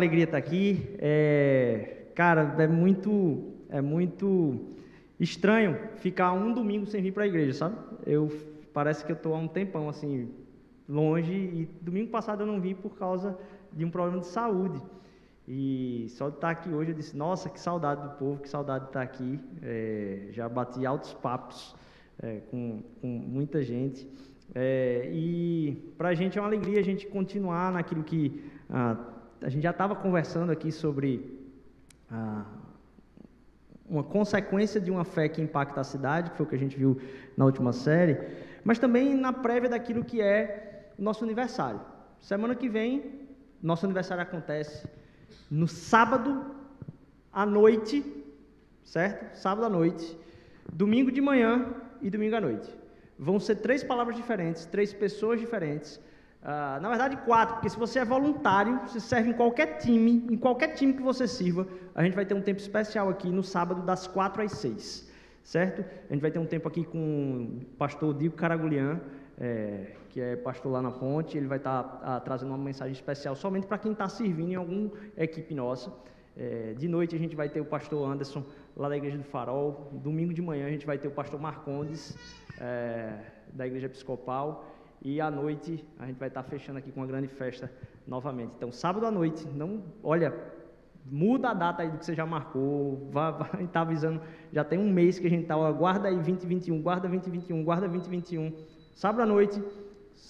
Alegria 0.00 0.24
estar 0.24 0.38
aqui. 0.38 0.96
É, 0.98 2.06
cara, 2.14 2.56
é 2.58 2.66
muito, 2.66 3.52
é 3.68 3.82
muito 3.82 4.58
estranho 5.18 5.78
ficar 5.96 6.32
um 6.32 6.54
domingo 6.54 6.86
sem 6.86 7.02
vir 7.02 7.12
para 7.12 7.24
a 7.24 7.26
igreja, 7.26 7.52
sabe? 7.52 7.76
Eu 8.06 8.32
parece 8.72 9.04
que 9.04 9.12
eu 9.12 9.16
estou 9.16 9.34
há 9.34 9.38
um 9.38 9.46
tempão 9.46 9.90
assim 9.90 10.30
longe 10.88 11.32
e 11.32 11.68
domingo 11.82 12.10
passado 12.10 12.42
eu 12.42 12.46
não 12.46 12.60
vim 12.60 12.74
por 12.74 12.96
causa 12.96 13.38
de 13.72 13.84
um 13.84 13.90
problema 13.90 14.20
de 14.20 14.26
saúde. 14.26 14.80
E 15.46 16.06
só 16.10 16.30
de 16.30 16.36
estar 16.36 16.50
aqui 16.50 16.70
hoje 16.70 16.92
eu 16.92 16.96
disse, 16.96 17.14
nossa, 17.14 17.50
que 17.50 17.60
saudade 17.60 18.02
do 18.02 18.10
povo, 18.14 18.40
que 18.40 18.48
saudade 18.48 18.84
de 18.84 18.90
estar 18.90 19.02
aqui. 19.02 19.38
É, 19.62 20.28
já 20.30 20.48
bati 20.48 20.86
altos 20.86 21.12
papos 21.12 21.76
é, 22.22 22.40
com, 22.50 22.82
com 23.02 23.06
muita 23.06 23.62
gente. 23.62 24.08
É, 24.54 25.10
e 25.12 25.92
para 25.98 26.08
a 26.08 26.14
gente 26.14 26.38
é 26.38 26.40
uma 26.40 26.48
alegria 26.48 26.80
a 26.80 26.82
gente 26.82 27.06
continuar 27.06 27.70
naquilo 27.70 28.02
que 28.02 28.42
ah, 28.70 28.96
a 29.42 29.48
gente 29.48 29.62
já 29.62 29.70
estava 29.70 29.94
conversando 29.94 30.52
aqui 30.52 30.70
sobre 30.70 31.38
ah, 32.10 32.44
uma 33.88 34.04
consequência 34.04 34.80
de 34.80 34.90
uma 34.90 35.04
fé 35.04 35.28
que 35.28 35.40
impacta 35.40 35.80
a 35.80 35.84
cidade, 35.84 36.30
que 36.30 36.36
foi 36.36 36.46
o 36.46 36.48
que 36.48 36.54
a 36.54 36.58
gente 36.58 36.76
viu 36.76 37.00
na 37.36 37.44
última 37.44 37.72
série, 37.72 38.18
mas 38.62 38.78
também 38.78 39.14
na 39.14 39.32
prévia 39.32 39.70
daquilo 39.70 40.04
que 40.04 40.20
é 40.20 40.92
o 40.98 41.02
nosso 41.02 41.24
aniversário. 41.24 41.80
Semana 42.20 42.54
que 42.54 42.68
vem, 42.68 43.28
nosso 43.62 43.86
aniversário 43.86 44.22
acontece 44.22 44.86
no 45.50 45.66
sábado 45.66 46.44
à 47.32 47.46
noite, 47.46 48.04
certo? 48.84 49.36
Sábado 49.36 49.64
à 49.64 49.68
noite, 49.68 50.16
domingo 50.72 51.10
de 51.10 51.20
manhã 51.20 51.74
e 52.00 52.10
domingo 52.10 52.36
à 52.36 52.40
noite. 52.40 52.70
Vão 53.18 53.40
ser 53.40 53.56
três 53.56 53.82
palavras 53.82 54.16
diferentes, 54.16 54.64
três 54.66 54.92
pessoas 54.92 55.40
diferentes. 55.40 56.00
Uh, 56.42 56.80
na 56.80 56.88
verdade, 56.88 57.18
quatro, 57.18 57.56
porque 57.56 57.68
se 57.68 57.78
você 57.78 57.98
é 57.98 58.04
voluntário, 58.04 58.80
você 58.86 58.98
serve 58.98 59.28
em 59.28 59.32
qualquer 59.34 59.76
time, 59.76 60.24
em 60.30 60.36
qualquer 60.38 60.68
time 60.68 60.94
que 60.94 61.02
você 61.02 61.28
sirva, 61.28 61.66
a 61.94 62.02
gente 62.02 62.14
vai 62.14 62.24
ter 62.24 62.32
um 62.32 62.40
tempo 62.40 62.58
especial 62.58 63.10
aqui 63.10 63.28
no 63.28 63.42
sábado, 63.42 63.82
das 63.82 64.06
quatro 64.06 64.42
às 64.42 64.52
seis, 64.52 65.06
certo? 65.44 65.84
A 66.08 66.12
gente 66.14 66.22
vai 66.22 66.30
ter 66.30 66.38
um 66.38 66.46
tempo 66.46 66.66
aqui 66.66 66.82
com 66.82 67.58
o 67.60 67.64
pastor 67.76 68.14
Diego 68.14 68.36
Caragulian, 68.36 69.00
é, 69.38 69.92
que 70.08 70.18
é 70.18 70.34
pastor 70.34 70.72
lá 70.72 70.80
na 70.80 70.90
ponte, 70.90 71.36
ele 71.36 71.46
vai 71.46 71.58
estar 71.58 71.82
tá, 71.82 72.00
ah, 72.02 72.20
trazendo 72.20 72.48
uma 72.48 72.58
mensagem 72.58 72.92
especial 72.92 73.36
somente 73.36 73.66
para 73.66 73.76
quem 73.76 73.92
está 73.92 74.08
servindo 74.08 74.52
em 74.52 74.54
alguma 74.54 74.90
equipe 75.18 75.54
nossa. 75.54 75.92
É, 76.36 76.72
de 76.72 76.88
noite 76.88 77.14
a 77.14 77.18
gente 77.18 77.36
vai 77.36 77.50
ter 77.50 77.60
o 77.60 77.66
pastor 77.66 78.10
Anderson, 78.10 78.42
lá 78.74 78.88
da 78.88 78.96
Igreja 78.96 79.18
do 79.18 79.24
Farol. 79.24 79.90
Domingo 79.92 80.32
de 80.32 80.40
manhã 80.40 80.66
a 80.66 80.70
gente 80.70 80.86
vai 80.86 80.96
ter 80.96 81.08
o 81.08 81.10
pastor 81.10 81.38
Marcondes, 81.38 82.16
é, 82.58 83.12
da 83.52 83.66
Igreja 83.66 83.86
Episcopal. 83.86 84.64
E 85.02 85.20
à 85.20 85.30
noite 85.30 85.84
a 85.98 86.06
gente 86.06 86.18
vai 86.18 86.28
estar 86.28 86.42
fechando 86.42 86.78
aqui 86.78 86.92
com 86.92 87.00
uma 87.00 87.06
grande 87.06 87.28
festa 87.28 87.70
novamente. 88.06 88.52
Então, 88.56 88.70
sábado 88.70 89.06
à 89.06 89.10
noite, 89.10 89.46
não, 89.48 89.82
olha, 90.02 90.34
muda 91.06 91.50
a 91.50 91.54
data 91.54 91.82
aí 91.82 91.90
do 91.90 91.98
que 91.98 92.04
você 92.04 92.14
já 92.14 92.26
marcou, 92.26 93.08
vai, 93.10 93.32
vai 93.32 93.64
estar 93.64 93.80
avisando, 93.80 94.20
já 94.52 94.62
tem 94.62 94.78
um 94.78 94.90
mês 94.90 95.18
que 95.18 95.26
a 95.26 95.30
gente 95.30 95.42
está, 95.42 95.54
guarda 95.72 96.08
aí 96.08 96.14
2021, 96.14 96.82
guarda 96.82 97.08
2021, 97.08 97.64
guarda 97.64 97.88
2021. 97.88 98.52
Sábado 98.94 99.22
à 99.22 99.26
noite, 99.26 99.62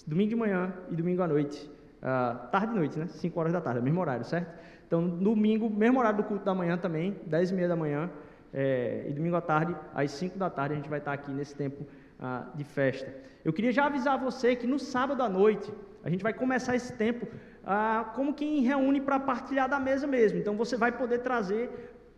domingo 0.07 0.29
de 0.29 0.35
manhã 0.35 0.73
e 0.89 0.95
domingo 0.95 1.21
à 1.21 1.27
noite. 1.27 1.69
Uh, 2.01 2.47
tarde 2.49 2.73
e 2.73 2.75
noite, 2.75 2.97
né? 2.97 3.07
5 3.07 3.39
horas 3.39 3.53
da 3.53 3.61
tarde, 3.61 3.79
é 3.79 3.81
mesmo 3.81 3.99
horário, 3.99 4.25
certo? 4.25 4.51
Então, 4.87 5.07
domingo, 5.07 5.69
mesmo 5.69 5.99
horário 5.99 6.17
do 6.17 6.23
culto 6.23 6.43
da 6.43 6.55
manhã 6.55 6.77
também, 6.77 7.15
10 7.27 7.51
e 7.51 7.53
meia 7.53 7.67
da 7.67 7.75
manhã, 7.75 8.09
é, 8.53 9.05
e 9.07 9.13
domingo 9.13 9.35
à 9.35 9.41
tarde, 9.41 9.75
às 9.93 10.11
5 10.11 10.37
da 10.37 10.49
tarde, 10.49 10.73
a 10.73 10.77
gente 10.77 10.89
vai 10.89 10.99
estar 10.99 11.13
aqui 11.13 11.31
nesse 11.31 11.55
tempo 11.55 11.85
ah, 12.21 12.47
de 12.53 12.63
festa. 12.63 13.13
Eu 13.43 13.51
queria 13.51 13.71
já 13.71 13.85
avisar 13.85 14.17
você 14.19 14.55
que 14.55 14.67
no 14.67 14.77
sábado 14.77 15.23
à 15.23 15.29
noite, 15.29 15.73
a 16.03 16.09
gente 16.09 16.23
vai 16.23 16.33
começar 16.33 16.75
esse 16.75 16.93
tempo 16.93 17.27
ah, 17.65 18.11
como 18.15 18.33
quem 18.33 18.61
reúne 18.61 19.01
para 19.01 19.19
partilhar 19.19 19.67
da 19.67 19.79
mesa 19.79 20.05
mesmo. 20.05 20.37
Então 20.39 20.55
você 20.55 20.77
vai 20.77 20.91
poder 20.91 21.19
trazer 21.19 21.69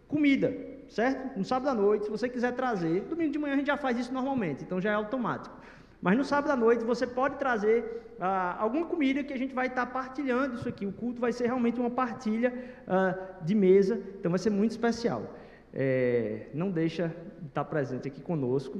comida, 0.08 0.54
certo? 0.90 1.38
No 1.38 1.46
sábado 1.46 1.70
à 1.70 1.74
noite, 1.74 2.06
se 2.06 2.12
você 2.12 2.28
quiser 2.30 2.54
trazer, 2.54 3.02
domingo 3.02 3.32
de 3.32 3.40
manhã 3.40 3.54
a 3.54 3.58
gente 3.58 3.68
já 3.68 3.78
faz 3.78 3.98
isso 3.98 4.14
normalmente, 4.14 4.64
então 4.64 4.80
já 4.80 4.92
é 4.92 4.96
automático. 4.96 5.56
Mas 6.02 6.18
no 6.18 6.26
sábado 6.26 6.52
à 6.52 6.56
noite 6.56 6.84
você 6.84 7.08
pode 7.08 7.38
trazer 7.38 8.16
ah, 8.20 8.58
alguma 8.60 8.86
comida 8.86 9.24
que 9.24 9.34
a 9.34 9.38
gente 9.38 9.54
vai 9.54 9.68
estar 9.68 9.86
partilhando 9.86 10.56
isso 10.56 10.68
aqui. 10.68 10.86
O 10.86 10.92
culto 10.92 11.22
vai 11.22 11.32
ser 11.32 11.46
realmente 11.46 11.80
uma 11.80 11.90
partilha 11.90 12.54
ah, 12.86 13.18
de 13.42 13.56
mesa, 13.56 14.02
então 14.20 14.30
vai 14.30 14.40
ser 14.40 14.50
muito 14.50 14.72
especial. 14.72 15.34
É, 15.74 16.48
não 16.54 16.70
deixa 16.70 17.08
de 17.42 17.48
estar 17.48 17.66
presente 17.66 18.08
aqui 18.08 18.22
conosco. 18.22 18.80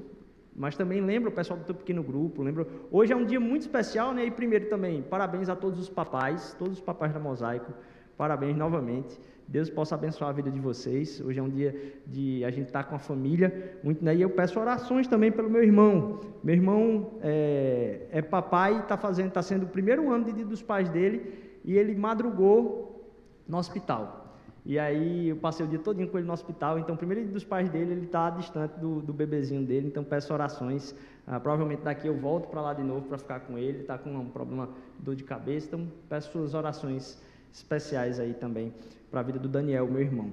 Mas 0.56 0.76
também 0.76 1.02
lembra 1.02 1.30
o 1.30 1.32
pessoal 1.32 1.58
do 1.58 1.66
teu 1.66 1.76
pequeno 1.76 2.04
grupo, 2.04 2.44
lembra. 2.44 2.68
Hoje 2.92 3.12
é 3.12 3.16
um 3.16 3.26
dia 3.26 3.40
muito 3.40 3.64
especial, 3.64 4.14
né? 4.14 4.26
E 4.26 4.32
primeiro 4.32 4.70
também, 4.70 5.02
parabéns 5.02 5.50
a 5.50 5.56
todos 5.56 5.80
os 5.80 5.90
papais, 5.90 6.56
todos 6.60 6.78
os 6.78 6.82
papais 6.82 7.12
da 7.12 7.20
Mosaico. 7.20 7.74
Parabéns 8.16 8.56
novamente. 8.56 9.20
Deus 9.48 9.70
possa 9.70 9.96
abençoar 9.96 10.30
a 10.30 10.34
vida 10.34 10.50
de 10.52 10.60
vocês. 10.60 11.20
Hoje 11.20 11.40
é 11.40 11.44
um 11.44 11.50
dia 11.50 11.76
de 12.06 12.46
a 12.46 12.52
gente 12.52 12.68
estar 12.68 12.84
tá 12.84 12.90
com 12.90 12.96
a 12.96 13.00
família, 13.00 13.78
muito, 13.84 14.04
né? 14.04 14.16
E 14.16 14.22
eu 14.22 14.30
peço 14.30 14.60
orações 14.60 15.08
também 15.08 15.32
pelo 15.32 15.50
meu 15.50 15.64
irmão. 15.64 16.22
Meu 16.44 16.56
irmão 16.56 17.12
é, 17.22 18.08
é 18.12 18.22
papai, 18.22 18.80
está 18.80 18.96
fazendo, 18.96 19.30
está 19.30 19.42
sendo 19.42 19.64
o 19.64 19.70
primeiro 19.70 20.12
ano 20.12 20.26
de 20.26 20.34
dia 20.34 20.46
dos 20.46 20.62
pais 20.62 20.88
dele 20.90 21.34
e 21.66 21.76
ele 21.76 21.96
madrugou 21.96 23.12
no 23.48 23.58
hospital. 23.58 24.23
E 24.66 24.80
aí 24.80 25.30
eu 25.30 25.36
passei 25.36 25.66
o 25.66 25.70
dia 25.70 25.80
todinho 25.80 26.08
com 26.08 26.18
ele 26.18 26.26
no 26.26 26.34
hospital. 26.34 26.80
Então, 26.80 26.96
primeiro 26.96 27.28
dos 27.28 27.44
pais 27.44 27.70
dele, 27.70 27.92
ele 27.92 28.06
está 28.06 28.30
distante 28.30 28.80
do, 28.80 29.02
do 29.02 29.12
bebezinho 29.14 29.64
dele. 29.66 29.88
Então, 29.88 30.04
peço 30.04 30.34
orações. 30.34 30.96
Ah, 31.28 31.40
provavelmente 31.40 31.82
daqui 31.82 32.08
eu 32.08 32.16
volto 32.16 32.48
para 32.48 32.62
lá 32.62 32.74
de 32.74 32.84
novo 32.84 33.02
para 33.08 33.18
ficar 33.18 33.42
com 33.42 33.58
ele. 33.58 33.82
Está 33.82 33.98
com 33.98 34.10
um 34.10 34.30
problema 34.30 34.70
de 34.98 35.04
dor 35.04 35.16
de 35.16 35.24
cabeça. 35.24 35.68
Então, 35.68 35.88
peço 36.08 36.32
suas 36.32 36.54
orações 36.54 37.22
especiais 37.54 38.20
aí 38.20 38.34
também 38.34 38.74
para 39.12 39.20
a 39.20 39.24
vida 39.24 39.38
do 39.38 39.50
Daniel, 39.50 39.86
meu 39.88 40.02
irmão. 40.02 40.32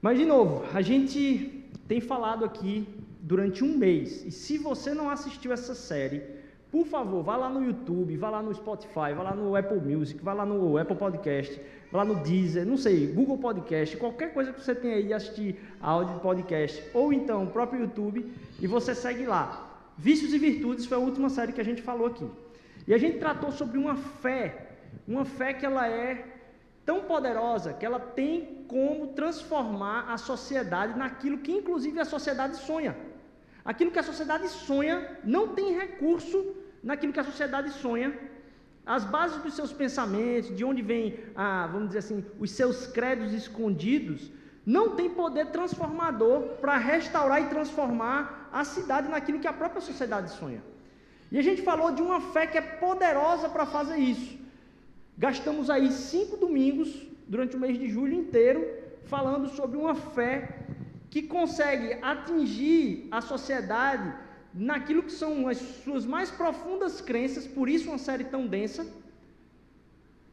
Mas, 0.00 0.18
de 0.18 0.24
novo, 0.24 0.64
a 0.72 0.80
gente 0.80 1.64
tem 1.86 2.00
falado 2.00 2.46
aqui 2.46 2.88
durante 3.20 3.62
um 3.62 3.76
mês. 3.76 4.24
E 4.24 4.30
se 4.30 4.56
você 4.56 4.94
não 4.94 5.10
assistiu 5.10 5.52
essa 5.52 5.74
série, 5.74 6.22
por 6.70 6.86
favor, 6.86 7.22
vá 7.22 7.36
lá 7.36 7.48
no 7.48 7.64
YouTube, 7.64 8.16
vá 8.16 8.30
lá 8.30 8.42
no 8.42 8.52
Spotify, 8.52 9.12
vá 9.16 9.22
lá 9.22 9.34
no 9.34 9.54
Apple 9.54 9.80
Music, 9.80 10.22
vá 10.22 10.32
lá 10.32 10.44
no 10.44 10.76
Apple 10.76 10.96
Podcast 10.96 11.60
lá 11.94 12.04
no 12.04 12.16
Deezer, 12.16 12.66
não 12.66 12.76
sei, 12.76 13.06
Google 13.06 13.38
Podcast, 13.38 13.96
qualquer 13.96 14.34
coisa 14.34 14.52
que 14.52 14.60
você 14.60 14.74
tenha 14.74 14.96
aí 14.96 15.04
de 15.04 15.12
assistir 15.12 15.60
áudio 15.80 16.14
de 16.14 16.20
podcast, 16.20 16.82
ou 16.92 17.12
então 17.12 17.44
o 17.44 17.46
próprio 17.46 17.82
YouTube, 17.82 18.32
e 18.60 18.66
você 18.66 18.96
segue 18.96 19.24
lá. 19.24 19.70
Vícios 19.96 20.34
e 20.34 20.38
Virtudes 20.38 20.86
foi 20.86 20.96
a 20.96 21.00
última 21.00 21.30
série 21.30 21.52
que 21.52 21.60
a 21.60 21.64
gente 21.64 21.80
falou 21.80 22.08
aqui. 22.08 22.28
E 22.88 22.92
a 22.92 22.98
gente 22.98 23.18
tratou 23.18 23.52
sobre 23.52 23.78
uma 23.78 23.94
fé, 23.94 24.72
uma 25.06 25.24
fé 25.24 25.54
que 25.54 25.64
ela 25.64 25.86
é 25.88 26.26
tão 26.84 27.02
poderosa 27.02 27.72
que 27.72 27.86
ela 27.86 28.00
tem 28.00 28.64
como 28.66 29.06
transformar 29.08 30.12
a 30.12 30.18
sociedade 30.18 30.98
naquilo 30.98 31.38
que 31.38 31.52
inclusive 31.52 32.00
a 32.00 32.04
sociedade 32.04 32.56
sonha. 32.56 32.96
Aquilo 33.64 33.92
que 33.92 34.00
a 34.00 34.02
sociedade 34.02 34.48
sonha 34.48 35.16
não 35.22 35.48
tem 35.54 35.72
recurso 35.78 36.56
naquilo 36.82 37.12
que 37.12 37.20
a 37.20 37.24
sociedade 37.24 37.70
sonha 37.70 38.12
as 38.86 39.04
bases 39.04 39.42
dos 39.42 39.54
seus 39.54 39.72
pensamentos, 39.72 40.54
de 40.54 40.64
onde 40.64 40.82
vem, 40.82 41.18
ah, 41.34 41.68
vamos 41.72 41.88
dizer 41.88 42.00
assim, 42.00 42.24
os 42.38 42.50
seus 42.50 42.86
credos 42.86 43.32
escondidos, 43.32 44.30
não 44.64 44.90
tem 44.96 45.10
poder 45.10 45.46
transformador 45.46 46.40
para 46.60 46.76
restaurar 46.76 47.42
e 47.42 47.48
transformar 47.48 48.48
a 48.52 48.64
cidade 48.64 49.08
naquilo 49.08 49.40
que 49.40 49.46
a 49.46 49.52
própria 49.52 49.80
sociedade 49.80 50.30
sonha. 50.30 50.62
E 51.30 51.38
a 51.38 51.42
gente 51.42 51.62
falou 51.62 51.92
de 51.92 52.02
uma 52.02 52.20
fé 52.20 52.46
que 52.46 52.58
é 52.58 52.62
poderosa 52.62 53.48
para 53.48 53.66
fazer 53.66 53.96
isso. 53.96 54.38
Gastamos 55.16 55.70
aí 55.70 55.90
cinco 55.90 56.36
domingos 56.36 57.06
durante 57.26 57.56
o 57.56 57.60
mês 57.60 57.78
de 57.78 57.88
julho 57.88 58.14
inteiro 58.14 58.66
falando 59.04 59.48
sobre 59.48 59.76
uma 59.76 59.94
fé 59.94 60.60
que 61.10 61.22
consegue 61.22 61.98
atingir 62.02 63.08
a 63.10 63.20
sociedade 63.20 64.12
naquilo 64.54 65.02
que 65.02 65.12
são 65.12 65.48
as 65.48 65.58
suas 65.58 66.06
mais 66.06 66.30
profundas 66.30 67.00
crenças, 67.00 67.46
por 67.46 67.68
isso 67.68 67.88
uma 67.88 67.98
série 67.98 68.24
tão 68.24 68.46
densa. 68.46 68.86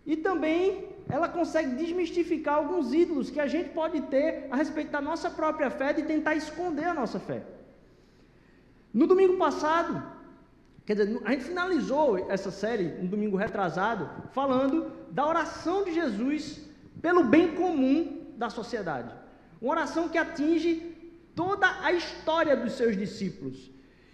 E 0.06 0.16
também 0.16 0.90
ela 1.10 1.28
consegue 1.28 1.76
desmistificar 1.76 2.56
alguns 2.56 2.94
ídolos 2.94 3.30
que 3.30 3.40
a 3.40 3.48
gente 3.48 3.70
pode 3.70 4.02
ter 4.02 4.48
a 4.52 4.56
respeito 4.56 4.92
da 4.92 5.02
nossa 5.02 5.30
própria 5.30 5.70
fé 5.70 5.96
e 5.98 6.04
tentar 6.04 6.36
esconder 6.36 6.86
a 6.86 6.94
nossa 6.94 7.20
fé. 7.20 7.44
No 8.94 9.08
domingo 9.08 9.38
passado, 9.38 10.04
quer 10.86 10.96
dizer, 10.96 11.22
a 11.26 11.32
gente 11.32 11.46
finalizou 11.46 12.30
essa 12.30 12.52
série, 12.52 12.90
no 13.02 13.08
domingo 13.08 13.38
retrasado, 13.38 14.10
falando 14.32 14.92
da 15.12 15.28
oração 15.28 15.84
de 15.84 15.94
Jesus 15.94 16.62
pelo 17.02 17.24
bem 17.24 17.56
comum 17.56 18.28
da 18.38 18.50
sociedade. 18.50 19.14
Uma 19.62 19.72
oração 19.72 20.10
que 20.10 20.18
atinge 20.18 20.92
toda 21.36 21.68
a 21.84 21.92
história 21.94 22.56
dos 22.56 22.74
seus 22.74 22.98
discípulos. 22.98 23.72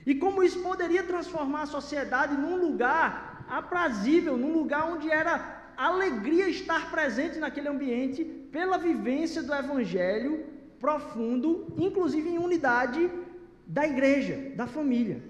E 0.09 0.13
como 0.15 0.41
isso 0.47 0.59
poderia 0.69 1.03
transformar 1.11 1.63
a 1.63 1.73
sociedade 1.77 2.33
num 2.43 2.55
lugar 2.65 3.45
aprazível, 3.59 4.37
num 4.37 4.53
lugar 4.59 4.83
onde 4.91 5.07
era 5.21 5.33
alegria 5.75 6.47
estar 6.47 6.89
presente 6.89 7.37
naquele 7.39 7.67
ambiente 7.67 8.23
pela 8.55 8.77
vivência 8.77 9.43
do 9.43 9.53
evangelho 9.53 10.45
profundo, 10.79 11.49
inclusive 11.77 12.29
em 12.29 12.37
unidade 12.37 13.01
da 13.77 13.85
igreja, 13.85 14.35
da 14.55 14.65
família. 14.65 15.21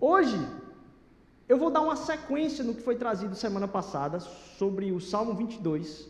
Hoje, 0.00 0.38
eu 1.48 1.58
vou 1.58 1.70
dar 1.76 1.80
uma 1.80 1.96
sequência 1.96 2.62
no 2.62 2.76
que 2.76 2.86
foi 2.88 2.94
trazido 2.94 3.34
semana 3.34 3.66
passada 3.66 4.20
sobre 4.20 4.92
o 4.92 5.00
Salmo 5.00 5.34
22. 5.34 6.08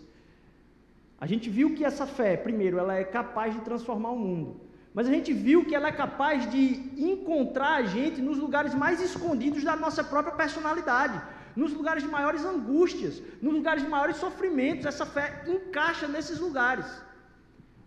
A 1.18 1.26
gente 1.26 1.48
viu 1.48 1.74
que 1.74 1.82
essa 1.82 2.06
fé, 2.06 2.36
primeiro, 2.36 2.76
ela 2.78 2.94
é 2.94 3.04
capaz 3.04 3.54
de 3.54 3.62
transformar 3.62 4.10
o 4.10 4.18
mundo. 4.18 4.71
Mas 4.94 5.08
a 5.08 5.10
gente 5.10 5.32
viu 5.32 5.64
que 5.64 5.74
ela 5.74 5.88
é 5.88 5.92
capaz 5.92 6.50
de 6.50 6.64
encontrar 6.96 7.76
a 7.76 7.82
gente 7.82 8.20
nos 8.20 8.38
lugares 8.38 8.74
mais 8.74 9.00
escondidos 9.00 9.64
da 9.64 9.74
nossa 9.74 10.04
própria 10.04 10.34
personalidade, 10.34 11.20
nos 11.56 11.72
lugares 11.72 12.02
de 12.02 12.08
maiores 12.08 12.44
angústias, 12.44 13.22
nos 13.40 13.54
lugares 13.54 13.82
de 13.82 13.88
maiores 13.88 14.16
sofrimentos. 14.16 14.84
Essa 14.84 15.06
fé 15.06 15.44
encaixa 15.46 16.06
nesses 16.06 16.38
lugares. 16.38 16.86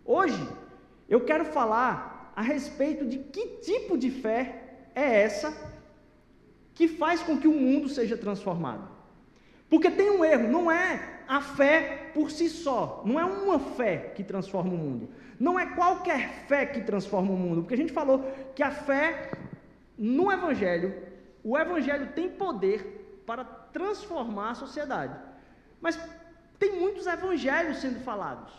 Hoje, 0.04 0.48
eu 1.08 1.20
quero 1.20 1.44
falar 1.44 2.32
a 2.34 2.42
respeito 2.42 3.06
de 3.06 3.18
que 3.18 3.46
tipo 3.58 3.96
de 3.96 4.10
fé 4.10 4.80
é 4.94 5.22
essa 5.22 5.54
que 6.74 6.88
faz 6.88 7.22
com 7.22 7.38
que 7.38 7.48
o 7.48 7.52
mundo 7.52 7.88
seja 7.88 8.16
transformado. 8.16 8.96
Porque 9.70 9.90
tem 9.90 10.10
um 10.10 10.24
erro, 10.24 10.48
não 10.48 10.70
é 10.70 11.22
a 11.26 11.40
fé 11.40 12.10
por 12.14 12.30
si 12.30 12.48
só, 12.48 13.02
não 13.04 13.18
é 13.18 13.24
uma 13.24 13.58
fé 13.58 14.12
que 14.14 14.22
transforma 14.22 14.72
o 14.72 14.76
mundo. 14.76 15.08
Não 15.38 15.58
é 15.58 15.66
qualquer 15.66 16.46
fé 16.46 16.64
que 16.66 16.80
transforma 16.80 17.32
o 17.32 17.36
mundo, 17.36 17.62
porque 17.62 17.74
a 17.74 17.78
gente 17.78 17.92
falou 17.92 18.24
que 18.54 18.62
a 18.62 18.70
fé 18.70 19.30
no 19.98 20.30
Evangelho, 20.32 20.94
o 21.42 21.58
Evangelho 21.58 22.12
tem 22.14 22.28
poder 22.28 23.22
para 23.26 23.44
transformar 23.44 24.50
a 24.50 24.54
sociedade. 24.54 25.14
Mas 25.80 25.98
tem 26.58 26.80
muitos 26.80 27.06
evangelhos 27.06 27.78
sendo 27.78 28.00
falados. 28.00 28.52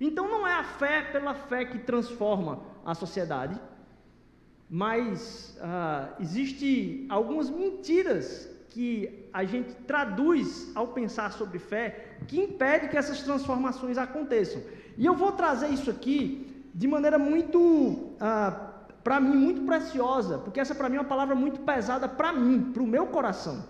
Então 0.00 0.28
não 0.28 0.46
é 0.46 0.54
a 0.54 0.64
fé 0.64 1.02
pela 1.02 1.34
fé 1.34 1.64
que 1.64 1.78
transforma 1.78 2.62
a 2.84 2.94
sociedade, 2.94 3.60
mas 4.70 5.58
ah, 5.60 6.10
existe 6.20 7.06
algumas 7.08 7.50
mentiras 7.50 8.48
que 8.70 9.28
a 9.32 9.44
gente 9.44 9.74
traduz 9.86 10.70
ao 10.74 10.88
pensar 10.88 11.32
sobre 11.32 11.58
fé 11.58 12.16
que 12.28 12.38
impede 12.38 12.88
que 12.88 12.96
essas 12.96 13.22
transformações 13.22 13.98
aconteçam. 13.98 14.62
E 14.98 15.06
eu 15.06 15.14
vou 15.14 15.30
trazer 15.30 15.68
isso 15.68 15.88
aqui 15.88 16.20
de 16.74 16.88
maneira 16.88 17.18
muito, 17.18 18.14
ah, 18.20 18.50
para 19.04 19.20
mim, 19.20 19.36
muito 19.36 19.62
preciosa, 19.62 20.38
porque 20.38 20.58
essa 20.58 20.74
para 20.74 20.88
mim 20.88 20.96
é 20.96 21.00
uma 21.00 21.12
palavra 21.14 21.36
muito 21.36 21.60
pesada 21.60 22.08
para 22.08 22.32
mim, 22.32 22.72
para 22.72 22.82
o 22.82 22.86
meu 22.86 23.06
coração. 23.06 23.64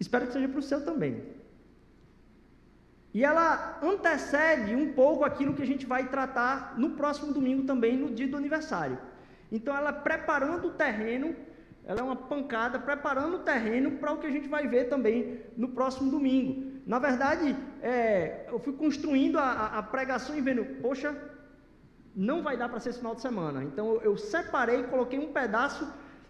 Espero 0.00 0.26
que 0.26 0.32
seja 0.32 0.48
para 0.48 0.58
o 0.58 0.62
seu 0.62 0.84
também. 0.84 1.22
E 3.14 3.24
ela 3.24 3.78
antecede 3.82 4.74
um 4.74 4.92
pouco 4.92 5.24
aquilo 5.24 5.54
que 5.54 5.62
a 5.62 5.66
gente 5.66 5.86
vai 5.86 6.08
tratar 6.08 6.74
no 6.76 6.90
próximo 6.90 7.32
domingo 7.32 7.62
também, 7.62 7.96
no 7.96 8.10
dia 8.10 8.28
do 8.28 8.36
aniversário. 8.36 8.98
Então, 9.50 9.74
ela 9.74 9.92
preparando 9.92 10.68
o 10.68 10.72
terreno, 10.72 11.34
ela 11.84 12.00
é 12.00 12.02
uma 12.02 12.16
pancada, 12.16 12.80
preparando 12.80 13.36
o 13.36 13.38
terreno 13.38 13.92
para 13.92 14.12
o 14.12 14.18
que 14.18 14.26
a 14.26 14.30
gente 14.30 14.48
vai 14.48 14.66
ver 14.66 14.88
também 14.88 15.40
no 15.56 15.68
próximo 15.68 16.10
domingo. 16.10 16.75
Na 16.86 17.00
verdade, 17.00 17.56
é, 17.82 18.46
eu 18.48 18.60
fui 18.60 18.72
construindo 18.72 19.38
a, 19.40 19.78
a, 19.78 19.82
pregação 19.82 20.38
e 20.38 20.40
vendo, 20.40 20.64
poxa, 20.80 21.16
não 22.14 22.44
vai 22.44 22.56
dar 22.56 22.68
para 22.68 22.78
ser 22.78 22.90
esse 22.90 22.98
final 22.98 23.16
de 23.16 23.22
semana. 23.22 23.64
Então 23.64 23.94
eu, 23.94 24.02
eu 24.02 24.16
separei, 24.16 24.84
coloquei 24.84 25.18
um 25.18 25.32
pedaço 25.32 25.84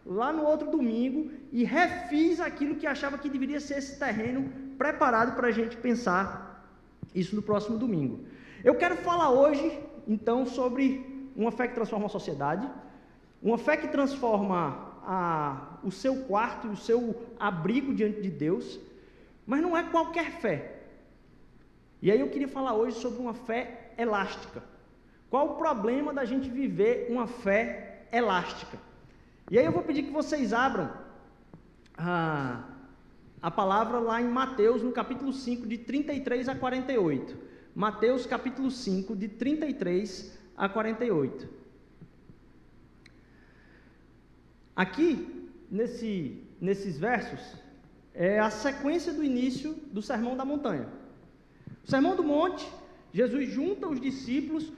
lá 0.07 0.33
no 0.33 0.45
outro 0.45 0.71
domingo 0.71 1.31
e 1.53 1.63
refiz 1.63 2.41
aquilo 2.41 2.77
que 2.77 2.87
achava 2.87 3.19
que 3.19 3.29
deveria 3.29 3.61
ser 3.61 3.77
esse 3.79 3.99
terreno 3.99 4.51
preparado 4.79 5.37
para 5.37 5.49
a 5.49 5.53
gente 5.53 5.77
pensar 5.77 6.27
isso 7.15 7.37
no 7.37 7.43
próximo 7.43 7.77
domingo. 7.77 8.25
Eu 8.65 8.77
quero 8.77 8.97
falar 8.97 9.31
hoje, 9.31 9.79
então, 10.09 10.47
sobre 10.47 11.31
uma 11.37 11.53
fé 11.53 11.69
que 11.69 11.75
transforma 11.75 12.07
a 12.07 12.09
sociedade, 12.09 12.67
uma 13.43 13.59
fé 13.59 13.77
que 13.77 13.89
transforma 13.89 14.97
a, 15.03 15.79
o 15.85 15.91
seu 15.91 16.25
quarto 16.25 16.67
e 16.67 16.71
o 16.71 16.77
seu 16.77 17.15
abrigo 17.39 17.93
diante 17.93 18.23
de 18.23 18.31
Deus, 18.31 18.81
mas 19.47 19.63
não 19.63 19.77
é 19.77 19.85
qualquer 19.85 20.33
fé. 20.41 20.83
E 22.03 22.11
aí 22.11 22.21
eu 22.21 22.29
queria 22.29 22.49
falar 22.49 22.75
hoje 22.75 22.99
sobre 22.99 23.21
uma 23.21 23.35
fé 23.35 23.93
elástica. 23.97 24.63
Qual 25.31 25.53
o 25.53 25.57
problema 25.57 26.13
da 26.13 26.25
gente 26.25 26.49
viver 26.49 27.07
uma 27.11 27.27
fé 27.27 28.07
elástica? 28.13 28.79
E 29.51 29.59
aí 29.59 29.65
eu 29.65 29.73
vou 29.73 29.83
pedir 29.83 30.03
que 30.03 30.11
vocês 30.11 30.53
abram 30.53 30.91
a, 31.97 32.65
a 33.41 33.51
palavra 33.51 33.99
lá 33.99 34.21
em 34.21 34.29
Mateus, 34.29 34.83
no 34.83 34.93
capítulo 34.93 35.33
5, 35.33 35.67
de 35.67 35.79
33 35.79 36.49
a 36.49 36.55
48. 36.55 37.37
Mateus, 37.75 38.27
capítulo 38.27 38.71
5, 38.71 39.15
de 39.15 39.29
33 39.29 40.37
a 40.57 40.69
48. 40.69 41.49
Aqui, 44.75 45.51
nesse, 45.71 46.43
nesses 46.61 46.99
versos, 46.99 47.41
é 48.17 48.41
a 48.41 48.51
sequência 48.51 49.13
do 49.13 49.23
início 49.23 49.75
do 49.93 50.01
Sermão 50.01 50.37
da 50.37 50.45
Montanha. 50.45 50.89
O 51.85 51.91
Sermão 51.91 52.17
do 52.17 52.25
Monte, 52.25 52.67
Jesus 53.13 53.51
junta 53.51 53.87
os 53.87 54.01
discípulos, 54.01 54.73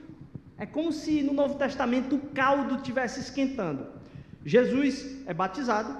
é 0.57 0.65
como 0.65 0.91
se 0.91 1.23
no 1.23 1.31
Novo 1.31 1.55
Testamento 1.55 2.17
o 2.17 2.19
caldo 2.33 2.75
estivesse 2.75 3.21
esquentando. 3.21 3.87
Jesus 4.45 5.25
é 5.25 5.33
batizado, 5.33 5.97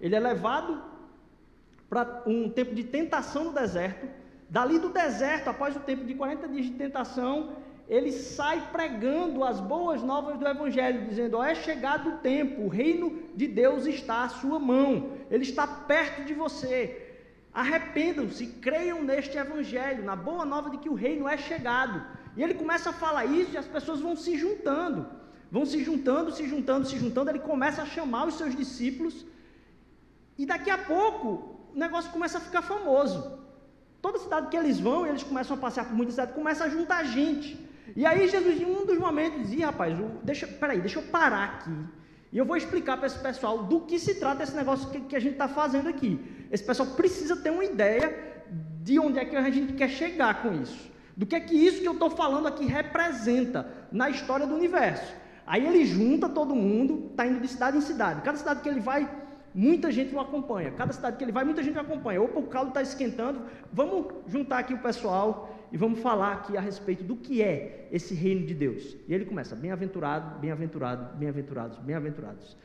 ele 0.00 0.16
é 0.16 0.20
levado 0.20 0.82
para 1.88 2.22
um 2.26 2.48
tempo 2.48 2.74
de 2.74 2.82
tentação 2.82 3.44
no 3.44 3.52
deserto. 3.52 4.08
Dali 4.48 4.80
do 4.80 4.88
deserto, 4.88 5.48
após 5.48 5.76
o 5.76 5.80
tempo 5.80 6.04
de 6.04 6.14
40 6.14 6.48
dias 6.48 6.66
de 6.66 6.72
tentação, 6.72 7.56
ele 7.90 8.12
sai 8.12 8.68
pregando 8.70 9.42
as 9.42 9.58
boas 9.58 10.00
novas 10.00 10.38
do 10.38 10.46
Evangelho, 10.46 11.08
dizendo: 11.08 11.38
ó, 11.38 11.44
é 11.44 11.56
chegado 11.56 12.10
o 12.10 12.18
tempo, 12.18 12.62
o 12.62 12.68
reino 12.68 13.20
de 13.34 13.48
Deus 13.48 13.84
está 13.84 14.22
à 14.22 14.28
sua 14.28 14.60
mão, 14.60 15.10
ele 15.28 15.42
está 15.42 15.66
perto 15.66 16.24
de 16.24 16.32
você. 16.32 17.08
Arrependam-se, 17.52 18.46
creiam 18.46 19.02
neste 19.02 19.36
Evangelho, 19.36 20.04
na 20.04 20.14
boa 20.14 20.44
nova 20.44 20.70
de 20.70 20.78
que 20.78 20.88
o 20.88 20.94
reino 20.94 21.26
é 21.26 21.36
chegado. 21.36 22.00
E 22.36 22.42
ele 22.44 22.54
começa 22.54 22.90
a 22.90 22.92
falar 22.92 23.24
isso 23.24 23.54
e 23.54 23.58
as 23.58 23.66
pessoas 23.66 24.00
vão 24.00 24.14
se 24.14 24.38
juntando, 24.38 25.04
vão 25.50 25.66
se 25.66 25.82
juntando, 25.82 26.30
se 26.30 26.48
juntando, 26.48 26.86
se 26.86 26.96
juntando. 26.96 27.28
Ele 27.28 27.40
começa 27.40 27.82
a 27.82 27.86
chamar 27.86 28.28
os 28.28 28.34
seus 28.34 28.54
discípulos 28.54 29.26
e 30.38 30.46
daqui 30.46 30.70
a 30.70 30.78
pouco 30.78 31.26
o 31.74 31.78
negócio 31.78 32.12
começa 32.12 32.38
a 32.38 32.40
ficar 32.40 32.62
famoso. 32.62 33.36
Toda 34.00 34.20
cidade 34.20 34.46
que 34.46 34.56
eles 34.56 34.78
vão, 34.78 35.04
eles 35.04 35.24
começam 35.24 35.56
a 35.56 35.60
passear 35.60 35.86
por 35.86 35.96
muita 35.96 36.12
cidade, 36.12 36.32
começa 36.34 36.62
a 36.62 36.68
juntar 36.68 37.02
gente. 37.02 37.68
E 37.96 38.06
aí 38.06 38.28
Jesus, 38.28 38.60
em 38.60 38.64
um 38.64 38.86
dos 38.86 38.98
momentos, 38.98 39.42
dizia, 39.42 39.66
rapaz, 39.66 39.96
deixa, 40.22 40.46
peraí, 40.46 40.80
deixa 40.80 40.98
eu 40.98 41.02
parar 41.04 41.44
aqui. 41.44 41.76
E 42.32 42.38
eu 42.38 42.44
vou 42.44 42.56
explicar 42.56 42.96
para 42.96 43.06
esse 43.06 43.18
pessoal 43.18 43.64
do 43.64 43.80
que 43.80 43.98
se 43.98 44.14
trata 44.14 44.42
esse 44.42 44.54
negócio 44.54 44.88
que, 44.90 45.00
que 45.00 45.16
a 45.16 45.20
gente 45.20 45.32
está 45.32 45.48
fazendo 45.48 45.88
aqui. 45.88 46.20
Esse 46.50 46.62
pessoal 46.62 46.90
precisa 46.90 47.36
ter 47.36 47.50
uma 47.50 47.64
ideia 47.64 48.44
de 48.82 48.98
onde 48.98 49.18
é 49.18 49.24
que 49.24 49.34
a 49.34 49.50
gente 49.50 49.72
quer 49.72 49.88
chegar 49.88 50.42
com 50.42 50.54
isso. 50.54 50.90
Do 51.16 51.26
que 51.26 51.34
é 51.34 51.40
que 51.40 51.54
isso 51.54 51.80
que 51.80 51.88
eu 51.88 51.92
estou 51.92 52.10
falando 52.10 52.46
aqui 52.46 52.64
representa 52.64 53.66
na 53.90 54.08
história 54.08 54.46
do 54.46 54.54
universo. 54.54 55.12
Aí 55.46 55.66
ele 55.66 55.84
junta 55.84 56.28
todo 56.28 56.54
mundo, 56.54 57.08
está 57.10 57.26
indo 57.26 57.40
de 57.40 57.48
cidade 57.48 57.76
em 57.76 57.80
cidade. 57.80 58.22
Cada 58.22 58.38
cidade 58.38 58.60
que 58.60 58.68
ele 58.68 58.80
vai, 58.80 59.10
muita 59.52 59.90
gente 59.90 60.14
o 60.14 60.20
acompanha. 60.20 60.70
Cada 60.70 60.92
cidade 60.92 61.16
que 61.16 61.24
ele 61.24 61.32
vai, 61.32 61.44
muita 61.44 61.62
gente 61.62 61.76
o 61.76 61.80
acompanha. 61.80 62.22
Opa, 62.22 62.38
o 62.38 62.46
caldo 62.46 62.68
está 62.68 62.80
esquentando. 62.80 63.42
Vamos 63.72 64.06
juntar 64.28 64.58
aqui 64.58 64.72
o 64.72 64.78
pessoal 64.78 65.59
e 65.72 65.76
vamos 65.76 66.00
falar 66.00 66.32
aqui 66.32 66.56
a 66.56 66.60
respeito 66.60 67.04
do 67.04 67.16
que 67.16 67.42
é 67.42 67.88
esse 67.92 68.14
reino 68.14 68.46
de 68.46 68.54
Deus. 68.54 68.96
E 69.06 69.14
ele 69.14 69.24
começa: 69.24 69.54
bem-aventurado, 69.54 70.38
bem-aventurado, 70.40 71.16
bem-aventurados, 71.16 71.78
bem-aventurados. 71.78 72.56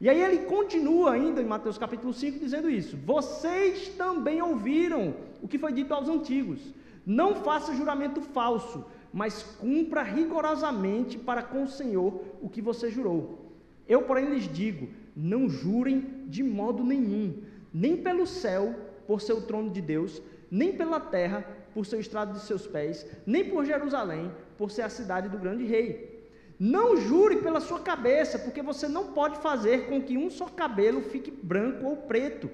E 0.00 0.08
aí 0.08 0.20
ele 0.20 0.44
continua 0.44 1.12
ainda 1.12 1.40
em 1.40 1.46
Mateus 1.46 1.78
capítulo 1.78 2.12
5 2.12 2.38
dizendo 2.38 2.68
isso: 2.68 2.96
Vocês 2.98 3.88
também 3.90 4.42
ouviram 4.42 5.14
o 5.40 5.48
que 5.48 5.58
foi 5.58 5.72
dito 5.72 5.94
aos 5.94 6.08
antigos. 6.08 6.60
Não 7.06 7.36
faça 7.36 7.74
juramento 7.74 8.20
falso, 8.20 8.84
mas 9.12 9.42
cumpra 9.42 10.02
rigorosamente 10.02 11.18
para 11.18 11.42
com 11.42 11.64
o 11.64 11.68
Senhor 11.68 12.22
o 12.42 12.48
que 12.48 12.60
você 12.60 12.90
jurou. 12.90 13.52
Eu, 13.88 14.02
porém, 14.02 14.26
lhes 14.26 14.52
digo: 14.52 14.88
não 15.16 15.48
jurem 15.48 16.24
de 16.26 16.42
modo 16.42 16.82
nenhum, 16.82 17.42
nem 17.72 17.96
pelo 17.96 18.26
céu, 18.26 18.74
por 19.06 19.20
ser 19.20 19.34
o 19.34 19.42
trono 19.42 19.70
de 19.70 19.80
Deus, 19.80 20.20
nem 20.50 20.72
pela 20.72 20.98
terra, 20.98 21.46
por 21.74 21.84
ser 21.84 21.96
o 21.96 22.00
estrado 22.00 22.32
de 22.32 22.40
seus 22.40 22.66
pés, 22.66 23.04
nem 23.26 23.50
por 23.50 23.64
Jerusalém, 23.64 24.30
por 24.56 24.70
ser 24.70 24.82
a 24.82 24.88
cidade 24.88 25.28
do 25.28 25.36
grande 25.36 25.64
rei. 25.64 26.14
Não 26.58 26.96
jure 26.96 27.38
pela 27.38 27.60
sua 27.60 27.80
cabeça, 27.80 28.38
porque 28.38 28.62
você 28.62 28.86
não 28.86 29.12
pode 29.12 29.38
fazer 29.38 29.88
com 29.88 30.00
que 30.00 30.16
um 30.16 30.30
só 30.30 30.46
cabelo 30.46 31.02
fique 31.02 31.30
branco 31.30 31.84
ou 31.84 31.96
preto. 31.96 32.48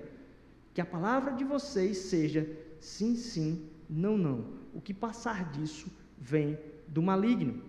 Que 0.72 0.80
a 0.80 0.86
palavra 0.86 1.32
de 1.32 1.44
vocês 1.44 1.98
seja 1.98 2.48
sim, 2.80 3.14
sim, 3.14 3.68
não, 3.88 4.16
não. 4.16 4.46
O 4.72 4.80
que 4.80 4.94
passar 4.94 5.50
disso 5.52 5.88
vem 6.18 6.58
do 6.88 7.02
maligno. 7.02 7.62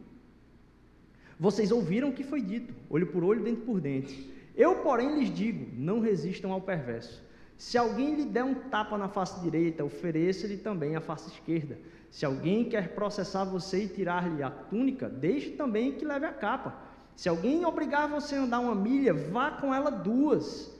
Vocês 1.37 1.71
ouviram 1.71 2.09
o 2.09 2.13
que 2.13 2.23
foi 2.23 2.41
dito, 2.41 2.73
olho 2.89 3.07
por 3.07 3.23
olho, 3.23 3.43
dente 3.43 3.61
por 3.61 3.81
dente. 3.81 4.31
Eu, 4.55 4.75
porém, 4.77 5.19
lhes 5.19 5.33
digo: 5.33 5.67
não 5.75 5.99
resistam 5.99 6.51
ao 6.51 6.61
perverso. 6.61 7.21
Se 7.61 7.77
alguém 7.77 8.15
lhe 8.15 8.25
der 8.25 8.43
um 8.43 8.55
tapa 8.55 8.97
na 8.97 9.07
face 9.07 9.39
direita, 9.39 9.85
ofereça-lhe 9.85 10.57
também 10.57 10.95
a 10.95 10.99
face 10.99 11.29
esquerda. 11.29 11.77
Se 12.09 12.25
alguém 12.25 12.67
quer 12.67 12.95
processar 12.95 13.43
você 13.43 13.83
e 13.83 13.87
tirar-lhe 13.87 14.41
a 14.41 14.49
túnica, 14.49 15.07
deixe 15.07 15.51
também 15.51 15.91
que 15.91 16.03
leve 16.03 16.25
a 16.25 16.33
capa. 16.33 16.73
Se 17.15 17.29
alguém 17.29 17.63
obrigar 17.63 18.09
você 18.09 18.33
a 18.33 18.41
andar 18.41 18.61
uma 18.61 18.73
milha, 18.73 19.13
vá 19.13 19.51
com 19.51 19.71
ela 19.71 19.91
duas. 19.91 20.75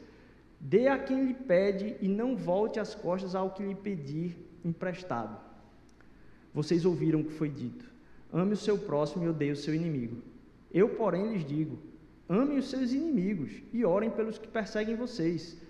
Dê 0.59 0.87
a 0.87 0.97
quem 0.97 1.23
lhe 1.23 1.35
pede 1.35 1.97
e 2.01 2.07
não 2.07 2.35
volte 2.35 2.79
as 2.79 2.95
costas 2.95 3.35
ao 3.35 3.51
que 3.51 3.61
lhe 3.61 3.75
pedir 3.75 4.35
emprestado. 4.65 5.37
Vocês 6.51 6.83
ouviram 6.83 7.19
o 7.21 7.25
que 7.25 7.33
foi 7.33 7.49
dito: 7.49 7.85
ame 8.33 8.53
o 8.53 8.57
seu 8.57 8.75
próximo 8.79 9.23
e 9.23 9.29
odeie 9.29 9.51
o 9.51 9.55
seu 9.55 9.75
inimigo. 9.75 10.17
Eu, 10.73 10.89
porém, 10.89 11.31
lhes 11.31 11.45
digo: 11.45 11.77
amem 12.27 12.57
os 12.57 12.71
seus 12.71 12.91
inimigos 12.91 13.51
e 13.71 13.85
orem 13.85 14.09
pelos 14.09 14.39
que 14.39 14.47
perseguem 14.47 14.95
vocês, 14.95 15.60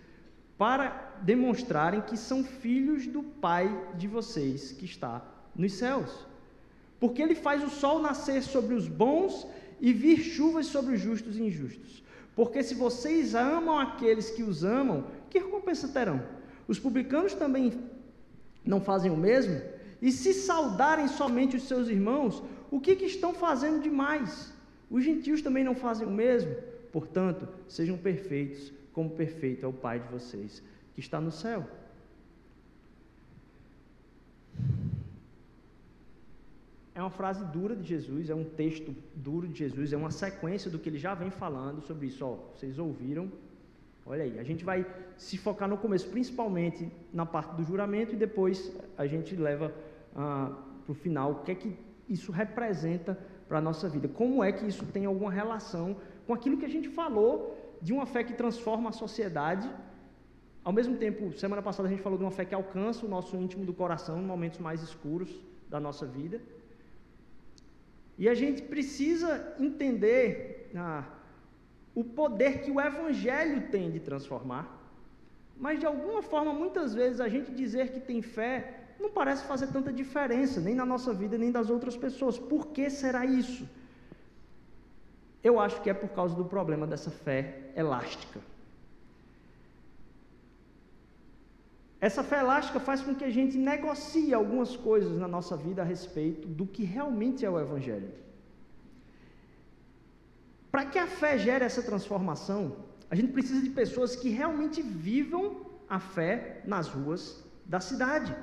para 0.61 1.15
demonstrarem 1.23 2.01
que 2.01 2.15
são 2.15 2.43
filhos 2.43 3.07
do 3.07 3.23
Pai 3.23 3.67
de 3.97 4.07
vocês 4.07 4.71
que 4.71 4.85
está 4.85 5.25
nos 5.55 5.73
céus. 5.73 6.11
Porque 6.99 7.19
ele 7.19 7.33
faz 7.33 7.63
o 7.63 7.69
sol 7.71 7.99
nascer 7.99 8.43
sobre 8.43 8.75
os 8.75 8.87
bons 8.87 9.47
e 9.79 9.91
vir 9.91 10.19
chuvas 10.19 10.67
sobre 10.67 10.93
os 10.93 11.01
justos 11.01 11.35
e 11.35 11.41
injustos. 11.41 12.03
Porque 12.35 12.61
se 12.61 12.75
vocês 12.75 13.33
amam 13.33 13.79
aqueles 13.79 14.29
que 14.29 14.43
os 14.43 14.63
amam, 14.63 15.07
que 15.31 15.39
recompensa 15.39 15.87
terão? 15.87 16.21
Os 16.67 16.77
publicanos 16.77 17.33
também 17.33 17.73
não 18.63 18.79
fazem 18.79 19.09
o 19.09 19.17
mesmo? 19.17 19.59
E 19.99 20.11
se 20.11 20.31
saudarem 20.31 21.07
somente 21.07 21.57
os 21.57 21.63
seus 21.63 21.89
irmãos, 21.89 22.43
o 22.69 22.79
que, 22.79 22.95
que 22.95 23.05
estão 23.05 23.33
fazendo 23.33 23.81
demais? 23.81 24.53
Os 24.91 25.03
gentios 25.03 25.41
também 25.41 25.63
não 25.63 25.73
fazem 25.73 26.07
o 26.07 26.11
mesmo? 26.11 26.55
Portanto, 26.91 27.49
sejam 27.67 27.97
perfeitos, 27.97 28.71
como 28.93 29.09
perfeito 29.11 29.65
é 29.65 29.69
o 29.69 29.73
Pai 29.73 29.99
de 29.99 30.07
vocês, 30.07 30.63
que 30.93 30.99
está 30.99 31.19
no 31.19 31.31
céu. 31.31 31.65
É 36.93 37.01
uma 37.01 37.09
frase 37.09 37.43
dura 37.45 37.75
de 37.75 37.87
Jesus, 37.87 38.29
é 38.29 38.35
um 38.35 38.43
texto 38.43 38.93
duro 39.15 39.47
de 39.47 39.59
Jesus, 39.59 39.93
é 39.93 39.97
uma 39.97 40.11
sequência 40.11 40.69
do 40.69 40.77
que 40.77 40.89
ele 40.89 40.97
já 40.97 41.13
vem 41.15 41.31
falando 41.31 41.81
sobre 41.81 42.07
isso. 42.07 42.25
Ó, 42.25 42.35
vocês 42.53 42.77
ouviram? 42.77 43.31
Olha 44.05 44.23
aí, 44.23 44.37
a 44.37 44.43
gente 44.43 44.65
vai 44.65 44.85
se 45.15 45.37
focar 45.37 45.69
no 45.69 45.77
começo, 45.77 46.09
principalmente 46.09 46.91
na 47.13 47.25
parte 47.25 47.55
do 47.55 47.63
juramento, 47.63 48.13
e 48.13 48.17
depois 48.17 48.75
a 48.97 49.07
gente 49.07 49.35
leva 49.35 49.73
ah, 50.15 50.51
para 50.83 50.91
o 50.91 50.95
final 50.95 51.31
o 51.31 51.35
que 51.43 51.51
é 51.51 51.55
que 51.55 51.75
isso 52.09 52.31
representa 52.31 53.17
para 53.47 53.59
a 53.59 53.61
nossa 53.61 53.87
vida. 53.87 54.07
Como 54.07 54.43
é 54.43 54.51
que 54.51 54.67
isso 54.67 54.85
tem 54.87 55.05
alguma 55.05 55.31
relação 55.31 55.95
com 56.27 56.33
aquilo 56.33 56.57
que 56.57 56.65
a 56.65 56.69
gente 56.69 56.89
falou 56.89 57.57
de 57.81 57.91
uma 57.93 58.05
fé 58.05 58.23
que 58.23 58.33
transforma 58.33 58.89
a 58.89 58.91
sociedade. 58.91 59.69
Ao 60.63 60.71
mesmo 60.71 60.95
tempo, 60.97 61.31
semana 61.33 61.61
passada 61.61 61.87
a 61.87 61.91
gente 61.91 62.03
falou 62.03 62.17
de 62.17 62.23
uma 62.23 62.31
fé 62.31 62.45
que 62.45 62.53
alcança 62.53 63.05
o 63.05 63.09
nosso 63.09 63.35
íntimo 63.35 63.65
do 63.65 63.73
coração 63.73 64.21
em 64.21 64.25
momentos 64.25 64.59
mais 64.59 64.81
escuros 64.81 65.31
da 65.69 65.79
nossa 65.79 66.05
vida. 66.05 66.39
E 68.17 68.29
a 68.29 68.35
gente 68.35 68.61
precisa 68.61 69.55
entender 69.59 70.69
ah, 70.75 71.03
o 71.95 72.03
poder 72.03 72.61
que 72.61 72.69
o 72.69 72.79
Evangelho 72.79 73.69
tem 73.69 73.89
de 73.89 73.99
transformar, 73.99 74.65
mas 75.57 75.79
de 75.79 75.85
alguma 75.85 76.21
forma, 76.21 76.53
muitas 76.53 76.93
vezes, 76.93 77.19
a 77.19 77.27
gente 77.27 77.51
dizer 77.51 77.91
que 77.91 77.99
tem 77.99 78.21
fé 78.21 78.53
não 78.99 79.09
parece 79.09 79.43
fazer 79.45 79.67
tanta 79.67 79.91
diferença, 79.91 80.61
nem 80.61 80.75
na 80.75 80.85
nossa 80.85 81.11
vida, 81.13 81.37
nem 81.37 81.51
das 81.51 81.69
outras 81.69 81.97
pessoas. 81.97 82.37
Por 82.37 82.67
que 82.67 82.89
será 82.89 83.25
isso? 83.25 83.67
Eu 85.43 85.59
acho 85.59 85.81
que 85.81 85.89
é 85.89 85.93
por 85.93 86.09
causa 86.09 86.35
do 86.35 86.45
problema 86.45 86.85
dessa 86.85 87.09
fé 87.09 87.71
elástica. 87.75 88.39
Essa 91.99 92.23
fé 92.23 92.39
elástica 92.39 92.79
faz 92.79 93.01
com 93.01 93.13
que 93.13 93.23
a 93.23 93.29
gente 93.29 93.57
negocie 93.57 94.33
algumas 94.33 94.75
coisas 94.75 95.17
na 95.17 95.27
nossa 95.27 95.55
vida 95.55 95.81
a 95.81 95.85
respeito 95.85 96.47
do 96.47 96.65
que 96.65 96.83
realmente 96.83 97.45
é 97.45 97.49
o 97.49 97.59
Evangelho. 97.59 98.11
Para 100.71 100.85
que 100.85 100.97
a 100.97 101.05
fé 101.05 101.37
gere 101.37 101.63
essa 101.63 101.83
transformação, 101.83 102.77
a 103.09 103.15
gente 103.15 103.33
precisa 103.33 103.61
de 103.61 103.69
pessoas 103.69 104.15
que 104.15 104.29
realmente 104.29 104.81
vivam 104.81 105.65
a 105.87 105.99
fé 105.99 106.61
nas 106.65 106.87
ruas 106.87 107.43
da 107.65 107.79
cidade. 107.79 108.35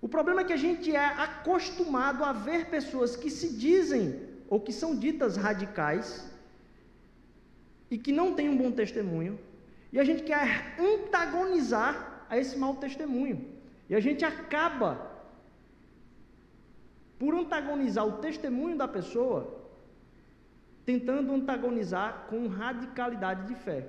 O 0.00 0.08
problema 0.08 0.42
é 0.42 0.44
que 0.44 0.52
a 0.52 0.56
gente 0.56 0.94
é 0.94 1.04
acostumado 1.04 2.24
a 2.24 2.32
ver 2.32 2.66
pessoas 2.70 3.16
que 3.16 3.30
se 3.30 3.54
dizem 3.54 4.25
ou 4.48 4.60
que 4.60 4.72
são 4.72 4.96
ditas 4.96 5.36
radicais 5.36 6.30
e 7.90 7.98
que 7.98 8.12
não 8.12 8.34
têm 8.34 8.48
um 8.48 8.56
bom 8.56 8.70
testemunho, 8.70 9.38
e 9.92 9.98
a 9.98 10.04
gente 10.04 10.22
quer 10.22 10.76
antagonizar 10.78 12.26
a 12.28 12.36
esse 12.36 12.58
mau 12.58 12.76
testemunho. 12.76 13.44
E 13.88 13.94
a 13.94 14.00
gente 14.00 14.24
acaba 14.24 15.16
por 17.18 17.34
antagonizar 17.34 18.06
o 18.06 18.18
testemunho 18.18 18.76
da 18.76 18.88
pessoa, 18.88 19.40
tentando 20.84 21.32
antagonizar 21.32 22.26
com 22.28 22.46
radicalidade 22.46 23.46
de 23.46 23.54
fé. 23.54 23.88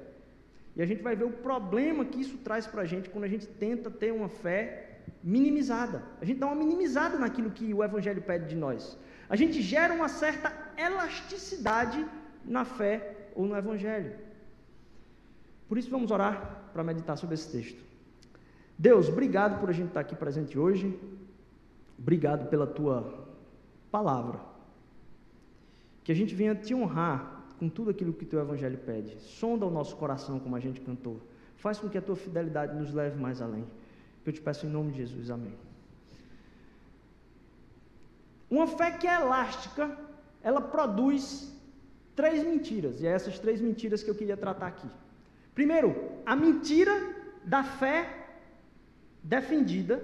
E 0.76 0.82
a 0.82 0.86
gente 0.86 1.02
vai 1.02 1.16
ver 1.16 1.26
o 1.26 1.32
problema 1.32 2.06
que 2.06 2.22
isso 2.22 2.38
traz 2.38 2.68
para 2.68 2.84
a 2.84 2.86
gente 2.86 3.10
quando 3.10 3.24
a 3.24 3.28
gente 3.28 3.48
tenta 3.48 3.90
ter 3.90 4.14
uma 4.14 4.30
fé 4.30 5.00
minimizada. 5.24 6.04
A 6.22 6.26
gente 6.26 6.40
dá 6.40 6.46
uma 6.46 6.56
minimizada 6.56 7.18
naquilo 7.18 7.50
que 7.52 7.74
o 7.74 7.84
Evangelho 7.84 8.22
pede 8.22 8.48
de 8.48 8.56
nós. 8.56 8.98
A 9.30 9.36
gente 9.36 9.62
gera 9.62 9.94
uma 9.94 10.08
certa 10.08 10.54
elasticidade 10.78 12.06
na 12.46 12.64
fé 12.64 13.30
ou 13.36 13.46
no 13.46 13.56
Evangelho. 13.56 14.14
Por 15.68 15.78
isso, 15.78 15.90
vamos 15.90 16.12
orar 16.12 16.70
para 16.72 16.84
meditar 16.84 17.18
sobre 17.18 17.36
esse 17.36 17.52
texto. 17.52 17.84
Deus, 18.78 19.10
obrigado 19.10 19.60
por 19.60 19.70
a 19.70 19.74
gente 19.74 19.88
estar 19.88 20.02
aqui 20.02 20.16
presente 20.16 20.58
hoje. 20.58 20.98
Obrigado 21.98 22.48
pela 22.50 22.68
tua 22.68 23.28
palavra. 23.92 24.40
Que 26.04 26.12
a 26.12 26.16
gente 26.16 26.34
venha 26.34 26.56
te 26.56 26.74
honrar 26.74 27.44
com 27.60 27.68
tudo 27.68 27.90
aquilo 27.90 28.14
que 28.14 28.24
teu 28.24 28.40
Evangelho 28.40 28.78
pede. 28.78 29.20
Sonda 29.20 29.66
o 29.66 29.72
nosso 29.72 29.96
coração, 29.98 30.40
como 30.40 30.56
a 30.56 30.60
gente 30.60 30.80
cantou. 30.80 31.20
Faz 31.58 31.80
com 31.80 31.90
que 31.90 31.98
a 31.98 32.02
tua 32.02 32.16
fidelidade 32.16 32.76
nos 32.76 32.94
leve 32.94 33.20
mais 33.20 33.42
além. 33.42 33.66
Eu 34.26 34.32
te 34.32 34.40
peço 34.40 34.66
em 34.66 34.70
nome 34.70 34.92
de 34.92 35.00
Jesus. 35.00 35.32
Amém. 35.32 35.67
Uma 38.50 38.68
fé 38.68 38.92
que 38.92 39.08
é 39.08 39.16
elástica, 39.16 39.98
ela 40.42 40.62
produz 40.62 41.54
três 42.16 42.44
mentiras, 42.44 43.02
e 43.02 43.08
é 43.08 43.12
essas 43.12 43.38
três 43.38 43.62
mentiras 43.62 44.02
que 44.02 44.10
eu 44.10 44.16
queria 44.16 44.38
tratar 44.38 44.68
aqui. 44.68 44.90
Primeiro, 45.54 45.96
a 46.26 46.36
mentira 46.36 46.94
da 47.44 47.64
fé 47.64 48.28
defendida. 49.24 50.04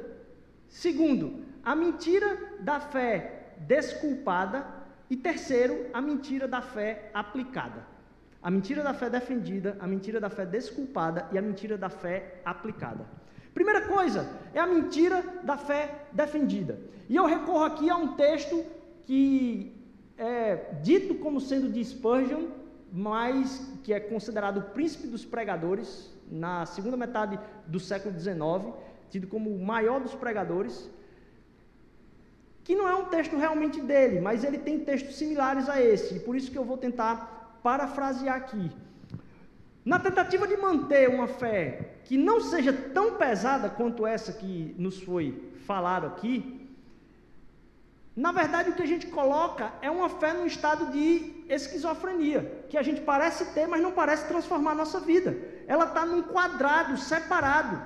Segundo, 0.68 1.44
a 1.64 1.76
mentira 1.76 2.38
da 2.60 2.80
fé 2.80 3.54
desculpada. 3.60 4.66
E 5.10 5.16
terceiro, 5.16 5.90
a 5.94 6.02
mentira 6.02 6.48
da 6.48 6.62
fé 6.62 7.12
aplicada. 7.14 7.86
A 8.42 8.50
mentira 8.50 8.82
da 8.82 8.94
fé 8.94 9.10
defendida, 9.10 9.78
a 9.80 9.86
mentira 9.86 10.20
da 10.20 10.30
fé 10.30 10.46
desculpada 10.46 11.28
e 11.32 11.38
a 11.38 11.42
mentira 11.42 11.78
da 11.78 11.90
fé 11.90 12.42
aplicada. 12.44 13.06
Primeira 13.54 13.82
coisa 13.82 14.30
é 14.54 14.60
a 14.60 14.68
mentira 14.68 15.24
da 15.44 15.58
fé 15.58 16.06
defendida. 16.12 16.80
E 17.10 17.16
eu 17.16 17.26
recorro 17.26 17.64
aqui 17.64 17.90
a 17.90 17.96
um 17.96 18.10
texto 18.16 18.64
que 19.06 19.74
é 20.18 20.74
dito 20.82 21.16
como 21.16 21.40
sendo 21.40 21.70
de 21.70 21.84
Spurgeon, 21.84 22.48
mas 22.92 23.72
que 23.84 23.94
é 23.94 24.00
considerado 24.00 24.58
o 24.58 24.62
príncipe 24.62 25.08
dos 25.08 25.26
pregadores 25.26 26.12
na 26.32 26.66
segunda 26.66 26.96
metade 26.96 27.40
do 27.68 27.80
século 27.80 28.18
XIX, 28.20 28.74
tido 29.10 29.28
como 29.28 29.50
o 29.50 29.64
maior 29.64 30.00
dos 30.00 30.14
pregadores, 30.16 30.90
que 32.64 32.76
não 32.76 32.88
é 32.88 32.96
um 32.96 33.06
texto 33.06 33.36
realmente 33.36 33.82
dele, 33.82 34.22
mas 34.22 34.44
ele 34.44 34.58
tem 34.58 34.80
textos 34.80 35.16
similares 35.16 35.68
a 35.68 35.82
esse, 35.82 36.16
e 36.16 36.20
por 36.20 36.36
isso 36.36 36.50
que 36.52 36.58
eu 36.58 36.64
vou 36.64 36.78
tentar 36.78 37.60
parafrasear 37.62 38.38
aqui. 38.38 38.72
Na 39.86 40.00
tentativa 40.00 40.48
de 40.48 40.56
manter 40.56 41.10
uma 41.10 41.28
fé 41.28 41.98
que 42.06 42.18
não 42.18 42.40
seja 42.40 42.72
tão 42.72 43.16
pesada 43.16 43.70
quanto 43.70 44.08
essa 44.08 44.32
que 44.32 44.74
nos 44.78 45.02
foi 45.02 45.52
falado 45.68 46.08
aqui, 46.08 46.70
na 48.16 48.32
verdade 48.32 48.70
o 48.70 48.76
que 48.76 48.82
a 48.82 48.88
gente 48.88 49.08
coloca 49.08 49.74
é 49.82 49.92
uma 49.92 50.08
fé 50.08 50.34
num 50.34 50.46
estado 50.46 50.92
de 50.92 51.44
esquizofrenia, 51.50 52.66
que 52.70 52.78
a 52.78 52.82
gente 52.82 53.02
parece 53.02 53.54
ter, 53.54 53.68
mas 53.68 53.82
não 53.82 53.92
parece 53.92 54.26
transformar 54.28 54.72
a 54.72 54.76
nossa 54.76 55.02
vida. 55.02 55.38
Ela 55.68 55.86
está 55.86 56.06
num 56.06 56.24
quadrado 56.24 56.96
separado. 56.98 57.82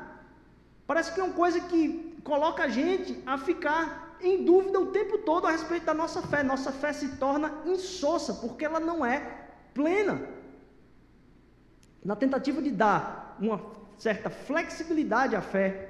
Parece 0.85 1.11
que 1.11 1.19
é 1.19 1.23
uma 1.23 1.33
coisa 1.33 1.59
que 1.61 2.15
coloca 2.23 2.63
a 2.63 2.69
gente 2.69 3.23
a 3.25 3.39
ficar 3.39 4.15
em 4.21 4.45
dúvida 4.45 4.79
o 4.79 4.91
tempo 4.91 5.17
todo 5.19 5.47
a 5.47 5.51
respeito 5.51 5.85
da 5.85 5.93
nossa 5.95 6.21
fé. 6.21 6.43
Nossa 6.43 6.71
fé 6.71 6.93
se 6.93 7.17
torna 7.17 7.51
insossa, 7.65 8.35
porque 8.35 8.65
ela 8.65 8.79
não 8.79 9.03
é 9.05 9.47
plena 9.73 10.36
na 12.07 12.15
tentativa 12.15 12.61
de 12.61 12.71
dar 12.71 13.35
uma 13.37 13.61
certa 13.97 14.29
flexibilidade 14.29 15.35
à 15.35 15.41
fé, 15.41 15.89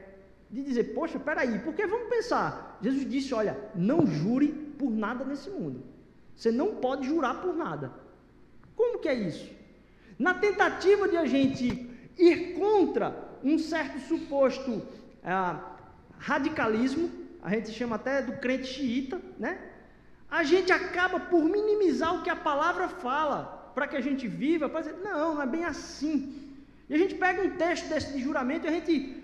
de 0.49 0.63
dizer, 0.63 0.95
poxa, 0.95 1.19
peraí, 1.19 1.59
porque 1.59 1.85
vamos 1.85 2.09
pensar, 2.09 2.79
Jesus 2.81 3.07
disse, 3.07 3.35
olha, 3.35 3.55
não 3.75 4.07
jure 4.07 4.47
por 4.79 4.89
nada 4.89 5.23
nesse 5.23 5.47
mundo, 5.51 5.83
você 6.35 6.51
não 6.51 6.77
pode 6.77 7.05
jurar 7.05 7.39
por 7.39 7.55
nada, 7.55 7.91
como 8.75 8.97
que 8.97 9.07
é 9.07 9.13
isso? 9.13 9.47
Na 10.17 10.33
tentativa 10.33 11.07
de 11.07 11.17
a 11.17 11.25
gente 11.27 11.87
ir 12.17 12.55
contra 12.55 13.37
um 13.43 13.59
certo 13.59 13.99
suposto 13.99 14.81
ah, 15.23 15.75
radicalismo, 16.17 17.11
a 17.43 17.51
gente 17.51 17.71
chama 17.71 17.95
até 17.95 18.23
do 18.23 18.37
crente 18.37 18.65
xiita, 18.65 19.21
né? 19.37 19.59
A 20.31 20.43
gente 20.43 20.71
acaba 20.71 21.19
por 21.19 21.43
minimizar 21.43 22.15
o 22.15 22.23
que 22.23 22.29
a 22.31 22.35
palavra 22.35 22.89
fala, 22.89 23.56
para 23.77 23.87
que 23.87 23.95
a 23.95 24.01
gente 24.01 24.27
viva, 24.27 24.67
para 24.67 24.79
dizer, 24.81 24.95
não, 25.03 25.35
não 25.35 25.41
é 25.43 25.45
bem 25.45 25.63
assim. 25.63 26.15
E 26.89 27.13
pega 27.13 27.43
um 27.43 27.51
texto 27.57 27.87
desse 27.89 28.11
de 28.11 28.19
juramento 28.19 28.65
e 28.65 28.69
a 28.69 28.71
gente 28.71 29.23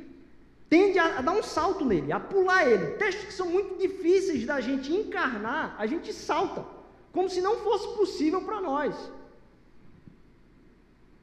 tende 0.69 1.00
a, 1.00 1.17
a, 1.17 1.22
dar 1.24 1.31
um 1.31 1.41
salto 1.41 1.83
nele, 1.83 2.12
a 2.12 2.19
pular 2.19 2.63
ele. 2.72 2.91
Textos 2.98 3.25
que 3.25 3.33
são 3.33 3.50
muito 3.50 3.79
difíceis 3.79 4.45
da 4.45 4.62
gente 4.62 4.93
encarnar, 4.93 5.75
a 5.79 5.88
gente 5.88 6.13
salta, 6.13 6.63
como 7.12 7.27
se 7.27 7.41
não 7.41 7.55
fosse 7.62 7.98
possível 7.98 8.43
para 8.43 8.62
nós. 8.62 8.95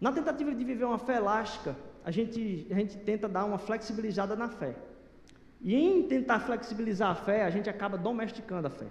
Na 0.01 0.11
tentativa 0.11 0.53
de 0.53 0.65
viver 0.65 0.87
uma 0.87 0.99
fé 0.99 1.19
elástica, 1.19 1.77
a 2.05 2.11
gente, 2.11 2.67
a 2.69 2.75
gente 2.75 2.97
tenta 2.97 3.29
dar 3.29 3.45
uma 3.45 3.59
flexibilizada 3.59 4.35
na 4.35 4.49
fé. 4.49 4.75
E 5.61 5.77
em 5.77 6.03
tentar 6.09 6.41
flexibilizar 6.41 7.13
a 7.13 7.15
fé, 7.15 7.45
a 7.45 7.51
gente 7.51 7.71
acaba 7.71 7.97
domesticando 7.97 8.67
a 8.67 8.71
fé. 8.71 8.89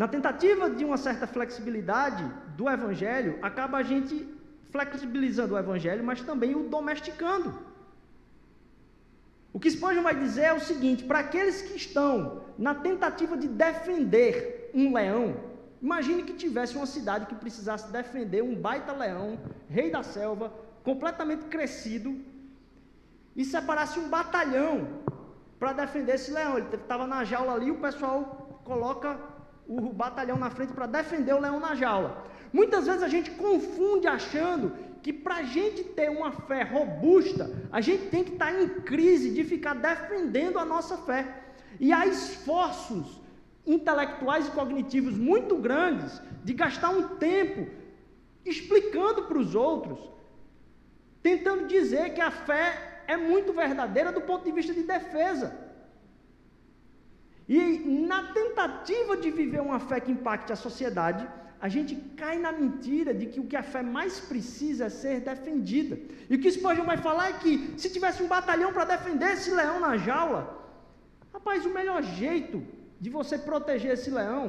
Na 0.00 0.08
tentativa 0.08 0.70
de 0.70 0.82
uma 0.82 0.96
certa 0.96 1.26
flexibilidade 1.26 2.24
do 2.56 2.66
Evangelho, 2.70 3.38
acaba 3.42 3.76
a 3.76 3.82
gente 3.82 4.14
flexibilizando 4.70 5.52
o 5.52 5.58
Evangelho, 5.58 6.02
mas 6.02 6.22
também 6.22 6.54
o 6.54 6.70
domesticando. 6.70 7.52
O 9.52 9.60
que 9.60 9.70
Spurgeon 9.70 10.02
vai 10.02 10.14
dizer 10.14 10.44
é 10.44 10.54
o 10.54 10.58
seguinte: 10.70 11.04
para 11.04 11.18
aqueles 11.18 11.60
que 11.60 11.76
estão 11.76 12.44
na 12.56 12.74
tentativa 12.74 13.36
de 13.36 13.46
defender 13.46 14.70
um 14.72 14.94
leão, 14.94 15.36
imagine 15.82 16.22
que 16.22 16.32
tivesse 16.32 16.76
uma 16.76 16.86
cidade 16.86 17.26
que 17.26 17.34
precisasse 17.34 17.92
defender 17.92 18.42
um 18.42 18.54
baita 18.54 18.94
leão, 18.94 19.38
rei 19.68 19.90
da 19.90 20.02
selva, 20.02 20.50
completamente 20.82 21.44
crescido, 21.44 22.18
e 23.36 23.44
separasse 23.44 23.98
um 23.98 24.08
batalhão 24.08 24.88
para 25.58 25.74
defender 25.74 26.14
esse 26.14 26.30
leão. 26.30 26.56
Ele 26.56 26.74
estava 26.74 27.06
na 27.06 27.22
jaula 27.22 27.52
ali, 27.52 27.70
o 27.70 27.80
pessoal 27.80 28.62
coloca 28.64 29.20
o 29.66 29.92
batalhão 29.92 30.38
na 30.38 30.50
frente 30.50 30.72
para 30.72 30.86
defender 30.86 31.34
o 31.34 31.40
leão 31.40 31.60
na 31.60 31.74
jaula. 31.74 32.24
Muitas 32.52 32.86
vezes 32.86 33.02
a 33.02 33.08
gente 33.08 33.30
confunde 33.32 34.06
achando 34.06 34.72
que 35.02 35.12
para 35.12 35.36
a 35.36 35.42
gente 35.42 35.82
ter 35.84 36.10
uma 36.10 36.32
fé 36.32 36.62
robusta, 36.62 37.50
a 37.72 37.80
gente 37.80 38.08
tem 38.08 38.22
que 38.22 38.32
estar 38.32 38.52
tá 38.52 38.60
em 38.60 38.68
crise 38.80 39.30
de 39.30 39.44
ficar 39.44 39.74
defendendo 39.74 40.58
a 40.58 40.64
nossa 40.64 40.96
fé. 40.98 41.42
E 41.78 41.92
há 41.92 42.06
esforços 42.06 43.20
intelectuais 43.66 44.48
e 44.48 44.50
cognitivos 44.50 45.16
muito 45.16 45.56
grandes 45.56 46.20
de 46.44 46.52
gastar 46.52 46.90
um 46.90 47.16
tempo 47.16 47.70
explicando 48.44 49.24
para 49.24 49.38
os 49.38 49.54
outros, 49.54 49.98
tentando 51.22 51.66
dizer 51.66 52.14
que 52.14 52.20
a 52.20 52.30
fé 52.30 53.02
é 53.06 53.16
muito 53.16 53.52
verdadeira 53.52 54.12
do 54.12 54.20
ponto 54.20 54.44
de 54.44 54.52
vista 54.52 54.72
de 54.72 54.82
defesa. 54.82 55.69
E 57.54 57.60
na 58.10 58.20
tentativa 58.32 59.16
de 59.16 59.28
viver 59.38 59.60
uma 59.60 59.80
fé 59.80 59.98
que 59.98 60.12
impacte 60.12 60.52
a 60.52 60.56
sociedade, 60.66 61.22
a 61.60 61.68
gente 61.68 61.96
cai 62.20 62.36
na 62.38 62.52
mentira 62.52 63.12
de 63.12 63.26
que 63.26 63.40
o 63.40 63.46
que 63.50 63.56
a 63.56 63.62
fé 63.72 63.82
mais 63.82 64.20
precisa 64.20 64.84
é 64.84 64.88
ser 64.88 65.16
defendida. 65.30 65.98
E 66.28 66.36
o 66.36 66.40
que 66.40 66.52
Spurgeon 66.56 66.84
vai 66.84 66.96
falar 66.96 67.30
é 67.30 67.38
que 67.42 67.74
se 67.76 67.90
tivesse 67.90 68.22
um 68.22 68.28
batalhão 68.28 68.72
para 68.72 68.84
defender 68.84 69.32
esse 69.32 69.50
leão 69.50 69.80
na 69.80 69.96
jaula, 69.96 70.42
rapaz, 71.32 71.66
o 71.66 71.74
melhor 71.74 72.00
jeito 72.04 72.64
de 73.00 73.10
você 73.10 73.36
proteger 73.36 73.94
esse 73.94 74.12
leão, 74.12 74.44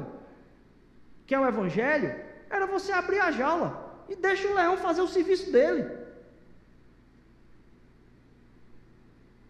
que 1.26 1.34
é 1.34 1.40
o 1.40 1.48
evangelho, 1.48 2.14
era 2.52 2.68
você 2.68 2.92
abrir 2.92 3.20
a 3.20 3.32
jaula 3.32 3.70
e 4.10 4.16
deixa 4.16 4.48
o 4.48 4.54
leão 4.54 4.78
fazer 4.78 5.02
o 5.02 5.08
serviço 5.08 5.52
dele. 5.52 5.90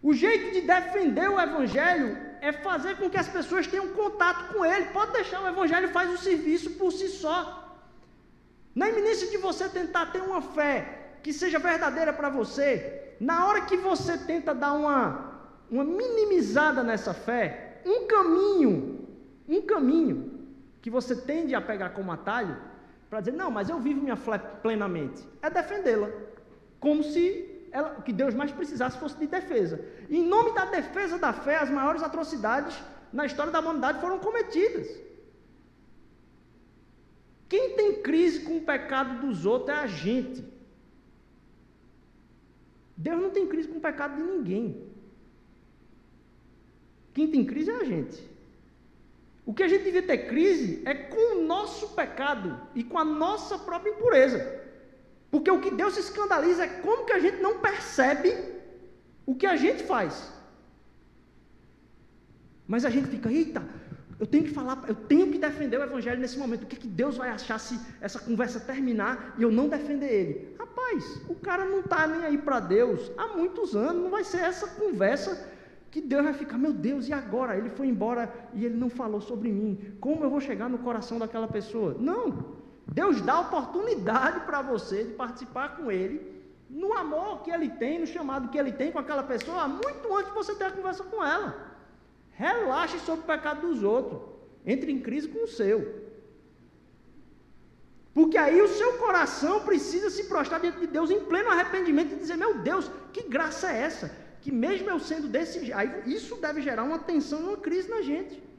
O 0.02 0.14
jeito 0.14 0.54
de 0.54 0.62
defender 0.62 1.28
o 1.30 1.38
Evangelho 1.38 2.31
é 2.42 2.50
fazer 2.50 2.96
com 2.96 3.08
que 3.08 3.16
as 3.16 3.28
pessoas 3.28 3.68
tenham 3.68 3.88
contato 3.90 4.52
com 4.52 4.64
ele. 4.64 4.86
Pode 4.86 5.12
deixar, 5.12 5.40
o 5.40 5.46
Evangelho 5.46 5.88
faz 5.90 6.12
o 6.12 6.18
serviço 6.18 6.70
por 6.72 6.90
si 6.90 7.08
só. 7.08 7.78
Na 8.74 8.88
iminência 8.88 9.28
de 9.30 9.36
você 9.36 9.68
tentar 9.68 10.06
ter 10.06 10.20
uma 10.20 10.42
fé 10.42 11.18
que 11.22 11.32
seja 11.32 11.60
verdadeira 11.60 12.12
para 12.12 12.28
você, 12.28 13.14
na 13.20 13.46
hora 13.46 13.60
que 13.60 13.76
você 13.76 14.18
tenta 14.18 14.52
dar 14.52 14.72
uma, 14.72 15.40
uma 15.70 15.84
minimizada 15.84 16.82
nessa 16.82 17.14
fé, 17.14 17.80
um 17.86 18.08
caminho, 18.08 19.06
um 19.48 19.62
caminho 19.62 20.48
que 20.80 20.90
você 20.90 21.14
tende 21.14 21.54
a 21.54 21.60
pegar 21.60 21.90
como 21.90 22.10
atalho, 22.10 22.56
para 23.08 23.20
dizer, 23.20 23.36
não, 23.36 23.52
mas 23.52 23.68
eu 23.68 23.78
vivo 23.78 24.00
minha 24.00 24.16
fé 24.16 24.36
plenamente, 24.38 25.22
é 25.40 25.48
defendê-la. 25.48 26.08
Como 26.80 27.04
se 27.04 27.51
ela, 27.72 27.96
o 27.98 28.02
que 28.02 28.12
Deus 28.12 28.34
mais 28.34 28.52
precisasse 28.52 28.98
fosse 28.98 29.16
de 29.16 29.26
defesa. 29.26 29.84
E 30.08 30.18
em 30.18 30.26
nome 30.26 30.54
da 30.54 30.66
defesa 30.66 31.18
da 31.18 31.32
fé, 31.32 31.56
as 31.56 31.70
maiores 31.70 32.02
atrocidades 32.02 32.78
na 33.12 33.26
história 33.26 33.50
da 33.50 33.60
humanidade 33.60 34.00
foram 34.00 34.18
cometidas. 34.18 34.88
Quem 37.48 37.74
tem 37.74 38.02
crise 38.02 38.40
com 38.40 38.58
o 38.58 38.62
pecado 38.62 39.26
dos 39.26 39.44
outros 39.44 39.70
é 39.70 39.80
a 39.80 39.86
gente. 39.86 40.44
Deus 42.96 43.20
não 43.20 43.30
tem 43.30 43.46
crise 43.46 43.68
com 43.68 43.78
o 43.78 43.80
pecado 43.80 44.16
de 44.16 44.22
ninguém. 44.22 44.90
Quem 47.12 47.30
tem 47.30 47.44
crise 47.44 47.70
é 47.70 47.76
a 47.76 47.84
gente. 47.84 48.30
O 49.44 49.52
que 49.52 49.62
a 49.62 49.68
gente 49.68 49.84
devia 49.84 50.02
ter 50.02 50.28
crise 50.28 50.82
é 50.84 50.94
com 50.94 51.36
o 51.36 51.44
nosso 51.44 51.88
pecado 51.88 52.60
e 52.74 52.84
com 52.84 52.98
a 52.98 53.04
nossa 53.04 53.58
própria 53.58 53.90
impureza. 53.90 54.61
Porque 55.32 55.50
o 55.50 55.60
que 55.62 55.70
Deus 55.70 55.94
se 55.94 56.00
escandaliza 56.00 56.64
é 56.64 56.68
como 56.68 57.06
que 57.06 57.14
a 57.14 57.18
gente 57.18 57.38
não 57.40 57.58
percebe 57.58 58.36
o 59.24 59.34
que 59.34 59.46
a 59.46 59.56
gente 59.56 59.82
faz. 59.82 60.30
Mas 62.68 62.84
a 62.84 62.90
gente 62.90 63.08
fica, 63.08 63.32
eita, 63.32 63.62
eu 64.20 64.26
tenho 64.26 64.44
que 64.44 64.50
falar, 64.50 64.84
eu 64.86 64.94
tenho 64.94 65.32
que 65.32 65.38
defender 65.38 65.78
o 65.80 65.84
evangelho 65.84 66.20
nesse 66.20 66.38
momento. 66.38 66.64
O 66.64 66.66
que, 66.66 66.76
que 66.76 66.86
Deus 66.86 67.16
vai 67.16 67.30
achar 67.30 67.58
se 67.58 67.80
essa 68.02 68.18
conversa 68.18 68.60
terminar 68.60 69.34
e 69.38 69.42
eu 69.42 69.50
não 69.50 69.70
defender 69.70 70.12
ele? 70.12 70.54
Rapaz, 70.58 71.22
o 71.26 71.34
cara 71.34 71.64
não 71.64 71.80
está 71.80 72.06
nem 72.06 72.24
aí 72.26 72.36
para 72.36 72.60
Deus 72.60 73.10
há 73.16 73.28
muitos 73.28 73.74
anos, 73.74 74.02
não 74.02 74.10
vai 74.10 74.24
ser 74.24 74.42
essa 74.42 74.66
conversa 74.66 75.48
que 75.90 76.02
Deus 76.02 76.24
vai 76.24 76.34
ficar, 76.34 76.58
meu 76.58 76.74
Deus, 76.74 77.08
e 77.08 77.12
agora? 77.14 77.56
Ele 77.56 77.70
foi 77.70 77.86
embora 77.86 78.30
e 78.52 78.66
ele 78.66 78.76
não 78.76 78.90
falou 78.90 79.22
sobre 79.22 79.50
mim. 79.50 79.96
Como 79.98 80.22
eu 80.22 80.28
vou 80.28 80.40
chegar 80.40 80.68
no 80.68 80.78
coração 80.78 81.18
daquela 81.18 81.48
pessoa? 81.48 81.96
Não. 81.98 82.60
Deus 82.92 83.20
dá 83.20 83.40
oportunidade 83.40 84.40
para 84.40 84.60
você 84.62 85.04
de 85.04 85.12
participar 85.14 85.76
com 85.76 85.90
Ele, 85.90 86.42
no 86.68 86.92
amor 86.92 87.42
que 87.42 87.50
Ele 87.50 87.68
tem, 87.68 87.98
no 87.98 88.06
chamado 88.06 88.48
que 88.48 88.58
Ele 88.58 88.72
tem 88.72 88.92
com 88.92 88.98
aquela 88.98 89.22
pessoa, 89.22 89.68
muito 89.68 90.14
antes 90.14 90.28
de 90.28 90.34
você 90.34 90.54
ter 90.54 90.64
a 90.64 90.70
conversa 90.70 91.04
com 91.04 91.24
ela. 91.24 91.72
Relaxe 92.32 92.98
sobre 93.00 93.22
o 93.22 93.26
pecado 93.26 93.66
dos 93.66 93.82
outros, 93.82 94.20
entre 94.64 94.90
em 94.92 95.00
crise 95.00 95.28
com 95.28 95.44
o 95.44 95.48
seu. 95.48 96.02
Porque 98.14 98.36
aí 98.36 98.60
o 98.60 98.68
seu 98.68 98.98
coração 98.98 99.60
precisa 99.64 100.10
se 100.10 100.24
prostrar 100.24 100.60
diante 100.60 100.80
de 100.80 100.86
Deus 100.86 101.10
em 101.10 101.24
pleno 101.24 101.50
arrependimento 101.50 102.12
e 102.12 102.16
dizer: 102.16 102.36
Meu 102.36 102.58
Deus, 102.58 102.90
que 103.12 103.22
graça 103.22 103.72
é 103.72 103.78
essa? 103.82 104.14
Que 104.42 104.52
mesmo 104.52 104.90
eu 104.90 104.98
sendo 104.98 105.28
desse 105.28 105.64
jeito, 105.64 106.08
isso 106.08 106.36
deve 106.36 106.60
gerar 106.60 106.82
uma 106.82 106.98
tensão 106.98 107.40
uma 107.40 107.56
crise 107.56 107.88
na 107.88 108.02
gente. 108.02 108.51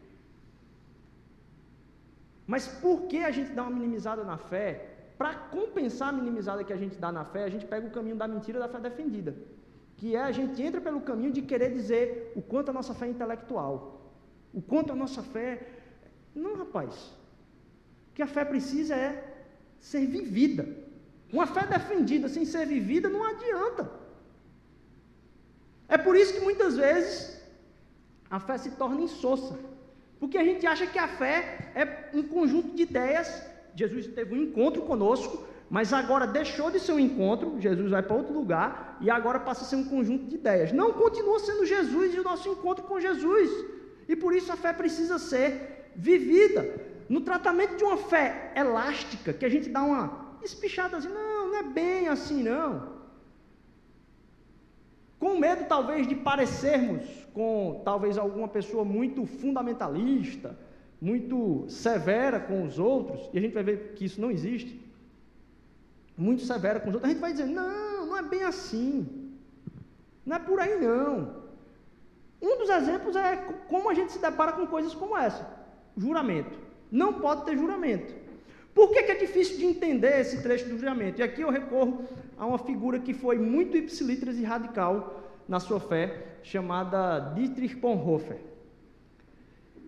Mas 2.45 2.67
por 2.67 3.03
que 3.03 3.19
a 3.19 3.31
gente 3.31 3.51
dá 3.51 3.63
uma 3.63 3.71
minimizada 3.71 4.23
na 4.23 4.37
fé? 4.37 4.89
Para 5.17 5.33
compensar 5.35 6.09
a 6.09 6.11
minimizada 6.11 6.63
que 6.63 6.73
a 6.73 6.77
gente 6.77 6.97
dá 6.97 7.11
na 7.11 7.23
fé, 7.23 7.43
a 7.45 7.49
gente 7.49 7.65
pega 7.65 7.87
o 7.87 7.91
caminho 7.91 8.15
da 8.15 8.27
mentira 8.27 8.59
da 8.59 8.67
fé 8.67 8.79
defendida. 8.79 9.35
Que 9.95 10.15
é 10.15 10.21
a 10.21 10.31
gente 10.31 10.61
entra 10.61 10.81
pelo 10.81 11.01
caminho 11.01 11.31
de 11.31 11.41
querer 11.41 11.71
dizer 11.73 12.33
o 12.35 12.41
quanto 12.41 12.69
a 12.69 12.73
nossa 12.73 12.93
fé 12.93 13.05
é 13.05 13.09
intelectual. 13.09 14.11
O 14.53 14.61
quanto 14.61 14.91
a 14.91 14.95
nossa 14.95 15.23
fé. 15.23 15.67
Não, 16.35 16.55
rapaz. 16.57 16.93
O 18.09 18.13
que 18.15 18.21
a 18.21 18.27
fé 18.27 18.43
precisa 18.43 18.95
é 18.95 19.11
ser 19.79 20.05
vivida. 20.05 20.67
Uma 21.31 21.47
fé 21.47 21.65
defendida 21.65 22.27
sem 22.27 22.45
ser 22.45 22.65
vivida 22.65 23.07
não 23.09 23.23
adianta. 23.23 23.89
É 25.87 25.97
por 25.97 26.15
isso 26.15 26.33
que 26.33 26.39
muitas 26.39 26.75
vezes 26.75 27.41
a 28.29 28.39
fé 28.39 28.57
se 28.57 28.71
torna 28.71 29.01
insossa. 29.01 29.57
Porque 30.23 30.37
a 30.37 30.43
gente 30.45 30.65
acha 30.65 30.87
que 30.87 30.97
a 30.97 31.05
fé 31.05 31.69
é 31.75 32.09
um 32.17 32.23
conjunto 32.23 32.73
de 32.77 32.83
ideias. 32.83 33.45
Jesus 33.75 34.07
teve 34.07 34.33
um 34.33 34.43
encontro 34.43 34.81
conosco, 34.83 35.45
mas 35.69 35.91
agora 35.91 36.25
deixou 36.25 36.71
de 36.71 36.79
ser 36.79 36.93
um 36.93 36.99
encontro, 37.07 37.59
Jesus 37.59 37.91
vai 37.91 38.01
para 38.01 38.15
outro 38.15 38.33
lugar 38.33 38.97
e 39.01 39.09
agora 39.09 39.37
passa 39.37 39.65
a 39.65 39.67
ser 39.67 39.75
um 39.75 39.83
conjunto 39.83 40.27
de 40.27 40.35
ideias. 40.35 40.71
Não 40.71 40.93
continua 40.93 41.39
sendo 41.41 41.65
Jesus 41.65 42.15
e 42.15 42.21
o 42.21 42.23
nosso 42.23 42.47
encontro 42.47 42.85
com 42.85 43.01
Jesus. 43.01 43.49
E 44.07 44.15
por 44.15 44.33
isso 44.33 44.49
a 44.49 44.55
fé 44.55 44.71
precisa 44.71 45.19
ser 45.19 45.91
vivida. 45.93 46.73
No 47.09 47.19
tratamento 47.19 47.75
de 47.75 47.83
uma 47.83 47.97
fé 47.97 48.53
elástica, 48.55 49.33
que 49.33 49.43
a 49.43 49.49
gente 49.49 49.67
dá 49.67 49.83
uma 49.83 50.37
espichada 50.41 50.95
assim, 50.95 51.09
não, 51.09 51.49
não 51.49 51.57
é 51.57 51.63
bem 51.63 52.07
assim 52.07 52.41
não. 52.41 52.93
Com 55.19 55.37
medo 55.37 55.65
talvez 55.67 56.07
de 56.07 56.15
parecermos 56.15 57.22
com 57.33 57.81
talvez 57.83 58.17
alguma 58.17 58.47
pessoa 58.47 58.85
muito 58.85 59.25
fundamentalista, 59.25 60.57
muito 61.01 61.65
severa 61.67 62.39
com 62.39 62.63
os 62.63 62.79
outros, 62.79 63.29
e 63.33 63.37
a 63.37 63.41
gente 63.41 63.53
vai 63.53 63.63
ver 63.63 63.93
que 63.95 64.05
isso 64.05 64.21
não 64.21 64.31
existe, 64.31 64.79
muito 66.17 66.43
severa 66.43 66.79
com 66.79 66.89
os 66.89 66.95
outros, 66.95 67.09
a 67.09 67.13
gente 67.13 67.21
vai 67.21 67.31
dizer: 67.31 67.47
não, 67.47 68.05
não 68.05 68.17
é 68.17 68.21
bem 68.21 68.43
assim, 68.43 69.31
não 70.25 70.35
é 70.35 70.39
por 70.39 70.59
aí 70.59 70.79
não. 70.79 71.43
Um 72.41 72.57
dos 72.57 72.69
exemplos 72.69 73.15
é 73.15 73.37
como 73.67 73.89
a 73.89 73.93
gente 73.93 74.11
se 74.11 74.19
depara 74.19 74.51
com 74.51 74.67
coisas 74.67 74.93
como 74.93 75.17
essa: 75.17 75.47
juramento. 75.97 76.59
Não 76.91 77.13
pode 77.13 77.45
ter 77.45 77.57
juramento. 77.57 78.13
Por 78.73 78.91
que, 78.91 79.03
que, 79.03 79.11
é 79.11 79.15
difícil 79.15 79.57
de 79.57 79.65
entender 79.65 80.19
esse 80.19 80.41
trecho 80.41 80.67
do 80.67 80.77
juramento? 80.77 81.19
E 81.19 81.23
aqui 81.23 81.41
eu 81.41 81.49
recorro 81.49 82.05
a 82.37 82.45
uma 82.45 82.57
figura 82.57 82.99
que 82.99 83.13
foi 83.13 83.37
muito 83.37 83.77
ipsilitras 83.77 84.37
e 84.37 84.43
radical 84.43 85.22
na 85.47 85.59
sua 85.59 85.79
fé, 85.79 86.37
chamada 86.43 87.33
Dietrich 87.35 87.75
Bonhoeffer. 87.75 88.37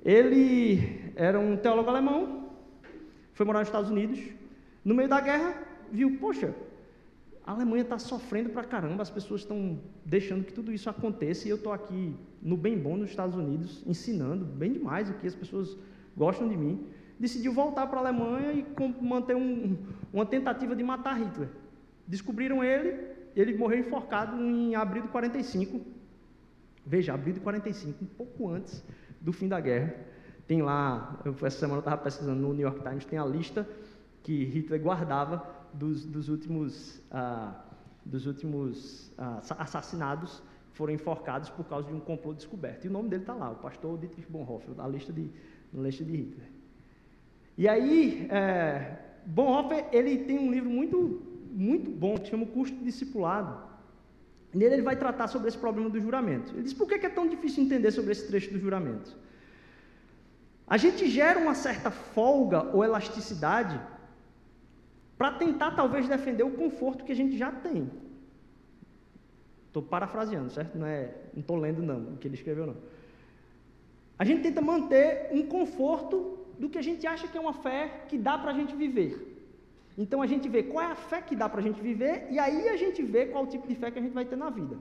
Ele 0.03 1.11
era 1.15 1.39
um 1.39 1.57
teólogo 1.57 1.89
alemão, 1.89 2.49
foi 3.33 3.45
morar 3.45 3.59
nos 3.59 3.67
Estados 3.67 3.89
Unidos. 3.89 4.19
No 4.83 4.93
meio 4.93 5.09
da 5.09 5.19
guerra, 5.19 5.63
viu, 5.91 6.17
poxa, 6.19 6.53
a 7.45 7.51
Alemanha 7.51 7.83
está 7.83 7.97
sofrendo 7.97 8.49
pra 8.49 8.63
caramba, 8.63 9.03
as 9.03 9.09
pessoas 9.09 9.41
estão 9.41 9.79
deixando 10.03 10.43
que 10.43 10.53
tudo 10.53 10.71
isso 10.71 10.89
aconteça 10.89 11.47
e 11.47 11.51
eu 11.51 11.57
estou 11.57 11.73
aqui 11.73 12.15
no 12.41 12.57
bem 12.57 12.77
bom 12.77 12.97
nos 12.97 13.09
Estados 13.09 13.35
Unidos, 13.35 13.83
ensinando 13.85 14.45
bem 14.45 14.73
demais 14.73 15.09
aqui, 15.09 15.27
as 15.27 15.35
pessoas 15.35 15.77
gostam 16.15 16.47
de 16.47 16.57
mim. 16.57 16.87
Decidiu 17.19 17.53
voltar 17.53 17.87
para 17.87 17.97
a 17.97 18.01
Alemanha 18.01 18.51
e 18.51 18.65
manter 19.01 19.35
um, 19.35 19.77
uma 20.11 20.25
tentativa 20.25 20.75
de 20.75 20.83
matar 20.83 21.17
Hitler. 21.19 21.49
Descobriram 22.07 22.63
ele, 22.63 23.14
ele 23.35 23.57
morreu 23.57 23.79
enforcado 23.79 24.41
em 24.41 24.75
abril 24.75 25.03
de 25.03 25.09
45. 25.09 25.81
Veja, 26.85 27.13
abril 27.13 27.33
de 27.33 27.39
45, 27.39 28.03
um 28.03 28.07
pouco 28.07 28.49
antes 28.49 28.83
do 29.19 29.33
fim 29.33 29.47
da 29.47 29.59
guerra. 29.59 29.95
Tem 30.47 30.61
lá, 30.61 31.19
eu, 31.25 31.35
essa 31.41 31.59
semana 31.59 31.77
eu 31.77 31.79
estava 31.79 32.01
pesquisando 32.01 32.39
no 32.39 32.53
New 32.53 32.61
York 32.61 32.81
Times, 32.81 33.05
tem 33.05 33.17
a 33.17 33.25
lista 33.25 33.67
que 34.21 34.43
Hitler 34.45 34.81
guardava 34.81 35.43
dos, 35.73 36.05
dos 36.05 36.29
últimos, 36.29 37.01
ah, 37.11 37.65
dos 38.05 38.27
últimos 38.27 39.11
ah, 39.17 39.41
assassinados 39.57 40.41
foram 40.73 40.93
enforcados 40.93 41.49
por 41.49 41.65
causa 41.65 41.87
de 41.87 41.93
um 41.93 41.99
complô 41.99 42.33
descoberto. 42.33 42.85
E 42.85 42.89
o 42.89 42.91
nome 42.91 43.09
dele 43.09 43.23
está 43.23 43.33
lá, 43.33 43.51
o 43.51 43.55
pastor 43.55 43.97
Dietrich 43.97 44.29
Bonhoeffer, 44.29 44.75
na 44.75 44.87
lista 44.87 45.11
de, 45.11 45.31
na 45.73 45.83
lista 45.83 46.03
de 46.03 46.11
Hitler. 46.11 46.47
E 47.57 47.67
aí, 47.67 48.27
é, 48.29 48.97
Bonhoeffer, 49.25 49.87
ele 49.91 50.25
tem 50.25 50.37
um 50.37 50.51
livro 50.51 50.69
muito, 50.69 51.21
muito 51.55 51.89
bom, 51.89 52.17
que 52.17 52.29
chama 52.29 52.43
O 52.43 52.47
Custo 52.47 52.77
do 52.77 52.83
Discipulado. 52.83 53.57
Nele 54.53 54.75
ele 54.75 54.81
vai 54.81 54.95
tratar 54.95 55.27
sobre 55.27 55.47
esse 55.47 55.57
problema 55.57 55.89
do 55.89 55.99
juramento. 55.99 56.53
Ele 56.53 56.63
diz, 56.63 56.73
por 56.73 56.87
que 56.87 57.05
é 57.05 57.09
tão 57.09 57.27
difícil 57.27 57.63
entender 57.63 57.91
sobre 57.91 58.11
esse 58.11 58.27
trecho 58.27 58.51
do 58.51 58.59
juramento? 58.59 59.15
A 60.67 60.77
gente 60.77 61.07
gera 61.09 61.39
uma 61.39 61.53
certa 61.53 61.91
folga 61.91 62.63
ou 62.73 62.83
elasticidade 62.83 63.79
para 65.17 65.31
tentar 65.31 65.71
talvez 65.71 66.07
defender 66.07 66.43
o 66.43 66.51
conforto 66.51 67.05
que 67.05 67.11
a 67.11 67.15
gente 67.15 67.37
já 67.37 67.51
tem. 67.51 67.89
Estou 69.67 69.83
parafraseando, 69.83 70.49
certo? 70.49 70.77
Não 70.77 70.87
é, 70.87 71.13
estou 71.35 71.57
lendo 71.57 71.81
não, 71.81 72.13
o 72.13 72.17
que 72.17 72.27
ele 72.27 72.35
escreveu 72.35 72.65
não. 72.67 72.77
A 74.17 74.23
gente 74.23 74.41
tenta 74.41 74.61
manter 74.61 75.29
um 75.31 75.45
conforto 75.45 76.39
do 76.57 76.69
que 76.69 76.77
a 76.77 76.81
gente 76.81 77.05
acha 77.05 77.27
que 77.27 77.37
é 77.37 77.41
uma 77.41 77.53
fé 77.53 78.05
que 78.07 78.17
dá 78.17 78.37
para 78.37 78.51
a 78.51 78.53
gente 78.53 78.73
viver. 78.75 79.34
Então 79.97 80.21
a 80.21 80.27
gente 80.27 80.49
vê 80.49 80.63
qual 80.63 80.83
é 80.85 80.91
a 80.91 80.95
fé 80.95 81.21
que 81.21 81.35
dá 81.35 81.47
para 81.47 81.61
a 81.61 81.63
gente 81.63 81.79
viver 81.81 82.27
e 82.29 82.37
aí 82.37 82.67
a 82.69 82.75
gente 82.75 83.01
vê 83.01 83.27
qual 83.27 83.45
o 83.45 83.47
tipo 83.47 83.67
de 83.67 83.75
fé 83.75 83.89
que 83.91 83.99
a 83.99 84.01
gente 84.01 84.13
vai 84.13 84.25
ter 84.25 84.35
na 84.35 84.49
vida. 84.49 84.77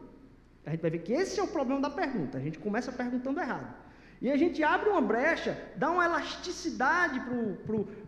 A 0.66 0.70
gente 0.70 0.80
vai 0.80 0.90
ver 0.90 1.00
que 1.00 1.12
esse 1.12 1.38
é 1.38 1.42
o 1.42 1.46
problema 1.46 1.80
da 1.80 1.90
pergunta. 1.90 2.38
A 2.38 2.40
gente 2.40 2.58
começa 2.58 2.90
perguntando 2.90 3.40
errado. 3.40 3.72
E 4.20 4.30
a 4.30 4.36
gente 4.36 4.62
abre 4.62 4.88
uma 4.88 5.02
brecha, 5.02 5.58
dá 5.76 5.90
uma 5.90 6.04
elasticidade 6.04 7.20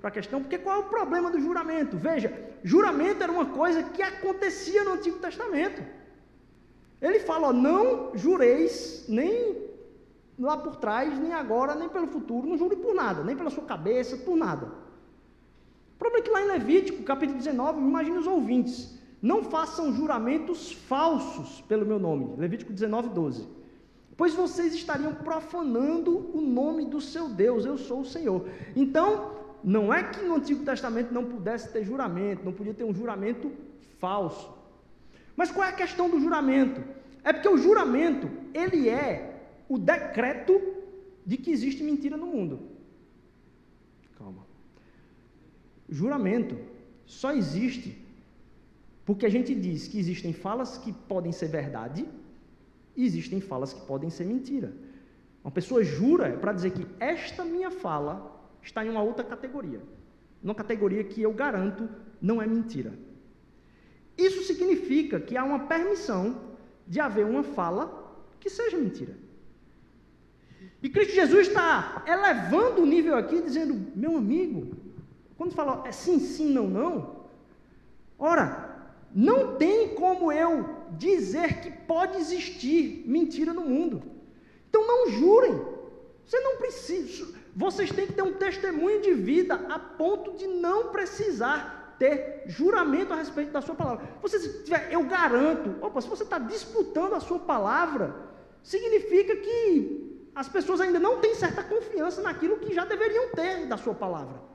para 0.00 0.08
a 0.08 0.10
questão, 0.10 0.40
porque 0.40 0.56
qual 0.58 0.76
é 0.76 0.78
o 0.78 0.88
problema 0.88 1.30
do 1.30 1.38
juramento? 1.38 1.96
Veja, 1.98 2.32
juramento 2.64 3.22
era 3.22 3.30
uma 3.30 3.46
coisa 3.46 3.82
que 3.82 4.02
acontecia 4.02 4.82
no 4.84 4.92
Antigo 4.92 5.18
Testamento. 5.18 5.82
Ele 7.02 7.20
fala: 7.20 7.48
ó, 7.48 7.52
não 7.52 8.16
jureis 8.16 9.04
nem 9.08 9.66
lá 10.38 10.56
por 10.56 10.76
trás, 10.76 11.18
nem 11.18 11.32
agora, 11.32 11.74
nem 11.74 11.88
pelo 11.88 12.06
futuro, 12.06 12.46
não 12.46 12.56
jure 12.56 12.76
por 12.76 12.94
nada, 12.94 13.22
nem 13.22 13.36
pela 13.36 13.50
sua 13.50 13.64
cabeça, 13.64 14.16
por 14.16 14.36
nada. 14.36 14.85
O 15.96 15.98
problema 15.98 16.20
é 16.20 16.22
que 16.22 16.30
lá 16.30 16.42
em 16.42 16.48
Levítico, 16.48 17.02
capítulo 17.02 17.38
19, 17.38 17.80
imagine 17.80 18.18
os 18.18 18.26
ouvintes, 18.26 18.96
não 19.20 19.42
façam 19.42 19.92
juramentos 19.92 20.72
falsos 20.72 21.60
pelo 21.62 21.84
meu 21.84 21.98
nome. 21.98 22.36
Levítico 22.36 22.72
19, 22.72 23.08
12 23.08 23.56
pois 24.16 24.34
vocês 24.34 24.74
estariam 24.74 25.14
profanando 25.14 26.30
o 26.34 26.40
nome 26.40 26.86
do 26.86 27.00
seu 27.00 27.28
Deus, 27.28 27.64
eu 27.64 27.76
sou 27.76 28.00
o 28.00 28.04
Senhor. 28.04 28.48
Então, 28.74 29.36
não 29.62 29.92
é 29.92 30.02
que 30.02 30.24
no 30.24 30.36
Antigo 30.36 30.64
Testamento 30.64 31.12
não 31.12 31.24
pudesse 31.24 31.70
ter 31.70 31.84
juramento, 31.84 32.44
não 32.44 32.52
podia 32.52 32.72
ter 32.72 32.84
um 32.84 32.94
juramento 32.94 33.52
falso. 33.98 34.54
Mas 35.36 35.50
qual 35.50 35.66
é 35.66 35.70
a 35.70 35.74
questão 35.74 36.08
do 36.08 36.18
juramento? 36.18 36.82
É 37.22 37.32
porque 37.32 37.48
o 37.48 37.58
juramento, 37.58 38.30
ele 38.54 38.88
é 38.88 39.34
o 39.68 39.76
decreto 39.76 40.60
de 41.26 41.36
que 41.36 41.50
existe 41.50 41.82
mentira 41.82 42.16
no 42.16 42.26
mundo. 42.26 42.75
Juramento 45.88 46.56
só 47.04 47.32
existe 47.32 47.96
porque 49.04 49.24
a 49.24 49.28
gente 49.28 49.54
diz 49.54 49.86
que 49.86 49.98
existem 49.98 50.32
falas 50.32 50.78
que 50.78 50.92
podem 50.92 51.30
ser 51.30 51.48
verdade 51.48 52.06
e 52.96 53.04
existem 53.04 53.40
falas 53.40 53.72
que 53.72 53.86
podem 53.86 54.10
ser 54.10 54.24
mentira. 54.24 54.72
Uma 55.44 55.50
pessoa 55.52 55.84
jura 55.84 56.32
para 56.32 56.52
dizer 56.52 56.72
que 56.72 56.84
esta 56.98 57.44
minha 57.44 57.70
fala 57.70 58.36
está 58.60 58.84
em 58.84 58.90
uma 58.90 59.02
outra 59.02 59.22
categoria. 59.22 59.80
Uma 60.42 60.56
categoria 60.56 61.04
que 61.04 61.22
eu 61.22 61.32
garanto 61.32 61.88
não 62.20 62.42
é 62.42 62.46
mentira. 62.46 62.92
Isso 64.18 64.42
significa 64.42 65.20
que 65.20 65.36
há 65.36 65.44
uma 65.44 65.60
permissão 65.66 66.40
de 66.86 66.98
haver 66.98 67.24
uma 67.24 67.44
fala 67.44 68.16
que 68.40 68.50
seja 68.50 68.76
mentira. 68.76 69.14
E 70.82 70.88
Cristo 70.88 71.14
Jesus 71.14 71.48
está 71.48 72.04
elevando 72.06 72.82
o 72.82 72.86
nível 72.86 73.16
aqui, 73.16 73.40
dizendo: 73.40 73.74
meu 73.94 74.16
amigo, 74.16 74.76
quando 75.36 75.54
fala 75.54 75.86
é 75.86 75.92
sim, 75.92 76.18
sim, 76.18 76.52
não, 76.52 76.66
não, 76.66 77.16
ora, 78.18 78.76
não 79.14 79.56
tem 79.56 79.94
como 79.94 80.32
eu 80.32 80.86
dizer 80.92 81.60
que 81.60 81.70
pode 81.70 82.18
existir 82.18 83.04
mentira 83.06 83.52
no 83.52 83.62
mundo. 83.62 84.02
Então 84.68 84.86
não 84.86 85.10
jurem. 85.10 85.76
Você 86.24 86.40
não 86.40 86.56
precisa. 86.56 87.34
Vocês 87.54 87.90
têm 87.90 88.06
que 88.06 88.12
ter 88.12 88.22
um 88.22 88.34
testemunho 88.34 89.00
de 89.00 89.14
vida 89.14 89.54
a 89.70 89.78
ponto 89.78 90.32
de 90.32 90.46
não 90.46 90.88
precisar 90.88 91.96
ter 91.98 92.42
juramento 92.46 93.12
a 93.12 93.16
respeito 93.16 93.52
da 93.52 93.62
sua 93.62 93.74
palavra. 93.74 94.06
Você, 94.20 94.64
eu 94.90 95.04
garanto, 95.04 95.76
opa, 95.80 96.00
se 96.00 96.08
você 96.08 96.24
está 96.24 96.38
disputando 96.38 97.14
a 97.14 97.20
sua 97.20 97.38
palavra, 97.38 98.14
significa 98.62 99.34
que 99.36 100.30
as 100.34 100.48
pessoas 100.48 100.80
ainda 100.82 100.98
não 100.98 101.20
têm 101.20 101.34
certa 101.34 101.62
confiança 101.62 102.20
naquilo 102.20 102.58
que 102.58 102.74
já 102.74 102.84
deveriam 102.84 103.30
ter 103.30 103.66
da 103.66 103.78
sua 103.78 103.94
palavra. 103.94 104.45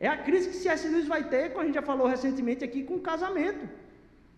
É 0.00 0.08
a 0.08 0.16
crise 0.16 0.48
que 0.48 0.56
C.S. 0.56 0.88
Lewis 0.88 1.06
vai 1.06 1.22
ter, 1.28 1.50
como 1.50 1.60
a 1.60 1.66
gente 1.66 1.74
já 1.74 1.82
falou 1.82 2.06
recentemente 2.06 2.64
aqui, 2.64 2.82
com 2.82 2.94
o 2.94 3.00
casamento. 3.00 3.68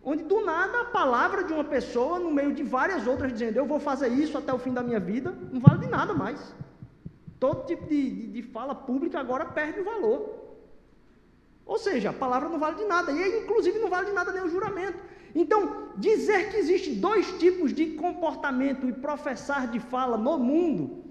Onde 0.03 0.25
do 0.25 0.45
nada 0.45 0.81
a 0.81 0.85
palavra 0.87 1.45
de 1.45 1.53
uma 1.53 1.63
pessoa, 1.63 2.19
no 2.19 2.33
meio 2.33 2.53
de 2.53 2.65
várias 2.65 3.07
outras, 3.07 3.33
dizendo 3.33 3.59
eu 3.59 3.65
vou 3.65 3.79
fazer 3.79 4.09
isso 4.09 4.37
até 4.37 4.53
o 4.53 4.59
fim 4.59 4.73
da 4.73 4.83
minha 4.83 4.99
vida, 4.99 5.33
não 5.53 5.61
vale 5.61 5.79
de 5.79 5.87
nada 5.87 6.13
mais. 6.13 6.53
Todo 7.39 7.65
tipo 7.65 7.87
de, 7.87 8.11
de, 8.11 8.27
de 8.33 8.43
fala 8.43 8.75
pública 8.75 9.21
agora 9.21 9.45
perde 9.45 9.79
o 9.79 9.85
valor. 9.85 10.43
Ou 11.65 11.79
seja, 11.79 12.11
a 12.11 12.13
palavra 12.13 12.49
não 12.49 12.59
vale 12.59 12.77
de 12.77 12.85
nada, 12.85 13.13
e 13.13 13.45
inclusive 13.45 13.79
não 13.79 13.89
vale 13.89 14.07
de 14.07 14.13
nada 14.13 14.33
nem 14.33 14.43
o 14.43 14.49
juramento. 14.49 14.99
Então, 15.33 15.91
dizer 15.97 16.51
que 16.51 16.57
existe 16.57 16.91
dois 16.91 17.31
tipos 17.39 17.73
de 17.73 17.87
comportamento 17.93 18.89
e 18.89 18.93
professar 18.93 19.69
de 19.69 19.79
fala 19.79 20.17
no 20.19 20.37
mundo 20.39 21.05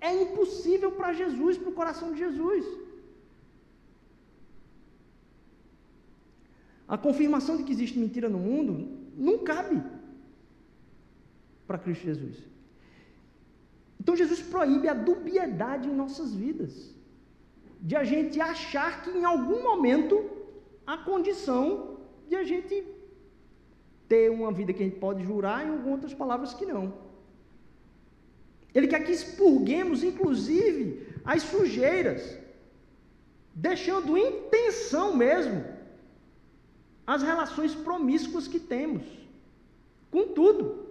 é 0.00 0.22
impossível 0.22 0.92
para 0.92 1.12
Jesus, 1.12 1.58
para 1.58 1.70
o 1.70 1.72
coração 1.72 2.12
de 2.12 2.18
Jesus. 2.18 2.64
A 6.94 6.98
confirmação 6.98 7.56
de 7.56 7.62
que 7.66 7.72
existe 7.72 7.98
mentira 7.98 8.28
no 8.28 8.40
mundo 8.46 8.72
não 9.26 9.38
cabe 9.50 9.82
para 11.66 11.78
Cristo 11.78 12.04
Jesus. 12.04 12.36
Então 13.98 14.14
Jesus 14.14 14.42
proíbe 14.42 14.88
a 14.88 14.96
dubiedade 15.08 15.88
em 15.88 15.94
nossas 15.94 16.34
vidas, 16.34 16.74
de 17.80 17.96
a 17.96 18.04
gente 18.04 18.38
achar 18.42 19.02
que 19.02 19.08
em 19.08 19.24
algum 19.24 19.62
momento 19.62 20.22
há 20.86 20.98
condição 20.98 21.96
de 22.28 22.36
a 22.36 22.44
gente 22.44 22.84
ter 24.06 24.30
uma 24.30 24.52
vida 24.52 24.74
que 24.74 24.82
a 24.82 24.86
gente 24.86 25.00
pode 25.06 25.24
jurar 25.24 25.66
e 25.66 25.70
outras 25.94 26.12
palavras 26.12 26.52
que 26.52 26.66
não. 26.66 26.92
Ele 28.74 28.86
quer 28.86 29.02
que 29.02 29.12
expurguemos, 29.12 30.04
inclusive, 30.04 31.06
as 31.24 31.42
sujeiras, 31.42 32.38
deixando 33.54 34.18
intenção 34.18 35.16
mesmo 35.16 35.71
as 37.06 37.22
relações 37.22 37.74
promíscuas 37.74 38.46
que 38.46 38.60
temos, 38.60 39.02
com 40.10 40.28
tudo. 40.28 40.82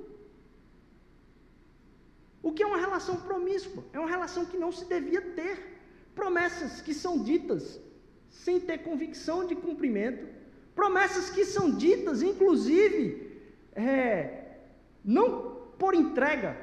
O 2.44 2.52
que 2.52 2.64
é 2.64 2.66
uma 2.66 2.78
relação 2.78 3.18
promíscua? 3.18 3.84
É 3.94 4.00
uma 4.00 4.10
relação 4.10 4.46
que 4.46 4.58
não 4.58 4.72
se 4.72 4.86
devia 4.86 5.22
ter. 5.22 5.70
Promessas 6.16 6.82
que 6.82 6.94
são 6.94 7.24
ditas 7.24 7.80
sem 8.30 8.60
ter 8.60 8.80
convicção 8.80 9.46
de 9.46 9.56
cumprimento, 9.56 10.26
promessas 10.74 11.30
que 11.30 11.46
são 11.46 11.70
ditas, 11.70 12.22
inclusive, 12.22 13.40
é, 13.74 14.46
não 15.04 15.62
por 15.78 15.94
entrega, 15.94 16.58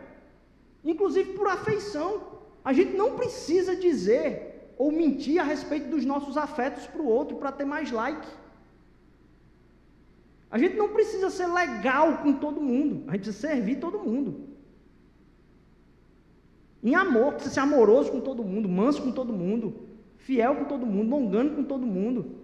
inclusive 0.85 1.35
por 1.35 1.47
afeição. 1.47 2.39
A 2.65 2.73
gente 2.73 2.97
não 2.97 3.17
precisa 3.17 3.77
dizer 3.77 4.73
ou 4.77 4.91
mentir 4.91 5.41
a 5.41 5.45
respeito 5.45 5.89
dos 5.89 6.05
nossos 6.05 6.37
afetos 6.37 6.87
para 6.87 7.03
o 7.03 7.07
outro 7.07 7.37
para 7.37 7.53
ter 7.53 7.65
mais 7.65 7.91
like. 7.91 8.27
A 10.51 10.59
gente 10.59 10.77
não 10.77 10.89
precisa 10.89 11.29
ser 11.31 11.47
legal 11.47 12.19
com 12.19 12.33
todo 12.33 12.61
mundo, 12.61 13.05
a 13.09 13.13
gente 13.13 13.25
precisa 13.25 13.49
servir 13.49 13.77
todo 13.77 13.99
mundo. 13.99 14.49
Em 16.83 16.95
amor, 16.95 17.35
precisa 17.35 17.55
ser 17.55 17.61
amoroso 17.61 18.11
com 18.11 18.21
todo 18.21 18.43
mundo, 18.43 18.69
manso 18.69 19.03
com 19.03 19.13
todo 19.13 19.33
mundo, 19.33 19.89
fiel 20.17 20.57
com 20.57 20.65
todo 20.65 20.87
mundo, 20.87 21.11
longano 21.11 21.57
com 21.57 21.65
todo 21.65 21.87
mundo. 21.87 22.37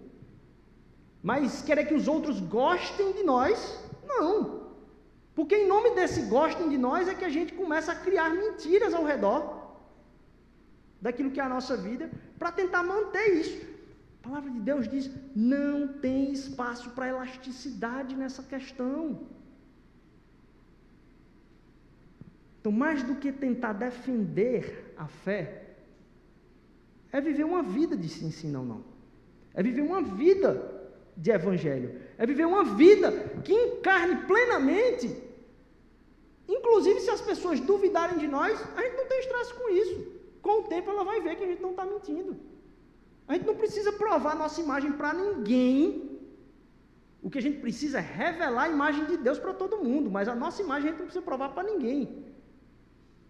Mas 1.23 1.63
querer 1.63 1.85
que 1.85 1.95
os 1.95 2.07
outros 2.07 2.39
gostem 2.39 3.13
de 3.13 3.23
nós, 3.23 3.83
não. 4.05 4.65
Porque 5.33 5.55
em 5.55 5.67
nome 5.67 5.91
desse 5.91 6.21
gostem 6.23 6.69
de 6.69 6.77
nós 6.77 7.07
é 7.07 7.15
que 7.15 7.25
a 7.25 7.29
gente 7.29 7.53
começa 7.53 7.91
a 7.91 7.95
criar 7.95 8.29
mentiras 8.29 8.93
ao 8.93 9.03
redor 9.03 9.41
daquilo 11.01 11.31
que 11.31 11.39
é 11.39 11.43
a 11.43 11.49
nossa 11.49 11.75
vida 11.75 12.11
para 12.37 12.51
tentar 12.51 12.83
manter 12.83 13.39
isso. 13.39 13.74
A 14.25 14.27
palavra 14.27 14.49
de 14.49 14.59
Deus 14.59 14.87
diz: 14.87 15.11
não 15.35 15.87
tem 15.87 16.31
espaço 16.31 16.89
para 16.89 17.09
elasticidade 17.09 18.15
nessa 18.15 18.41
questão. 18.41 19.19
Então, 22.59 22.71
mais 22.71 23.03
do 23.03 23.15
que 23.17 23.31
tentar 23.31 23.73
defender 23.73 24.95
a 24.97 25.05
fé, 25.05 25.75
é 27.11 27.21
viver 27.21 27.43
uma 27.43 27.61
vida 27.61 27.95
de 27.95 28.09
sim, 28.09 28.31
sim, 28.31 28.49
não, 28.49 28.65
não. 28.65 28.83
É 29.53 29.61
viver 29.61 29.83
uma 29.83 30.01
vida 30.01 30.49
de 31.15 31.29
evangelho. 31.29 32.01
É 32.17 32.25
viver 32.25 32.45
uma 32.45 32.63
vida 32.63 33.11
que 33.43 33.53
encarne 33.53 34.25
plenamente. 34.25 35.15
Inclusive, 36.47 36.99
se 37.01 37.11
as 37.11 37.21
pessoas 37.21 37.59
duvidarem 37.59 38.17
de 38.17 38.27
nós, 38.27 38.59
a 38.75 38.81
gente 38.81 38.97
não 38.97 39.05
tem 39.05 39.19
estresse 39.19 39.53
com 39.53 39.69
isso. 39.69 40.13
Com 40.41 40.61
o 40.61 40.63
tempo, 40.63 40.89
ela 40.89 41.03
vai 41.03 41.21
ver 41.21 41.35
que 41.35 41.43
a 41.43 41.47
gente 41.47 41.61
não 41.61 41.71
está 41.71 41.85
mentindo. 41.85 42.54
A 43.27 43.33
gente 43.33 43.45
não 43.45 43.55
precisa 43.55 43.91
provar 43.91 44.35
nossa 44.35 44.61
imagem 44.61 44.91
para 44.91 45.13
ninguém. 45.13 46.19
O 47.23 47.29
que 47.29 47.39
a 47.39 47.41
gente 47.41 47.59
precisa 47.59 47.97
é 47.97 48.01
revelar 48.01 48.63
a 48.63 48.69
imagem 48.69 49.05
de 49.05 49.17
Deus 49.17 49.39
para 49.39 49.53
todo 49.53 49.83
mundo, 49.83 50.11
mas 50.11 50.27
a 50.27 50.35
nossa 50.35 50.61
imagem 50.61 50.89
a 50.89 50.91
gente 50.91 50.99
não 50.99 51.07
precisa 51.07 51.25
provar 51.25 51.49
para 51.49 51.63
ninguém. 51.63 52.23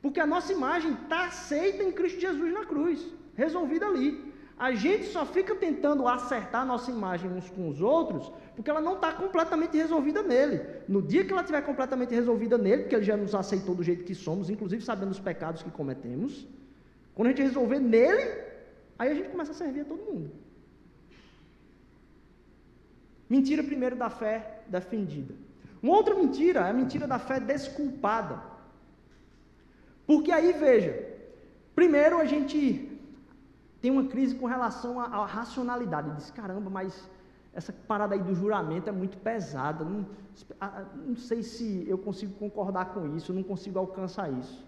Porque 0.01 0.19
a 0.19 0.25
nossa 0.27 0.51
imagem 0.51 0.93
está 0.93 1.25
aceita 1.25 1.81
em 1.81 1.91
Cristo 1.91 2.19
Jesus 2.19 2.53
na 2.53 2.65
cruz, 2.65 3.07
resolvida 3.35 3.87
ali. 3.87 4.33
A 4.57 4.73
gente 4.73 5.05
só 5.07 5.25
fica 5.25 5.53
tentando 5.55 6.07
acertar 6.07 6.61
a 6.61 6.65
nossa 6.65 6.89
imagem 6.89 7.29
uns 7.29 7.49
com 7.49 7.67
os 7.67 7.81
outros, 7.81 8.31
porque 8.55 8.69
ela 8.69 8.79
não 8.79 8.95
está 8.95 9.11
completamente 9.11 9.75
resolvida 9.75 10.21
nele. 10.21 10.61
No 10.87 11.01
dia 11.01 11.25
que 11.25 11.31
ela 11.31 11.41
estiver 11.41 11.61
completamente 11.61 12.13
resolvida 12.13 12.57
nele, 12.57 12.83
porque 12.83 12.95
ele 12.95 13.03
já 13.03 13.17
nos 13.17 13.35
aceitou 13.35 13.75
do 13.75 13.83
jeito 13.83 14.05
que 14.05 14.15
somos, 14.15 14.49
inclusive 14.49 14.83
sabendo 14.83 15.11
os 15.11 15.19
pecados 15.19 15.61
que 15.61 15.71
cometemos, 15.71 16.47
quando 17.13 17.27
a 17.27 17.31
gente 17.31 17.41
resolver 17.41 17.79
nele, 17.79 18.43
Aí 18.97 19.11
a 19.11 19.15
gente 19.15 19.29
começa 19.29 19.51
a 19.51 19.55
servir 19.55 19.81
a 19.81 19.85
todo 19.85 20.03
mundo. 20.03 20.31
Mentira 23.29 23.63
primeiro 23.63 23.95
da 23.95 24.09
fé 24.09 24.61
defendida. 24.67 25.33
Uma 25.81 25.95
outra 25.97 26.15
mentira 26.15 26.61
é 26.61 26.69
a 26.69 26.73
mentira 26.73 27.07
da 27.07 27.19
fé 27.19 27.39
desculpada. 27.39 28.41
Porque 30.07 30.31
aí, 30.31 30.53
veja, 30.53 30.93
primeiro 31.75 32.17
a 32.17 32.25
gente 32.25 32.91
tem 33.81 33.91
uma 33.91 34.05
crise 34.05 34.33
com 34.35 34.45
relação 34.45 34.99
à, 34.99 35.25
racionalidade. 35.25 36.15
Diz, 36.15 36.31
caramba, 36.31 36.69
mas 36.69 37.07
essa 37.53 37.71
parada 37.71 38.15
aí 38.15 38.21
do 38.21 38.33
juramento 38.33 38.89
é 38.89 38.91
muito 38.91 39.17
pesada. 39.17 39.83
Não, 39.85 40.07
não 41.07 41.15
sei 41.15 41.43
se 41.43 41.85
eu 41.87 41.97
consigo 41.97 42.33
concordar 42.33 42.93
com 42.93 43.15
isso, 43.15 43.33
não 43.33 43.43
consigo 43.43 43.77
alcançar 43.77 44.31
isso. 44.31 44.64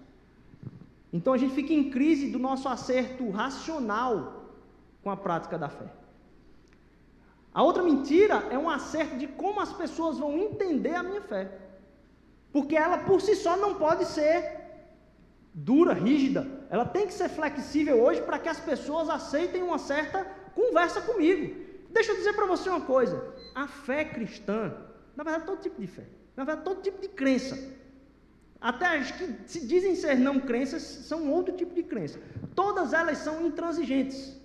Então 1.11 1.33
a 1.33 1.37
gente 1.37 1.53
fica 1.53 1.73
em 1.73 1.89
crise 1.89 2.29
do 2.29 2.39
nosso 2.39 2.67
acerto 2.67 3.29
racional 3.29 4.51
com 5.01 5.09
a 5.09 5.17
prática 5.17 5.57
da 5.57 5.69
fé. 5.69 5.91
A 7.53 7.63
outra 7.63 7.81
mentira 7.81 8.45
é 8.51 8.57
um 8.57 8.69
acerto 8.69 9.17
de 9.17 9.27
como 9.27 9.59
as 9.59 9.73
pessoas 9.73 10.19
vão 10.19 10.37
entender 10.37 10.93
a 10.95 11.03
minha 11.03 11.21
fé. 11.21 11.51
Porque 12.51 12.75
ela 12.75 12.99
por 12.99 13.21
si 13.21 13.35
só 13.35 13.57
não 13.57 13.75
pode 13.75 14.05
ser 14.05 14.57
dura, 15.53 15.93
rígida. 15.93 16.45
Ela 16.69 16.85
tem 16.85 17.07
que 17.07 17.13
ser 17.13 17.29
flexível 17.29 18.01
hoje 18.01 18.21
para 18.21 18.37
que 18.37 18.49
as 18.49 18.59
pessoas 18.59 19.09
aceitem 19.09 19.63
uma 19.63 19.79
certa 19.79 20.23
conversa 20.53 21.01
comigo. 21.01 21.65
Deixa 21.89 22.11
eu 22.11 22.17
dizer 22.17 22.33
para 22.33 22.45
você 22.45 22.69
uma 22.69 22.81
coisa: 22.81 23.33
a 23.55 23.67
fé 23.67 24.05
cristã, 24.05 24.73
na 25.15 25.23
verdade, 25.23 25.45
todo 25.45 25.61
tipo 25.61 25.81
de 25.81 25.87
fé, 25.87 26.05
na 26.35 26.43
verdade, 26.43 26.65
todo 26.65 26.81
tipo 26.81 27.01
de 27.01 27.07
crença, 27.07 27.57
até 28.59 28.97
as 28.97 29.11
que 29.11 29.35
se 29.45 29.65
dizem 29.65 29.95
ser 29.95 30.17
não 30.17 30.39
crenças 30.39 30.81
são 30.81 31.31
outro 31.31 31.55
tipo 31.55 31.73
de 31.75 31.83
crença. 31.83 32.19
Todas 32.55 32.93
elas 32.93 33.19
são 33.19 33.45
intransigentes. 33.45 34.35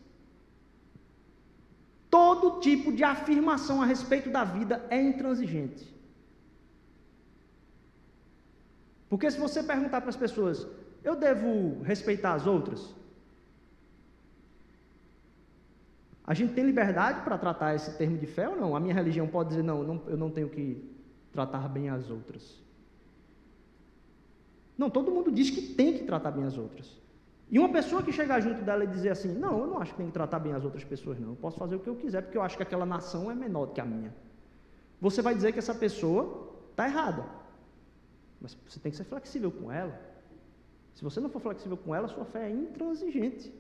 Todo 2.11 2.61
tipo 2.61 2.93
de 2.93 3.03
afirmação 3.03 3.81
a 3.81 3.87
respeito 3.87 4.29
da 4.29 4.45
vida 4.45 4.85
é 4.91 5.01
intransigente. 5.01 5.91
Porque 9.09 9.31
se 9.31 9.39
você 9.39 9.63
perguntar 9.63 10.01
para 10.01 10.11
as 10.11 10.17
pessoas, 10.17 10.67
eu 11.03 11.17
devo 11.17 11.83
respeitar 11.83 12.35
as 12.35 12.47
outras? 12.47 12.95
A 16.27 16.35
gente 16.35 16.53
tem 16.53 16.65
liberdade 16.65 17.23
para 17.23 17.37
tratar 17.37 17.75
esse 17.75 17.97
termo 17.97 18.17
de 18.17 18.27
fé 18.27 18.49
ou 18.49 18.57
não? 18.57 18.77
A 18.77 18.81
minha 18.81 18.95
religião 18.95 19.27
pode 19.27 19.51
dizer, 19.51 19.63
não, 19.63 19.83
não 19.83 20.03
eu 20.07 20.17
não 20.17 20.31
tenho 20.31 20.49
que 20.49 20.83
tratar 21.33 21.69
bem 21.69 21.89
as 21.89 22.09
outras. 22.11 22.63
Não, 24.77 24.89
todo 24.91 25.11
mundo 25.11 25.31
diz 25.31 25.51
que 25.51 25.61
tem 25.75 25.99
que 25.99 26.05
tratar 26.05 26.31
bem 26.31 26.45
as 26.45 26.57
outras. 26.57 27.01
E 27.51 27.59
uma 27.59 27.69
pessoa 27.69 28.03
que 28.03 28.11
chegar 28.13 28.41
junto 28.41 28.63
dela 28.63 28.85
e 28.85 28.87
dizer 28.87 29.11
assim: 29.11 29.33
Não, 29.33 29.59
eu 29.61 29.67
não 29.67 29.79
acho 29.79 29.93
que 29.93 29.99
tem 29.99 30.07
que 30.07 30.13
tratar 30.13 30.39
bem 30.39 30.53
as 30.55 30.65
outras 30.65 30.85
pessoas, 30.85 31.21
não. 31.21 31.31
Eu 31.31 31.37
posso 31.37 31.59
fazer 31.59 31.77
o 31.77 31.81
que 31.81 31.89
eu 31.89 31.97
quiser, 31.97 32.23
porque 32.23 32.39
eu 32.39 32.43
acho 32.43 32.57
que 32.57 32.63
aquela 32.63 32.87
nação 32.87 33.31
é 33.31 33.35
menor 33.35 33.67
do 33.67 33.73
que 33.73 33.81
a 33.81 33.85
minha. 33.85 34.15
Você 35.01 35.21
vai 35.21 35.35
dizer 35.35 35.53
que 35.53 35.59
essa 35.59 35.75
pessoa 35.75 36.55
está 36.71 36.87
errada. 36.87 37.27
Mas 38.41 38.57
você 38.67 38.81
tem 38.81 38.91
que 38.91 38.97
ser 38.97 39.05
flexível 39.05 39.51
com 39.51 39.71
ela. 39.71 40.01
Se 40.95 41.05
você 41.05 41.21
não 41.21 41.29
for 41.29 41.41
flexível 41.41 41.77
com 41.77 41.95
ela, 41.95 42.09
sua 42.09 42.25
fé 42.25 42.49
é 42.49 42.51
intransigente. 42.51 43.53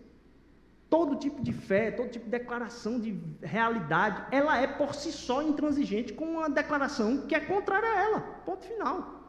Todo 0.88 1.16
tipo 1.16 1.42
de 1.42 1.52
fé, 1.52 1.90
todo 1.90 2.10
tipo 2.10 2.26
de 2.26 2.30
declaração 2.30 3.00
de 3.00 3.18
realidade, 3.42 4.26
ela 4.30 4.58
é 4.58 4.66
por 4.66 4.94
si 4.94 5.10
só 5.10 5.42
intransigente 5.42 6.12
com 6.12 6.24
uma 6.24 6.48
declaração 6.50 7.26
que 7.26 7.34
é 7.34 7.40
contrária 7.40 7.88
a 7.88 8.02
ela. 8.02 8.20
Ponto 8.44 8.64
final. 8.64 9.21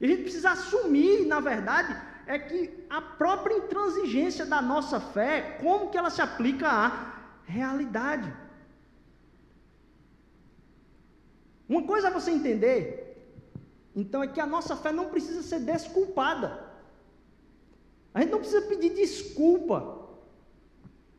E 0.00 0.04
a 0.04 0.08
gente 0.08 0.22
precisa 0.22 0.50
assumir, 0.50 1.26
na 1.26 1.40
verdade, 1.40 1.94
é 2.26 2.38
que 2.38 2.86
a 2.88 3.00
própria 3.00 3.56
intransigência 3.56 4.44
da 4.46 4.60
nossa 4.60 4.98
fé, 5.00 5.58
como 5.62 5.90
que 5.90 5.98
ela 5.98 6.10
se 6.10 6.22
aplica 6.22 6.68
à 6.68 7.14
realidade. 7.44 8.32
Uma 11.68 11.82
coisa 11.84 12.08
é 12.08 12.10
você 12.10 12.30
entender, 12.30 13.04
então, 13.94 14.22
é 14.22 14.26
que 14.26 14.40
a 14.40 14.46
nossa 14.46 14.74
fé 14.74 14.90
não 14.92 15.08
precisa 15.08 15.42
ser 15.42 15.60
desculpada. 15.60 16.68
A 18.12 18.20
gente 18.20 18.30
não 18.30 18.40
precisa 18.40 18.62
pedir 18.62 18.90
desculpa. 18.90 20.08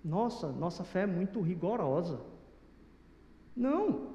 Nossa, 0.04 0.50
nossa 0.52 0.84
fé 0.84 1.02
é 1.02 1.06
muito 1.06 1.40
rigorosa. 1.40 2.20
Não. 3.56 4.14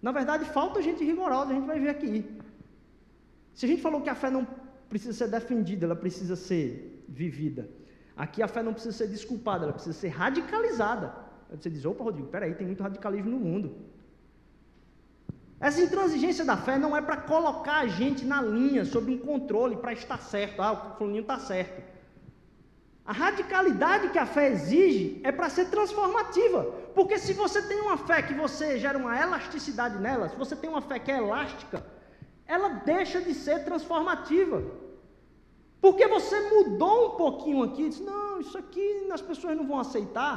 Na 0.00 0.12
verdade, 0.12 0.44
falta 0.44 0.80
gente 0.80 1.04
rigorosa, 1.04 1.50
a 1.50 1.54
gente 1.54 1.66
vai 1.66 1.80
ver 1.80 1.90
aqui. 1.90 2.39
Se 3.54 3.66
a 3.66 3.68
gente 3.68 3.82
falou 3.82 4.00
que 4.00 4.08
a 4.08 4.14
fé 4.14 4.30
não 4.30 4.46
precisa 4.88 5.12
ser 5.12 5.28
defendida, 5.28 5.86
ela 5.86 5.96
precisa 5.96 6.36
ser 6.36 7.04
vivida. 7.08 7.68
Aqui 8.16 8.42
a 8.42 8.48
fé 8.48 8.62
não 8.62 8.72
precisa 8.72 8.96
ser 8.96 9.08
desculpada, 9.08 9.64
ela 9.64 9.72
precisa 9.72 9.96
ser 9.98 10.08
radicalizada. 10.08 11.14
Você 11.50 11.70
diz, 11.70 11.84
opa, 11.84 12.04
Rodrigo, 12.04 12.28
peraí, 12.28 12.54
tem 12.54 12.66
muito 12.66 12.82
radicalismo 12.82 13.30
no 13.30 13.38
mundo. 13.38 13.74
Essa 15.58 15.80
intransigência 15.82 16.44
da 16.44 16.56
fé 16.56 16.78
não 16.78 16.96
é 16.96 17.02
para 17.02 17.18
colocar 17.18 17.80
a 17.80 17.86
gente 17.86 18.24
na 18.24 18.40
linha, 18.40 18.84
sob 18.84 19.12
um 19.12 19.18
controle, 19.18 19.76
para 19.76 19.92
estar 19.92 20.18
certo. 20.18 20.62
Ah, 20.62 20.72
o 20.72 20.96
fulaninho 20.96 21.22
está 21.22 21.38
certo. 21.38 21.82
A 23.04 23.12
radicalidade 23.12 24.10
que 24.10 24.18
a 24.18 24.24
fé 24.24 24.50
exige 24.50 25.20
é 25.24 25.32
para 25.32 25.50
ser 25.50 25.66
transformativa. 25.66 26.64
Porque 26.94 27.18
se 27.18 27.32
você 27.32 27.60
tem 27.60 27.80
uma 27.80 27.98
fé 27.98 28.22
que 28.22 28.32
você 28.32 28.78
gera 28.78 28.96
uma 28.96 29.20
elasticidade 29.20 29.98
nela, 29.98 30.28
se 30.28 30.36
você 30.36 30.56
tem 30.56 30.70
uma 30.70 30.80
fé 30.80 30.98
que 30.98 31.10
é 31.10 31.18
elástica, 31.18 31.84
ela 32.54 32.68
deixa 32.92 33.20
de 33.20 33.32
ser 33.32 33.64
transformativa. 33.64 34.62
Porque 35.80 36.06
você 36.08 36.38
mudou 36.50 36.96
um 37.06 37.16
pouquinho 37.16 37.62
aqui, 37.62 37.88
disse, 37.88 38.02
não, 38.02 38.40
isso 38.40 38.58
aqui 38.58 39.08
as 39.12 39.22
pessoas 39.22 39.56
não 39.56 39.66
vão 39.66 39.78
aceitar. 39.78 40.34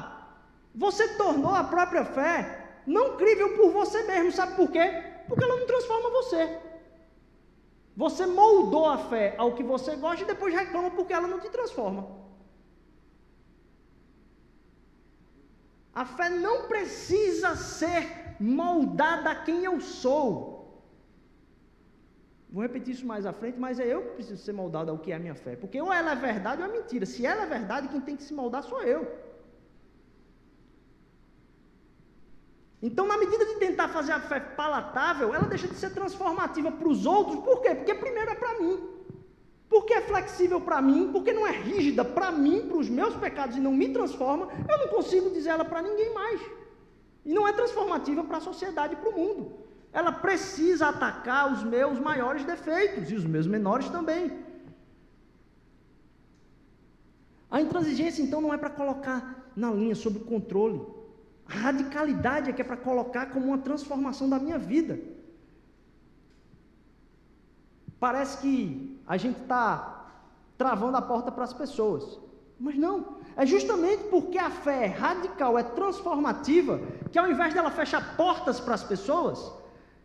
Você 0.76 1.08
tornou 1.15 1.54
a 1.54 1.63
própria 1.63 2.06
fé 2.06 2.82
não 2.86 3.17
crível 3.17 3.56
por 3.58 3.71
você 3.71 4.04
mesmo, 4.04 4.32
sabe 4.32 4.56
por 4.56 4.69
quê? 4.69 4.86
Porque 5.28 5.43
ela 5.43 5.58
não 5.58 5.65
transforma 5.65 6.10
você. 6.12 6.60
Você 7.97 8.26
moldou 8.28 8.88
a 8.88 8.97
fé 8.97 9.36
ao 9.38 9.54
que 9.56 9.63
você 9.63 9.95
gosta 9.95 10.23
e 10.23 10.28
depois 10.28 10.54
reclama 10.54 10.91
porque 10.91 11.13
ela 11.13 11.28
não 11.28 11.39
te 11.39 11.49
transforma. 11.49 12.08
A 15.95 16.06
fé 16.06 16.30
não 16.30 16.67
precisa 16.67 17.56
ser 17.56 18.36
moldada 18.39 19.32
a 19.32 19.36
quem 19.43 19.63
eu 19.63 19.80
sou. 19.82 20.52
Vou 22.53 22.61
repetir 22.61 22.93
isso 22.93 23.05
mais 23.11 23.25
à 23.25 23.33
frente, 23.33 23.59
mas 23.59 23.79
é 23.79 23.87
eu 23.91 24.03
que 24.03 24.11
preciso 24.17 24.39
ser 24.43 24.53
moldado 24.53 24.91
ao 24.91 24.99
que 24.99 25.11
é 25.11 25.15
a 25.15 25.19
minha 25.19 25.33
fé. 25.33 25.55
Porque 25.55 25.81
ou 25.81 25.91
ela 25.91 26.11
é 26.11 26.15
verdade 26.15 26.61
ou 26.61 26.67
é 26.67 26.71
mentira. 26.71 27.03
Se 27.03 27.25
ela 27.25 27.43
é 27.43 27.47
verdade, 27.47 27.87
quem 27.87 27.99
tem 27.99 28.15
que 28.15 28.21
se 28.21 28.31
moldar 28.31 28.61
sou 28.61 28.79
eu. 28.83 29.01
Então, 32.79 33.07
na 33.07 33.17
medida 33.17 33.43
de 33.43 33.55
tentar 33.55 33.87
fazer 33.87 34.11
a 34.11 34.19
fé 34.19 34.39
palatável, 34.39 35.33
ela 35.33 35.47
deixa 35.47 35.67
de 35.67 35.73
ser 35.73 35.91
transformativa 35.95 36.71
para 36.71 36.87
os 36.87 37.07
outros. 37.07 37.39
Por 37.39 37.59
quê? 37.63 37.73
Porque 37.73 37.95
primeiro 37.95 38.29
é 38.29 38.35
para 38.35 38.59
mim. 38.59 38.87
Porque 39.67 39.93
é 39.95 40.01
flexível 40.01 40.61
para 40.61 40.79
mim, 40.79 41.11
porque 41.11 41.33
não 41.33 41.47
é 41.47 41.51
rígida 41.51 42.05
para 42.05 42.31
mim, 42.31 42.67
para 42.67 42.77
os 42.77 42.87
meus 42.87 43.15
pecados 43.15 43.57
e 43.57 43.59
não 43.59 43.73
me 43.73 43.89
transforma, 43.91 44.47
eu 44.69 44.77
não 44.77 44.89
consigo 44.89 45.31
dizer 45.31 45.49
ela 45.49 45.65
para 45.65 45.81
ninguém 45.81 46.13
mais. 46.13 46.39
E 47.25 47.33
não 47.33 47.47
é 47.47 47.53
transformativa 47.53 48.23
para 48.23 48.37
a 48.37 48.41
sociedade 48.41 48.93
e 48.93 48.97
para 48.97 49.09
o 49.09 49.13
mundo. 49.13 49.62
Ela 49.93 50.12
precisa 50.12 50.88
atacar 50.88 51.53
os 51.53 51.63
meus 51.63 51.99
maiores 51.99 52.43
defeitos 52.43 53.12
e 53.12 53.15
os 53.15 53.25
meus 53.25 53.45
menores 53.45 53.88
também. 53.89 54.43
A 57.49 57.62
intransigência, 57.62 58.23
então, 58.23 58.41
não 58.41 58.51
é 58.51 58.58
para 58.58 58.71
colocar 58.71 59.51
na 59.56 59.69
linha, 59.69 59.93
sob 59.93 60.19
controle. 60.21 60.82
A 61.45 61.53
radicalidade 61.53 62.49
é 62.49 62.53
que 62.53 62.62
é 62.63 62.65
para 62.65 62.75
colocar 62.75 63.27
como 63.27 63.45
uma 63.45 63.60
transformação 63.60 64.27
da 64.27 64.39
minha 64.39 64.58
vida. 64.58 64.99
Parece 67.99 68.39
que 68.39 68.99
a 69.06 69.15
gente 69.15 69.39
está 69.41 70.12
travando 70.58 70.97
a 70.97 71.01
porta 71.01 71.32
para 71.32 71.43
as 71.43 71.53
pessoas. 71.53 72.19
Mas 72.60 72.75
não. 72.75 73.17
É 73.36 73.45
justamente 73.45 74.06
porque 74.06 74.39
a 74.39 74.49
fé 74.49 74.86
é 74.86 74.88
radical, 74.88 75.58
é 75.58 75.63
transformativa, 75.63 76.79
que 77.12 77.19
ao 77.19 77.29
invés 77.29 77.53
dela 77.53 77.69
fechar 77.69 78.15
portas 78.17 78.60
para 78.60 78.73
as 78.73 78.84
pessoas, 78.84 79.51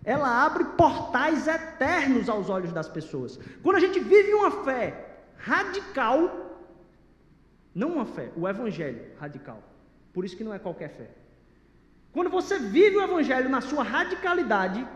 ela 0.04 0.44
abre 0.44 0.64
portais 0.76 1.46
eternos 1.46 2.28
aos 2.28 2.48
olhos 2.48 2.72
das 2.72 2.88
pessoas. 2.88 3.38
Quando 3.62 3.76
a 3.76 3.80
gente 3.80 4.00
vive 4.00 4.32
uma 4.34 4.50
fé 4.64 5.20
radical, 5.37 6.20
não 7.74 7.94
uma 7.94 8.06
fé, 8.06 8.30
o 8.37 8.48
evangelho 8.48 9.12
radical. 9.18 9.62
Por 10.12 10.24
isso 10.24 10.37
que 10.37 10.44
não 10.44 10.54
é 10.54 10.58
qualquer 10.58 10.90
fé. 10.90 11.11
Quando 12.12 12.30
você 12.30 12.58
vive 12.58 12.96
o 12.96 13.02
Evangelho 13.02 13.48
na 13.48 13.61
sua 13.61 13.82
radicalidade, 13.82 14.87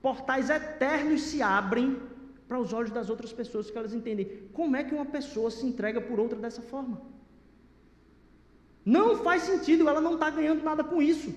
portais 0.00 0.50
eternos 0.50 1.22
se 1.22 1.42
abrem 1.42 2.00
para 2.46 2.58
os 2.58 2.72
olhos 2.72 2.90
das 2.90 3.08
outras 3.08 3.32
pessoas, 3.32 3.70
que 3.70 3.78
elas 3.78 3.94
entendem 3.94 4.48
como 4.52 4.76
é 4.76 4.84
que 4.84 4.94
uma 4.94 5.06
pessoa 5.06 5.50
se 5.50 5.64
entrega 5.66 6.00
por 6.00 6.20
outra 6.20 6.38
dessa 6.38 6.62
forma. 6.62 7.00
Não 8.84 9.16
faz 9.18 9.42
sentido, 9.42 9.88
ela 9.88 10.00
não 10.00 10.14
está 10.14 10.30
ganhando 10.30 10.62
nada 10.62 10.82
com 10.84 11.00
isso. 11.00 11.34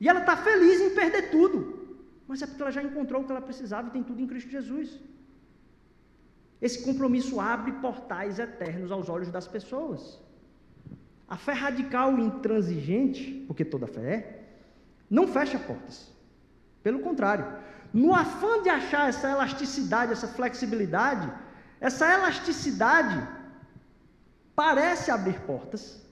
E 0.00 0.08
ela 0.08 0.20
está 0.20 0.36
feliz 0.36 0.80
em 0.80 0.94
perder 0.94 1.30
tudo. 1.30 1.58
Mas 2.26 2.42
é 2.42 2.46
porque 2.46 2.62
ela 2.62 2.70
já 2.70 2.82
encontrou 2.82 3.22
o 3.22 3.24
que 3.24 3.32
ela 3.32 3.40
precisava 3.40 3.88
e 3.88 3.90
tem 3.90 4.02
tudo 4.02 4.20
em 4.20 4.26
Cristo 4.26 4.50
Jesus. 4.50 5.00
Esse 6.60 6.82
compromisso 6.82 7.40
abre 7.40 7.72
portais 7.72 8.38
eternos 8.38 8.90
aos 8.90 9.08
olhos 9.08 9.30
das 9.30 9.46
pessoas. 9.46 10.20
A 11.28 11.36
fé 11.36 11.52
radical 11.52 12.18
e 12.18 12.22
intransigente, 12.22 13.44
porque 13.46 13.64
toda 13.64 13.86
fé 13.86 14.14
é, 14.14 14.44
não 15.10 15.26
fecha 15.26 15.58
portas. 15.58 16.12
Pelo 16.82 17.00
contrário, 17.00 17.46
no 17.92 18.14
afã 18.14 18.62
de 18.62 18.68
achar 18.68 19.08
essa 19.08 19.30
elasticidade, 19.30 20.12
essa 20.12 20.28
flexibilidade, 20.28 21.32
essa 21.80 22.12
elasticidade 22.12 23.26
parece 24.54 25.10
abrir 25.10 25.40
portas, 25.40 26.02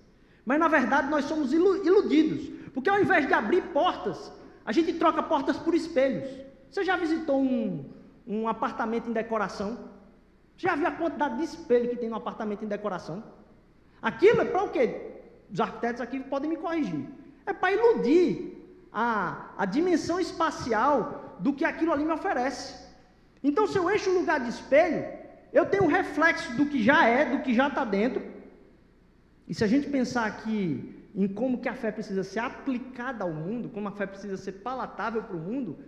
mas 0.44 0.58
na 0.58 0.68
verdade 0.68 1.10
nós 1.10 1.24
somos 1.24 1.52
iludidos, 1.52 2.50
porque 2.76 2.90
ao 2.90 3.00
invés 3.00 3.26
de 3.26 3.32
abrir 3.32 3.62
portas, 3.72 4.30
a 4.62 4.70
gente 4.70 4.92
troca 4.92 5.22
portas 5.22 5.56
por 5.56 5.74
espelhos. 5.74 6.28
Você 6.70 6.84
já 6.84 6.94
visitou 6.94 7.40
um, 7.40 7.90
um 8.26 8.46
apartamento 8.46 9.08
em 9.08 9.14
decoração? 9.14 9.88
Já 10.58 10.74
viu 10.76 10.86
a 10.86 10.90
quantidade 10.90 11.38
de 11.38 11.44
espelho 11.44 11.88
que 11.88 11.96
tem 11.96 12.10
no 12.10 12.16
apartamento 12.16 12.66
em 12.66 12.68
decoração? 12.68 13.24
Aquilo 14.02 14.42
é 14.42 14.44
para 14.44 14.62
o 14.62 14.68
quê? 14.68 14.84
Os 15.50 15.58
arquitetos 15.58 16.02
aqui 16.02 16.20
podem 16.20 16.50
me 16.50 16.58
corrigir. 16.58 17.06
É 17.46 17.54
para 17.54 17.72
iludir 17.72 18.28
a, 18.92 19.52
a 19.56 19.64
dimensão 19.64 20.20
espacial 20.20 21.38
do 21.40 21.54
que 21.54 21.64
aquilo 21.64 21.94
ali 21.94 22.04
me 22.04 22.12
oferece. 22.12 22.78
Então, 23.42 23.66
se 23.66 23.78
eu 23.78 23.90
encho 23.90 24.10
o 24.10 24.18
lugar 24.18 24.38
de 24.38 24.50
espelho, 24.50 25.02
eu 25.50 25.64
tenho 25.64 25.84
um 25.84 25.88
reflexo 25.88 26.54
do 26.58 26.66
que 26.66 26.82
já 26.82 27.06
é, 27.06 27.24
do 27.24 27.42
que 27.42 27.54
já 27.54 27.68
está 27.68 27.86
dentro. 27.86 28.22
E 29.48 29.54
se 29.54 29.64
a 29.64 29.66
gente 29.66 29.88
pensar 29.88 30.26
aqui 30.26 30.95
em 31.16 31.26
como 31.26 31.58
que 31.58 31.68
a 31.68 31.74
fé 31.74 31.90
precisa 31.90 32.22
ser 32.22 32.40
aplicada 32.40 33.24
ao 33.24 33.32
mundo, 33.32 33.70
como 33.70 33.88
a 33.88 33.92
fé 33.92 34.06
precisa 34.06 34.36
ser 34.36 34.52
palatável 34.52 35.22
para 35.22 35.34
o 35.34 35.40
mundo, 35.40 35.78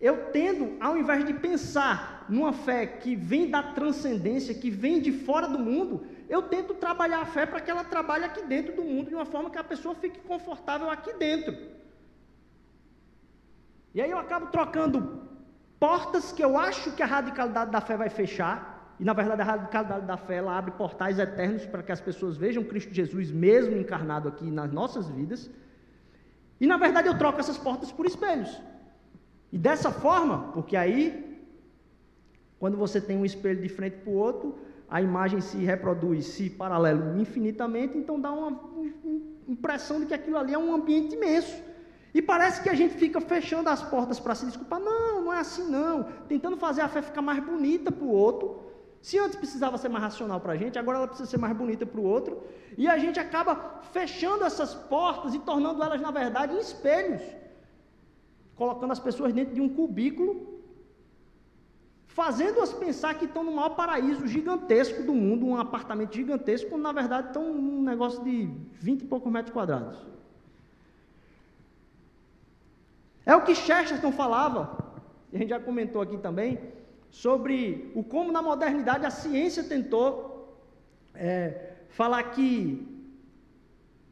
eu 0.00 0.30
tendo, 0.30 0.78
ao 0.80 0.96
invés 0.96 1.26
de 1.26 1.34
pensar 1.34 2.24
numa 2.26 2.54
fé 2.54 2.86
que 2.86 3.14
vem 3.14 3.50
da 3.50 3.62
transcendência, 3.62 4.54
que 4.54 4.70
vem 4.70 4.98
de 4.98 5.12
fora 5.12 5.46
do 5.46 5.58
mundo, 5.58 6.06
eu 6.26 6.40
tento 6.44 6.72
trabalhar 6.72 7.20
a 7.20 7.26
fé 7.26 7.44
para 7.44 7.60
que 7.60 7.70
ela 7.70 7.84
trabalhe 7.84 8.24
aqui 8.24 8.42
dentro 8.46 8.74
do 8.74 8.82
mundo, 8.82 9.08
de 9.08 9.14
uma 9.14 9.26
forma 9.26 9.50
que 9.50 9.58
a 9.58 9.64
pessoa 9.64 9.94
fique 9.94 10.20
confortável 10.20 10.88
aqui 10.88 11.12
dentro. 11.12 11.54
E 13.94 14.00
aí 14.00 14.10
eu 14.10 14.18
acabo 14.18 14.46
trocando 14.46 15.28
portas 15.78 16.32
que 16.32 16.42
eu 16.42 16.56
acho 16.56 16.92
que 16.92 17.02
a 17.02 17.06
radicalidade 17.06 17.70
da 17.70 17.82
fé 17.82 17.98
vai 17.98 18.08
fechar, 18.08 18.69
e 19.00 19.04
na 19.04 19.14
verdade 19.14 19.40
a 19.40 19.44
radicalidade 19.46 20.04
da 20.04 20.18
fé 20.18 20.36
ela 20.36 20.58
abre 20.58 20.72
portais 20.72 21.18
eternos 21.18 21.64
para 21.64 21.82
que 21.82 21.90
as 21.90 22.02
pessoas 22.02 22.36
vejam 22.36 22.62
Cristo 22.62 22.92
Jesus 22.92 23.30
mesmo 23.30 23.74
encarnado 23.74 24.28
aqui 24.28 24.44
nas 24.50 24.70
nossas 24.70 25.08
vidas. 25.08 25.50
E 26.60 26.66
na 26.66 26.76
verdade 26.76 27.08
eu 27.08 27.16
troco 27.16 27.40
essas 27.40 27.56
portas 27.56 27.90
por 27.90 28.04
espelhos. 28.04 28.60
E 29.50 29.56
dessa 29.56 29.90
forma, 29.90 30.52
porque 30.52 30.76
aí, 30.76 31.42
quando 32.58 32.76
você 32.76 33.00
tem 33.00 33.16
um 33.16 33.24
espelho 33.24 33.62
de 33.62 33.70
frente 33.70 33.96
para 33.96 34.10
o 34.12 34.16
outro, 34.16 34.58
a 34.86 35.00
imagem 35.00 35.40
se 35.40 35.56
reproduz, 35.56 36.26
se 36.26 36.50
paralelo 36.50 37.18
infinitamente, 37.18 37.96
então 37.96 38.20
dá 38.20 38.30
uma 38.30 38.60
impressão 39.48 39.98
de 39.98 40.06
que 40.06 40.12
aquilo 40.12 40.36
ali 40.36 40.52
é 40.52 40.58
um 40.58 40.74
ambiente 40.74 41.14
imenso. 41.14 41.56
E 42.12 42.20
parece 42.20 42.62
que 42.62 42.68
a 42.68 42.74
gente 42.74 42.96
fica 42.96 43.18
fechando 43.18 43.70
as 43.70 43.82
portas 43.82 44.20
para 44.20 44.34
se 44.34 44.44
desculpar. 44.44 44.78
Não, 44.78 45.22
não 45.22 45.32
é 45.32 45.38
assim 45.38 45.66
não. 45.70 46.02
Tentando 46.28 46.58
fazer 46.58 46.82
a 46.82 46.88
fé 46.88 47.00
ficar 47.00 47.22
mais 47.22 47.42
bonita 47.42 47.90
para 47.90 48.04
o 48.04 48.10
outro. 48.10 48.69
Se 49.00 49.18
antes 49.18 49.36
precisava 49.36 49.78
ser 49.78 49.88
mais 49.88 50.04
racional 50.04 50.40
para 50.40 50.52
a 50.52 50.56
gente, 50.56 50.78
agora 50.78 50.98
ela 50.98 51.08
precisa 51.08 51.28
ser 51.28 51.38
mais 51.38 51.56
bonita 51.56 51.86
para 51.86 52.00
o 52.00 52.04
outro. 52.04 52.42
E 52.76 52.86
a 52.86 52.98
gente 52.98 53.18
acaba 53.18 53.80
fechando 53.92 54.44
essas 54.44 54.74
portas 54.74 55.34
e 55.34 55.38
tornando 55.38 55.82
elas, 55.82 56.00
na 56.00 56.10
verdade, 56.10 56.56
espelhos 56.58 57.22
colocando 58.60 58.92
as 58.92 58.98
pessoas 59.00 59.32
dentro 59.32 59.54
de 59.54 59.60
um 59.62 59.70
cubículo, 59.70 60.60
fazendo-as 62.08 62.74
pensar 62.74 63.14
que 63.14 63.24
estão 63.24 63.42
no 63.42 63.52
maior 63.52 63.70
paraíso 63.70 64.26
gigantesco 64.26 65.02
do 65.02 65.14
mundo, 65.14 65.46
um 65.46 65.56
apartamento 65.56 66.14
gigantesco, 66.14 66.68
quando 66.68 66.82
na 66.82 66.92
verdade 66.92 67.28
estão 67.28 67.54
num 67.54 67.82
negócio 67.82 68.22
de 68.22 68.50
20 68.72 69.00
e 69.00 69.06
poucos 69.06 69.32
metros 69.32 69.54
quadrados. 69.54 69.96
É 73.24 73.34
o 73.34 73.42
que 73.44 73.54
Chesterton 73.54 74.12
falava, 74.12 74.76
e 75.32 75.36
a 75.36 75.38
gente 75.38 75.48
já 75.48 75.60
comentou 75.60 76.02
aqui 76.02 76.18
também, 76.18 76.60
sobre 77.10 77.90
o 77.94 78.02
como 78.02 78.30
na 78.32 78.40
modernidade 78.40 79.04
a 79.04 79.10
ciência 79.10 79.64
tentou 79.64 80.56
é, 81.14 81.72
falar 81.88 82.22
que 82.34 82.86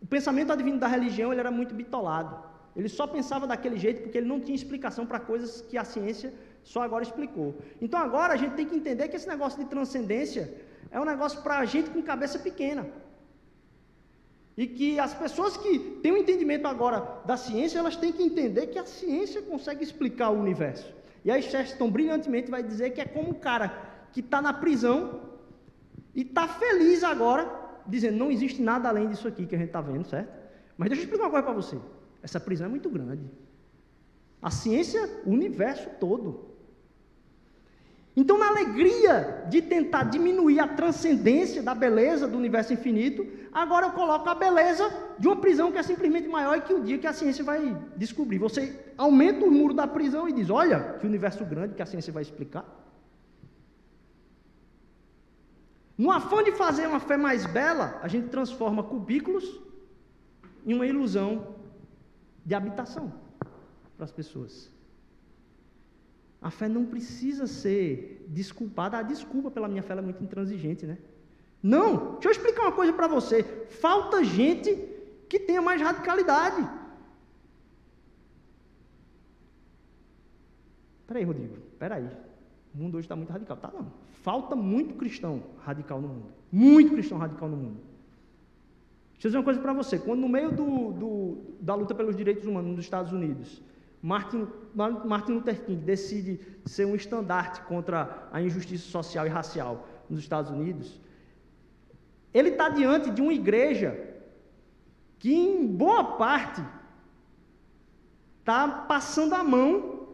o 0.03 0.07
pensamento 0.07 0.53
advindo 0.53 0.79
da 0.79 0.89
religião 0.89 1.33
ele 1.33 1.41
era 1.41 1.51
muito 1.51 1.75
bitolado. 1.75 2.49
Ele 2.77 2.89
só 2.89 3.07
pensava 3.07 3.47
daquele 3.47 3.77
jeito 3.77 4.03
porque 4.03 4.19
ele 4.19 4.29
não 4.29 4.41
tinha 4.41 4.55
explicação 4.55 5.05
para 5.07 5.19
coisas 5.19 5.61
que 5.63 5.77
a 5.77 5.85
ciência 5.85 6.33
só 6.63 6.83
agora 6.83 7.03
explicou. 7.03 7.57
Então 7.81 7.99
agora 7.99 8.35
a 8.35 8.37
gente 8.37 8.55
tem 8.55 8.67
que 8.67 8.77
entender 8.77 9.09
que 9.09 9.17
esse 9.17 9.29
negócio 9.29 9.59
de 9.63 9.69
transcendência 9.69 10.55
é 10.91 11.01
um 11.01 11.05
negócio 11.05 11.43
para 11.43 11.59
a 11.59 11.65
gente 11.65 11.91
com 11.91 12.03
cabeça 12.03 12.39
pequena. 12.39 12.87
E 14.57 14.67
que 14.67 14.99
as 14.99 15.15
pessoas 15.15 15.57
que 15.57 15.79
têm 16.03 16.13
um 16.13 16.17
entendimento 16.17 16.67
agora 16.67 17.21
da 17.25 17.37
ciência, 17.37 17.79
elas 17.79 17.97
têm 17.97 18.13
que 18.13 18.23
entender 18.23 18.67
que 18.69 18.79
a 18.79 18.85
ciência 18.85 19.41
consegue 19.43 19.85
explicar 19.85 20.31
o 20.31 20.41
universo. 20.41 20.98
E 21.25 21.31
aí 21.31 21.43
Chesterton 21.43 21.91
brilhantemente 21.91 22.51
vai 22.51 22.63
dizer 22.63 22.91
que 22.91 23.01
é 23.01 23.05
como 23.05 23.31
um 23.31 23.35
cara 23.35 23.69
que 24.13 24.21
está 24.21 24.41
na 24.41 24.53
prisão 24.53 25.21
e 26.15 26.23
está 26.23 26.49
feliz 26.49 27.05
agora, 27.05 27.51
dizendo, 27.87 28.17
não 28.17 28.31
existe 28.31 28.63
nada 28.63 28.89
além 28.89 29.09
disso 29.09 29.29
aqui 29.29 29.47
que 29.47 29.55
a 29.55 29.59
gente 29.59 29.69
está 29.69 29.81
vendo, 29.81 30.07
certo? 30.07 30.33
Mas 30.77 30.89
deixa 30.89 31.03
eu 31.03 31.05
explicar 31.05 31.25
uma 31.25 31.31
coisa 31.31 31.45
para 31.45 31.55
você. 31.55 31.79
Essa 32.23 32.41
prisão 32.41 32.67
é 32.67 32.71
muito 32.71 32.89
grande. 32.89 33.23
A 34.41 34.51
ciência, 34.51 35.23
o 35.27 35.31
universo 35.31 35.89
todo. 36.01 36.58
Então, 38.21 38.37
na 38.37 38.49
alegria 38.49 39.45
de 39.49 39.63
tentar 39.63 40.03
diminuir 40.15 40.59
a 40.59 40.67
transcendência 40.67 41.63
da 41.63 41.73
beleza 41.73 42.27
do 42.27 42.37
universo 42.37 42.73
infinito, 42.73 43.25
agora 43.53 43.87
eu 43.87 43.93
coloco 43.93 44.29
a 44.29 44.35
beleza 44.35 44.91
de 45.17 45.29
uma 45.29 45.37
prisão 45.37 45.71
que 45.71 45.79
é 45.79 45.85
simplesmente 45.85 46.27
maior 46.27 46.59
e 46.59 46.63
que 46.63 46.75
o 46.75 46.83
dia 46.83 46.99
que 46.99 47.07
a 47.07 47.13
ciência 47.13 47.45
vai 47.45 47.81
descobrir. 47.97 48.39
Você 48.39 48.77
aumenta 48.99 49.47
o 49.47 49.51
muro 49.53 49.73
da 49.73 49.87
prisão 49.87 50.29
e 50.29 50.33
diz: 50.33 50.51
Olha, 50.51 50.95
que 50.99 51.07
universo 51.07 51.45
grande 51.45 51.77
que 51.77 51.83
a 51.83 51.87
ciência 51.87 52.13
vai 52.13 52.25
explicar. 52.25 52.65
No 55.97 56.11
afã 56.11 56.43
de 56.43 56.51
fazer 56.51 56.89
uma 56.89 56.99
fé 56.99 57.17
mais 57.17 57.47
bela, 57.47 58.01
a 58.03 58.09
gente 58.09 58.31
transforma 58.31 58.83
cubículos 58.83 59.61
em 60.67 60.75
uma 60.75 60.89
ilusão 60.89 61.55
de 62.45 62.53
habitação 62.53 63.13
para 63.97 64.07
as 64.07 64.11
pessoas. 64.11 64.77
A 66.41 66.51
fé 66.51 66.69
não 66.69 66.85
precisa 66.85 67.47
ser 67.47 68.25
desculpada. 68.29 68.99
A 68.99 69.03
desculpa 69.03 69.51
pela 69.51 69.69
minha 69.69 69.83
fé 69.83 69.95
é 69.95 70.01
muito 70.01 70.23
intransigente, 70.23 70.87
né? 70.87 70.99
Não, 71.63 72.13
deixa 72.13 72.29
eu 72.29 72.33
explicar 72.33 72.63
uma 72.63 72.73
coisa 72.73 72.93
para 72.93 73.09
você. 73.09 73.43
Falta 73.81 74.23
gente 74.23 74.75
que 75.29 75.39
tenha 75.41 75.61
mais 75.61 75.81
radicalidade. 75.83 76.69
Peraí, 81.07 81.25
Rodrigo, 81.25 81.57
peraí. 81.79 82.09
O 82.75 82.79
mundo 82.79 82.97
hoje 82.97 83.07
está 83.07 83.17
muito 83.17 83.33
radical. 83.33 83.57
Tá 83.57 83.73
não. 83.75 83.93
Falta 84.23 84.55
muito 84.55 84.95
cristão 84.95 85.43
radical 85.59 86.01
no 86.01 86.09
mundo. 86.09 86.27
Muito 86.53 86.93
cristão 86.93 87.19
radical 87.19 87.49
no 87.49 87.57
mundo. 87.57 87.81
Deixa 89.15 89.27
eu 89.27 89.31
dizer 89.31 89.39
uma 89.39 89.45
coisa 89.45 89.61
para 89.61 89.73
você. 89.73 89.99
Quando 89.99 90.21
no 90.21 90.29
meio 90.29 90.53
do, 90.53 90.93
do, 90.93 91.39
da 91.61 91.75
luta 91.75 91.95
pelos 91.95 92.15
direitos 92.15 92.47
humanos 92.47 92.71
nos 92.71 92.85
Estados 92.85 93.13
Unidos, 93.13 93.61
Martin, 94.03 94.47
Martin 94.75 95.33
Luther 95.33 95.65
King 95.65 95.83
decide 95.85 96.41
ser 96.65 96.85
um 96.85 96.95
estandarte 96.95 97.61
contra 97.63 98.29
a 98.33 98.41
injustiça 98.41 98.89
social 98.89 99.27
e 99.27 99.29
racial 99.29 99.89
nos 100.09 100.21
Estados 100.21 100.51
Unidos, 100.51 101.01
ele 102.33 102.51
está 102.51 102.69
diante 102.69 103.11
de 103.11 103.21
uma 103.21 103.33
igreja 103.33 103.99
que, 105.19 105.35
em 105.35 105.67
boa 105.67 106.17
parte, 106.17 106.63
está 108.39 108.69
passando 108.69 109.35
a 109.35 109.43
mão 109.43 110.09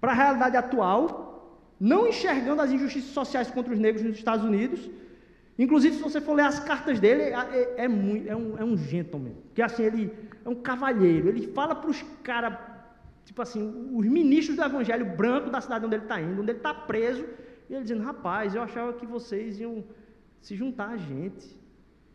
para 0.00 0.12
a 0.12 0.14
realidade 0.14 0.56
atual, 0.56 1.68
não 1.80 2.06
enxergando 2.06 2.62
as 2.62 2.70
injustiças 2.70 3.10
sociais 3.10 3.50
contra 3.50 3.72
os 3.72 3.78
negros 3.78 4.04
nos 4.04 4.16
Estados 4.16 4.44
Unidos. 4.44 4.88
Inclusive, 5.58 5.96
se 5.96 6.02
você 6.02 6.20
for 6.20 6.34
ler 6.34 6.46
as 6.46 6.58
cartas 6.58 6.98
dele, 6.98 7.22
é, 7.22 7.32
é, 7.32 7.84
é, 7.84 7.88
muito, 7.88 8.28
é, 8.28 8.34
um, 8.34 8.58
é 8.58 8.64
um 8.64 8.76
gentleman. 8.76 9.34
Porque 9.46 9.62
assim, 9.62 9.84
ele 9.84 10.12
é 10.44 10.48
um 10.48 10.54
cavalheiro. 10.54 11.28
Ele 11.28 11.46
fala 11.48 11.74
para 11.74 11.90
os 11.90 12.02
caras, 12.22 12.58
tipo 13.24 13.40
assim, 13.40 13.90
os 13.92 14.06
ministros 14.06 14.56
do 14.56 14.64
evangelho 14.64 15.06
branco 15.16 15.50
da 15.50 15.60
cidade 15.60 15.86
onde 15.86 15.94
ele 15.94 16.04
está 16.04 16.20
indo, 16.20 16.40
onde 16.40 16.50
ele 16.50 16.58
está 16.58 16.74
preso, 16.74 17.24
e 17.68 17.74
ele 17.74 17.82
dizendo, 17.82 18.02
rapaz, 18.02 18.54
eu 18.54 18.62
achava 18.62 18.92
que 18.94 19.06
vocês 19.06 19.60
iam 19.60 19.84
se 20.40 20.56
juntar 20.56 20.88
a 20.88 20.96
gente. 20.96 21.56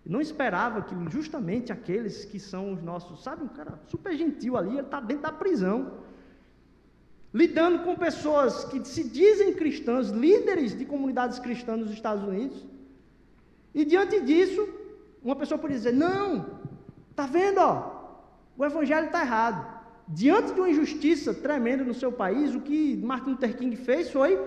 Não 0.06 0.20
esperava 0.20 0.82
que 0.82 0.96
justamente 1.10 1.72
aqueles 1.72 2.26
que 2.26 2.40
são 2.40 2.74
os 2.74 2.82
nossos, 2.82 3.24
sabe, 3.24 3.44
um 3.44 3.48
cara 3.48 3.80
super 3.88 4.16
gentil 4.18 4.58
ali, 4.58 4.72
ele 4.72 4.82
está 4.82 5.00
dentro 5.00 5.24
da 5.24 5.32
prisão 5.32 6.00
lidando 7.34 7.84
com 7.84 7.96
pessoas 7.96 8.66
que 8.66 8.84
se 8.84 9.08
dizem 9.08 9.54
cristãs, 9.54 10.10
líderes 10.10 10.78
de 10.78 10.86
comunidades 10.86 11.38
cristãs 11.40 11.80
nos 11.80 11.92
Estados 11.92 12.24
Unidos, 12.24 12.66
e 13.74 13.86
diante 13.86 14.20
disso, 14.22 14.67
uma 15.24 15.36
pessoa 15.36 15.57
pode 15.57 15.74
dizer: 15.74 15.93
Não, 15.93 16.59
está 17.11 17.26
vendo, 17.26 17.59
ó, 17.59 17.99
o 18.57 18.65
evangelho 18.65 19.07
está 19.07 19.22
errado. 19.22 19.80
Diante 20.07 20.53
de 20.53 20.59
uma 20.59 20.70
injustiça 20.70 21.34
tremenda 21.34 21.84
no 21.84 21.93
seu 21.93 22.11
país, 22.11 22.55
o 22.55 22.61
que 22.61 22.97
Martin 22.97 23.32
Luther 23.32 23.55
King 23.55 23.76
fez 23.76 24.09
foi: 24.09 24.39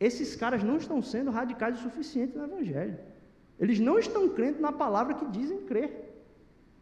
esses 0.00 0.34
caras 0.34 0.64
não 0.64 0.78
estão 0.78 1.00
sendo 1.00 1.30
radicais 1.30 1.78
o 1.78 1.82
suficiente 1.82 2.36
no 2.36 2.44
evangelho. 2.44 2.98
Eles 3.58 3.78
não 3.78 4.00
estão 4.00 4.28
crendo 4.28 4.60
na 4.60 4.72
palavra 4.72 5.14
que 5.14 5.26
dizem 5.26 5.58
crer. 5.58 6.24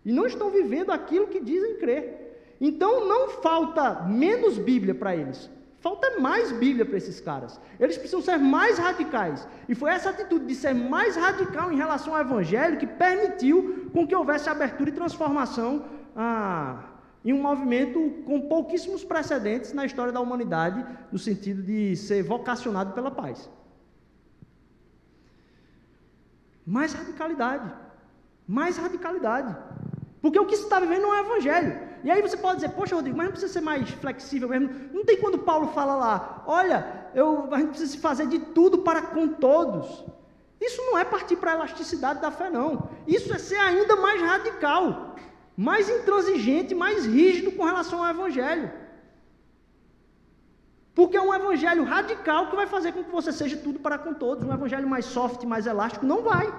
E 0.03 0.11
não 0.11 0.25
estão 0.25 0.49
vivendo 0.49 0.91
aquilo 0.91 1.27
que 1.27 1.39
dizem 1.39 1.77
crer. 1.77 2.57
Então 2.59 3.07
não 3.07 3.29
falta 3.29 4.03
menos 4.05 4.57
Bíblia 4.57 4.95
para 4.95 5.15
eles, 5.15 5.51
falta 5.81 6.21
mais 6.21 6.53
Bíblia 6.53 6.85
para 6.85 6.99
esses 6.99 7.21
caras. 7.21 7.61
Eles 7.79 7.97
precisam 7.97 8.23
ser 8.23 8.39
mais 8.39 8.79
radicais. 8.79 9.49
E 9.69 9.75
foi 9.75 9.91
essa 9.91 10.11
atitude 10.11 10.45
de 10.47 10.55
ser 10.55 10.75
mais 10.75 11.17
radical 11.17 11.73
em 11.73 11.77
relação 11.77 12.15
ao 12.15 12.21
Evangelho 12.21 12.79
que 12.79 12.87
permitiu 12.87 13.91
com 13.93 14.07
que 14.07 14.15
houvesse 14.15 14.49
abertura 14.49 14.91
e 14.91 14.93
transformação 14.93 15.85
ah, 16.15 16.85
em 17.25 17.33
um 17.33 17.41
movimento 17.41 17.99
com 18.27 18.43
pouquíssimos 18.43 19.03
precedentes 19.03 19.73
na 19.73 19.85
história 19.85 20.13
da 20.13 20.21
humanidade, 20.21 20.85
no 21.11 21.19
sentido 21.19 21.63
de 21.63 21.97
ser 21.97 22.23
vocacionado 22.23 22.93
pela 22.93 23.11
paz. 23.11 23.51
Mais 26.67 26.93
radicalidade. 26.93 27.73
Mais 28.47 28.77
radicalidade. 28.77 29.57
Porque 30.21 30.39
o 30.39 30.47
que 30.47 30.57
se 30.57 30.65
está 30.65 30.79
vivendo 30.79 31.03
não 31.03 31.15
é 31.15 31.21
evangelho. 31.21 31.90
E 32.03 32.11
aí 32.11 32.23
você 32.23 32.37
pode 32.37 32.57
dizer, 32.57 32.71
poxa, 32.71 32.95
Rodrigo, 32.95 33.17
mas 33.17 33.27
não 33.27 33.33
precisa 33.33 33.53
ser 33.53 33.61
mais 33.61 33.89
flexível 33.91 34.49
mesmo. 34.49 34.71
Não 34.93 35.05
tem 35.05 35.19
quando 35.19 35.39
Paulo 35.39 35.69
fala 35.69 35.95
lá, 35.97 36.43
olha, 36.47 37.11
eu, 37.15 37.49
a 37.53 37.59
gente 37.59 37.71
precisa 37.71 37.99
fazer 37.99 38.27
de 38.27 38.39
tudo 38.39 38.79
para 38.79 39.03
com 39.03 39.29
todos. 39.29 40.05
Isso 40.61 40.81
não 40.83 40.99
é 40.99 41.05
partir 41.05 41.37
para 41.37 41.53
a 41.53 41.55
elasticidade 41.55 42.21
da 42.21 42.31
fé, 42.31 42.51
não. 42.51 42.89
Isso 43.07 43.33
é 43.33 43.39
ser 43.39 43.57
ainda 43.57 43.97
mais 43.97 44.21
radical, 44.21 45.17
mais 45.57 45.89
intransigente, 45.89 46.75
mais 46.75 47.07
rígido 47.07 47.53
com 47.53 47.65
relação 47.65 48.03
ao 48.03 48.11
Evangelho. 48.11 48.71
Porque 50.95 51.17
é 51.17 51.23
um 51.23 51.33
evangelho 51.33 51.85
radical 51.85 52.51
que 52.51 52.57
vai 52.57 52.67
fazer 52.67 52.93
com 52.93 53.05
que 53.05 53.11
você 53.11 53.33
seja 53.33 53.57
tudo 53.57 53.79
para 53.79 53.97
com 53.97 54.13
todos. 54.13 54.45
Um 54.45 54.53
evangelho 54.53 54.89
mais 54.89 55.07
soft, 55.07 55.43
mais 55.45 55.67
elástico, 55.67 56.05
não 56.05 56.23
vai. 56.23 56.53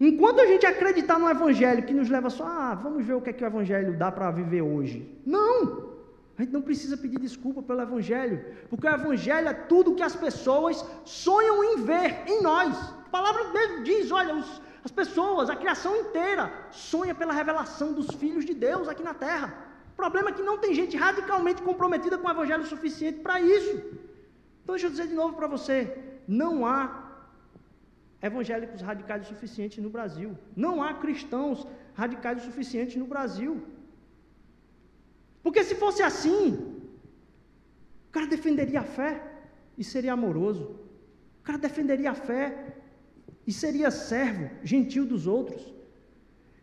Enquanto 0.00 0.40
a 0.40 0.46
gente 0.46 0.64
acreditar 0.64 1.18
no 1.18 1.28
Evangelho 1.28 1.82
que 1.82 1.92
nos 1.92 2.08
leva 2.08 2.30
só, 2.30 2.46
ah, 2.46 2.74
vamos 2.74 3.04
ver 3.04 3.12
o 3.12 3.20
que 3.20 3.28
é 3.28 3.32
que 3.34 3.44
o 3.44 3.46
Evangelho 3.46 3.98
dá 3.98 4.10
para 4.10 4.30
viver 4.30 4.62
hoje. 4.62 5.20
Não! 5.26 5.90
A 6.38 6.42
gente 6.42 6.54
não 6.54 6.62
precisa 6.62 6.96
pedir 6.96 7.20
desculpa 7.20 7.62
pelo 7.62 7.82
Evangelho, 7.82 8.42
porque 8.70 8.86
o 8.86 8.94
Evangelho 8.94 9.48
é 9.48 9.52
tudo 9.52 9.94
que 9.94 10.02
as 10.02 10.16
pessoas 10.16 10.82
sonham 11.04 11.62
em 11.62 11.82
ver 11.82 12.22
em 12.26 12.42
nós. 12.42 12.74
A 13.08 13.10
palavra 13.10 13.52
dele 13.52 13.82
diz: 13.82 14.10
olha, 14.10 14.34
os, 14.36 14.62
as 14.82 14.90
pessoas, 14.90 15.50
a 15.50 15.56
criação 15.56 15.94
inteira, 15.94 16.50
sonha 16.70 17.14
pela 17.14 17.34
revelação 17.34 17.92
dos 17.92 18.06
filhos 18.14 18.46
de 18.46 18.54
Deus 18.54 18.88
aqui 18.88 19.02
na 19.02 19.12
terra. 19.12 19.52
O 19.92 19.96
problema 19.96 20.30
é 20.30 20.32
que 20.32 20.40
não 20.40 20.56
tem 20.56 20.72
gente 20.72 20.96
radicalmente 20.96 21.60
comprometida 21.60 22.16
com 22.16 22.26
o 22.26 22.30
Evangelho 22.30 22.64
suficiente 22.64 23.18
para 23.18 23.38
isso. 23.38 23.72
Então, 24.62 24.74
deixa 24.76 24.86
eu 24.86 24.90
dizer 24.90 25.08
de 25.08 25.14
novo 25.14 25.36
para 25.36 25.46
você: 25.46 25.94
não 26.26 26.64
há 26.64 26.99
evangélicos 28.22 28.80
radicais 28.80 29.24
o 29.24 29.28
suficiente 29.28 29.80
no 29.80 29.90
Brasil. 29.90 30.36
Não 30.54 30.82
há 30.82 30.94
cristãos 30.94 31.66
radicais 31.94 32.42
o 32.42 32.46
suficiente 32.46 32.98
no 32.98 33.06
Brasil. 33.06 33.62
Porque 35.42 35.64
se 35.64 35.74
fosse 35.74 36.02
assim, 36.02 36.80
o 38.08 38.12
cara 38.12 38.26
defenderia 38.26 38.80
a 38.80 38.84
fé 38.98 39.22
e 39.78 39.82
seria 39.82 40.12
amoroso. 40.12 40.64
O 41.40 41.42
cara 41.42 41.58
defenderia 41.58 42.10
a 42.10 42.14
fé 42.14 42.76
e 43.46 43.52
seria 43.52 43.90
servo, 43.90 44.50
gentil 44.62 45.06
dos 45.06 45.26
outros. 45.26 45.62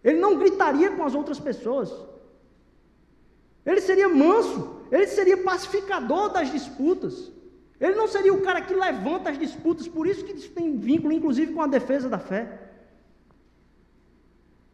Ele 0.03 0.19
não 0.19 0.37
gritaria 0.37 0.91
com 0.95 1.03
as 1.03 1.15
outras 1.15 1.39
pessoas. 1.39 1.91
Ele 3.65 3.81
seria 3.81 4.07
manso, 4.07 4.81
ele 4.91 5.07
seria 5.07 5.37
pacificador 5.37 6.29
das 6.29 6.51
disputas. 6.51 7.31
Ele 7.79 7.95
não 7.95 8.07
seria 8.07 8.33
o 8.33 8.41
cara 8.41 8.61
que 8.61 8.73
levanta 8.73 9.29
as 9.29 9.37
disputas, 9.37 9.87
por 9.87 10.07
isso 10.07 10.25
que 10.25 10.33
tem 10.49 10.77
vínculo, 10.77 11.13
inclusive, 11.13 11.53
com 11.53 11.61
a 11.61 11.67
defesa 11.67 12.09
da 12.09 12.17
fé. 12.17 12.67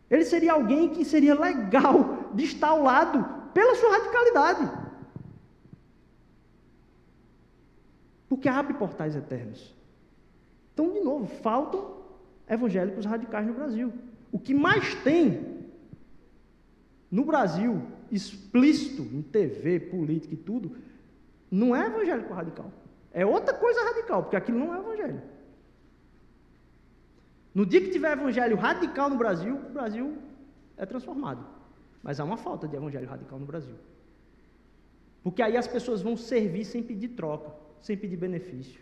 Ele 0.09 0.23
seria 0.23 0.53
alguém 0.53 0.89
que 0.89 1.03
seria 1.03 1.37
legal 1.37 2.29
de 2.33 2.45
estar 2.45 2.69
ao 2.69 2.83
lado 2.83 3.25
pela 3.53 3.75
sua 3.75 3.97
radicalidade. 3.97 4.71
Porque 8.29 8.47
abre 8.47 8.73
portais 8.75 9.15
eternos. 9.15 9.75
Então, 10.73 10.91
de 10.91 11.01
novo, 11.01 11.27
faltam 11.41 11.97
evangélicos 12.47 13.05
radicais 13.05 13.45
no 13.45 13.53
Brasil. 13.53 13.93
O 14.31 14.39
que 14.39 14.53
mais 14.53 14.95
tem 14.95 15.53
no 17.11 17.25
Brasil, 17.25 17.81
explícito, 18.11 19.03
em 19.03 19.21
TV, 19.21 19.79
política 19.79 20.33
e 20.33 20.37
tudo, 20.37 20.75
não 21.51 21.75
é 21.75 21.85
evangélico 21.85 22.33
radical. 22.33 22.71
É 23.13 23.25
outra 23.25 23.53
coisa 23.53 23.81
radical, 23.83 24.23
porque 24.23 24.35
aquilo 24.35 24.57
não 24.57 24.73
é 24.73 24.79
evangelho. 24.79 25.21
No 27.53 27.65
dia 27.65 27.79
que 27.79 27.91
tiver 27.91 28.11
evangelho 28.13 28.55
radical 28.55 29.09
no 29.09 29.15
Brasil, 29.15 29.55
o 29.55 29.69
Brasil 29.69 30.17
é 30.75 30.85
transformado. 30.85 31.45
Mas 32.01 32.19
há 32.19 32.23
uma 32.23 32.37
falta 32.37 32.67
de 32.67 32.75
evangelho 32.75 33.07
radical 33.07 33.37
no 33.37 33.45
Brasil. 33.45 33.75
Porque 35.23 35.41
aí 35.41 35.55
as 35.55 35.67
pessoas 35.67 36.01
vão 36.01 36.17
servir 36.17 36.65
sem 36.65 36.81
pedir 36.81 37.09
troca, 37.09 37.53
sem 37.79 37.95
pedir 37.95 38.17
benefício. 38.17 38.81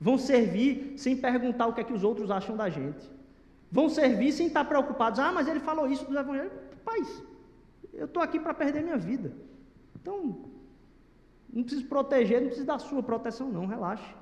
Vão 0.00 0.18
servir 0.18 0.94
sem 0.96 1.16
perguntar 1.16 1.68
o 1.68 1.72
que 1.72 1.80
é 1.80 1.84
que 1.84 1.92
os 1.92 2.02
outros 2.02 2.30
acham 2.30 2.56
da 2.56 2.68
gente. 2.68 3.08
Vão 3.70 3.88
servir 3.88 4.32
sem 4.32 4.48
estar 4.48 4.64
preocupados. 4.64 5.20
Ah, 5.20 5.30
mas 5.30 5.46
ele 5.46 5.60
falou 5.60 5.86
isso 5.88 6.04
dos 6.04 6.16
evangelhos. 6.16 6.52
Paz, 6.84 7.22
eu 7.94 8.06
estou 8.06 8.22
aqui 8.22 8.40
para 8.40 8.52
perder 8.52 8.82
minha 8.82 8.98
vida. 8.98 9.32
Então, 9.94 10.51
não 11.52 11.62
precisa 11.62 11.86
proteger, 11.86 12.40
não 12.40 12.46
precisa 12.48 12.66
da 12.66 12.78
sua 12.78 13.02
proteção, 13.02 13.50
não, 13.50 13.66
relaxe. 13.66 14.14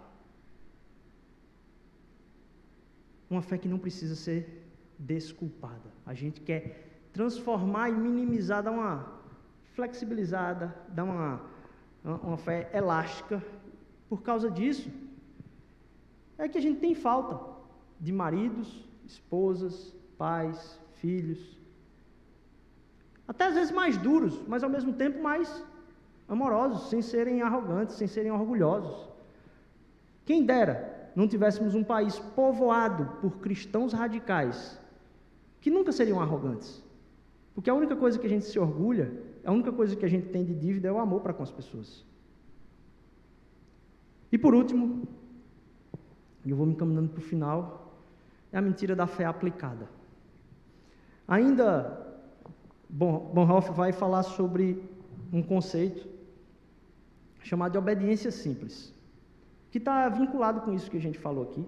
Uma 3.29 3.41
fé 3.41 3.57
que 3.57 3.69
não 3.69 3.79
precisa 3.79 4.17
ser 4.17 4.67
desculpada. 4.99 5.89
A 6.05 6.13
gente 6.13 6.41
quer 6.41 7.09
transformar 7.13 7.89
e 7.89 7.93
minimizar, 7.93 8.63
dar 8.65 8.73
uma 8.73 9.21
flexibilizada, 9.75 10.75
dar 10.89 11.05
uma, 11.05 11.41
uma 12.05 12.37
fé 12.37 12.69
elástica. 12.75 13.43
Por 14.09 14.23
causa 14.23 14.51
disso, 14.51 14.91
é 16.37 16.49
que 16.49 16.59
a 16.59 16.61
gente 16.61 16.81
tem 16.81 16.95
falta 16.95 17.39
de 18.01 18.13
maridos, 18.13 18.85
esposas, 19.07 19.95
pais, 20.19 20.81
filhos. 20.95 21.61
Até 23.29 23.45
às 23.47 23.55
vezes 23.55 23.71
mais 23.71 23.97
duros, 23.97 24.43
mas 24.49 24.65
ao 24.65 24.71
mesmo 24.71 24.93
tempo 24.93 25.23
mais 25.23 25.65
amorosos, 26.31 26.89
sem 26.89 27.03
serem 27.03 27.43
arrogantes, 27.43 27.97
sem 27.97 28.07
serem 28.07 28.31
orgulhosos. 28.31 29.11
Quem 30.25 30.47
dera 30.47 31.11
não 31.15 31.29
tivéssemos 31.29 31.75
um 31.75 31.85
país 31.85 32.19
povoado 32.19 33.19
por 33.21 33.39
cristãos 33.39 33.93
radicais, 33.93 34.81
que 35.61 35.71
nunca 35.71 35.93
seriam 35.93 36.21
arrogantes. 36.21 36.83
Porque 37.55 37.69
a 37.69 37.75
única 37.75 37.95
coisa 37.97 38.19
que 38.19 38.27
a 38.27 38.31
gente 38.31 38.47
se 38.47 38.59
orgulha 38.59 39.13
a 39.45 39.53
única 39.53 39.73
coisa 39.73 39.97
que 39.97 40.05
a 40.05 40.09
gente 40.09 40.29
tem 40.29 40.45
de 40.45 40.55
dívida 40.55 40.89
é 40.89 40.93
o 40.93 40.99
amor 40.99 41.21
para 41.21 41.33
com 41.33 41.43
as 41.43 41.51
pessoas. 41.51 42.05
E 44.31 44.39
por 44.39 44.55
último, 44.55 45.09
eu 46.47 46.57
vou 46.57 46.67
me 46.67 46.73
encaminhando 46.73 47.09
para 47.09 47.19
o 47.19 47.23
final, 47.23 47.95
é 48.53 48.59
a 48.59 48.63
mentira 48.63 48.95
da 48.95 49.07
fé 49.07 49.25
aplicada. 49.25 49.89
Ainda, 51.27 52.07
Bonhoeffer 52.89 53.73
vai 53.73 53.93
falar 53.93 54.23
sobre 54.23 54.83
um 55.33 55.43
conceito 55.43 56.09
chamado 57.43 57.73
de 57.73 57.79
obediência 57.79 58.31
simples, 58.31 58.93
que 59.71 59.79
está 59.79 60.09
vinculado 60.09 60.61
com 60.63 60.73
isso 60.73 60.91
que 60.91 60.97
a 60.97 61.01
gente 61.01 61.19
falou 61.19 61.45
aqui, 61.45 61.65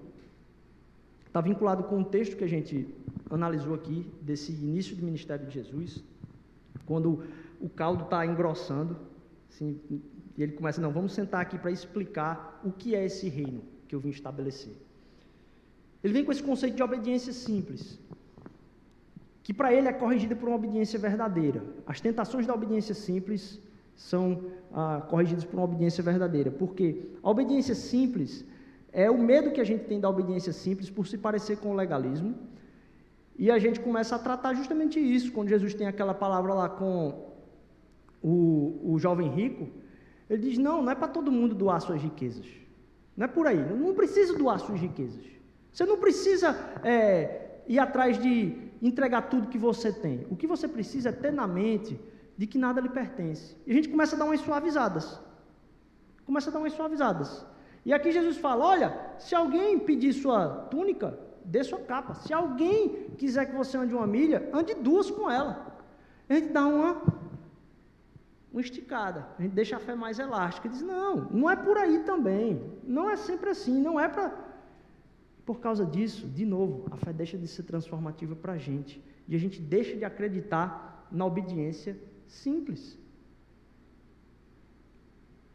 está 1.27 1.41
vinculado 1.41 1.85
com 1.85 2.01
o 2.01 2.05
texto 2.05 2.37
que 2.37 2.45
a 2.45 2.49
gente 2.49 2.87
analisou 3.31 3.75
aqui, 3.75 4.07
desse 4.21 4.53
início 4.53 4.95
do 4.95 5.03
ministério 5.03 5.47
de 5.47 5.55
Jesus, 5.55 6.03
quando 6.85 7.25
o 7.61 7.69
caldo 7.69 8.05
está 8.05 8.27
engrossando, 8.27 8.97
assim, 9.51 9.81
e 10.37 10.43
ele 10.43 10.53
começa, 10.53 10.81
não, 10.81 10.91
vamos 10.91 11.13
sentar 11.13 11.41
aqui 11.41 11.59
para 11.59 11.71
explicar 11.71 12.61
o 12.65 12.71
que 12.71 12.95
é 12.95 13.05
esse 13.05 13.29
reino 13.29 13.63
que 13.89 13.95
eu 13.95 14.01
vim 14.01 14.11
estabelecer. 14.11 14.75
Ele 16.03 16.13
vem 16.13 16.25
com 16.25 16.33
esse 16.33 16.43
conceito 16.43 16.75
de 16.75 16.83
obediência 16.83 17.33
simples, 17.33 17.99
que 19.43 19.55
para 19.55 19.73
ele 19.73 19.89
é 19.89 19.93
corrigida 19.93 20.35
por 20.35 20.49
uma 20.49 20.57
obediência 20.57 20.99
verdadeira. 20.99 21.63
As 21.87 22.01
tentações 22.01 22.47
da 22.47 22.55
obediência 22.55 22.95
simples 22.95 23.61
são 23.95 24.47
ah, 24.73 25.03
corrigidas 25.09 25.45
por 25.45 25.57
uma 25.57 25.65
obediência 25.65 26.03
verdadeira, 26.03 26.51
porque 26.51 27.11
a 27.23 27.31
obediência 27.31 27.75
simples 27.75 28.45
é 28.93 29.11
o 29.11 29.19
medo 29.19 29.53
que 29.53 29.61
a 29.61 29.65
gente 29.65 29.85
tem 29.85 30.01
da 30.01 30.09
obediência 30.09 30.53
simples 30.53 30.91
por 30.91 31.07
se 31.07 31.17
parecer 31.17 31.59
com 31.59 31.71
o 31.71 31.75
legalismo, 31.75 32.35
e 33.39 33.51
a 33.51 33.59
gente 33.59 33.81
começa 33.81 34.17
a 34.17 34.19
tratar 34.19 34.55
justamente 34.55 35.01
isso, 35.01 35.33
quando 35.33 35.49
Jesus 35.49 35.75
tem 35.75 35.87
aquela 35.87 36.15
palavra 36.15 36.53
lá 36.53 36.69
com 36.69 37.33
o, 38.23 38.93
o 38.93 38.99
jovem 38.99 39.29
rico, 39.29 39.69
ele 40.29 40.49
diz: 40.49 40.59
não, 40.59 40.83
não 40.83 40.93
é 40.93 40.95
para 40.95 41.09
todo 41.09 41.33
mundo 41.33 41.55
doar 41.55 41.81
suas 41.81 42.01
riquezas. 42.01 42.47
Não 43.17 43.25
é 43.25 43.29
por 43.29 43.47
aí. 43.47 43.59
Não 43.59 43.95
precisa 43.95 44.37
doar 44.37 44.59
suas 44.61 44.81
riquezas. 44.81 45.25
Você 45.73 45.85
não 45.85 45.99
precisa 45.99 46.57
é, 46.85 47.63
ir 47.67 47.79
atrás 47.79 48.19
de 48.19 48.57
entregar 48.81 49.23
tudo 49.23 49.49
que 49.49 49.59
você 49.59 49.93
tem. 49.93 50.27
O 50.31 50.37
que 50.37 50.47
você 50.47 50.69
precisa 50.69 51.09
é 51.09 51.13
ter 51.13 51.33
na 51.33 51.47
mente 51.47 51.99
de 52.37 52.47
que 52.47 52.59
nada 52.59 52.81
lhe 52.81 52.89
pertence. 52.89 53.57
E 53.67 53.71
a 53.71 53.75
gente 53.75 53.89
começa 53.89 54.17
a 54.17 54.19
dar 54.19 54.25
umas 54.25 54.41
suavizadas. 54.41 55.21
Começa 56.25 56.51
a 56.51 56.53
dar 56.53 56.59
umas 56.59 56.73
suavizadas. 56.73 57.45
E 57.85 57.93
aqui 57.93 58.13
Jesus 58.13 58.37
fala: 58.37 58.65
olha, 58.65 59.15
se 59.19 59.35
alguém 59.35 59.79
pedir 59.79 60.13
sua 60.13 60.49
túnica, 60.71 61.19
dê 61.45 61.63
sua 61.65 61.81
capa. 61.81 62.15
Se 62.15 62.33
alguém 62.33 63.11
quiser 63.19 63.47
que 63.47 63.57
você 63.57 63.77
ande 63.77 63.95
uma 63.95 64.07
milha, 64.07 64.49
ande 64.53 64.75
duas 64.75 65.11
com 65.11 65.31
ela. 65.31 65.81
A 66.29 66.35
gente 66.35 66.49
dá 66.49 66.67
uma 66.67 67.03
uma 68.53 68.61
esticada, 68.61 69.27
a 69.39 69.43
gente 69.43 69.53
deixa 69.53 69.77
a 69.77 69.81
fé 69.81 69.95
mais 69.95 70.19
elástica. 70.19 70.69
Diz: 70.69 70.83
não, 70.83 71.29
não 71.31 71.51
é 71.51 71.57
por 71.57 71.79
aí 71.79 72.01
também. 72.01 72.63
Não 72.85 73.09
é 73.09 73.17
sempre 73.17 73.51
assim, 73.51 73.81
não 73.81 73.99
é 73.99 74.09
para. 74.09 74.53
Por 75.45 75.59
causa 75.59 75.85
disso, 75.85 76.27
de 76.29 76.47
novo, 76.47 76.87
a 76.91 76.97
fé 76.97 77.13
deixa 77.13 77.37
de 77.37 77.49
ser 77.49 77.65
transformativa 77.65 78.37
para 78.37 78.53
a 78.53 78.59
gente. 78.59 79.03
E 79.27 79.35
a 79.35 79.39
gente 79.39 79.61
deixa 79.61 79.97
de 79.97 80.05
acreditar 80.05 81.09
na 81.11 81.25
obediência 81.27 81.97
simples. 82.27 82.99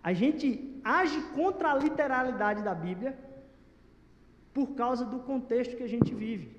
A 0.03 0.13
gente 0.13 0.79
age 0.83 1.19
contra 1.35 1.71
a 1.71 1.75
literalidade 1.75 2.63
da 2.63 2.73
Bíblia 2.73 3.17
por 4.53 4.69
causa 4.75 5.05
do 5.05 5.19
contexto 5.19 5.75
que 5.75 5.83
a 5.83 5.87
gente 5.87 6.13
vive. 6.13 6.57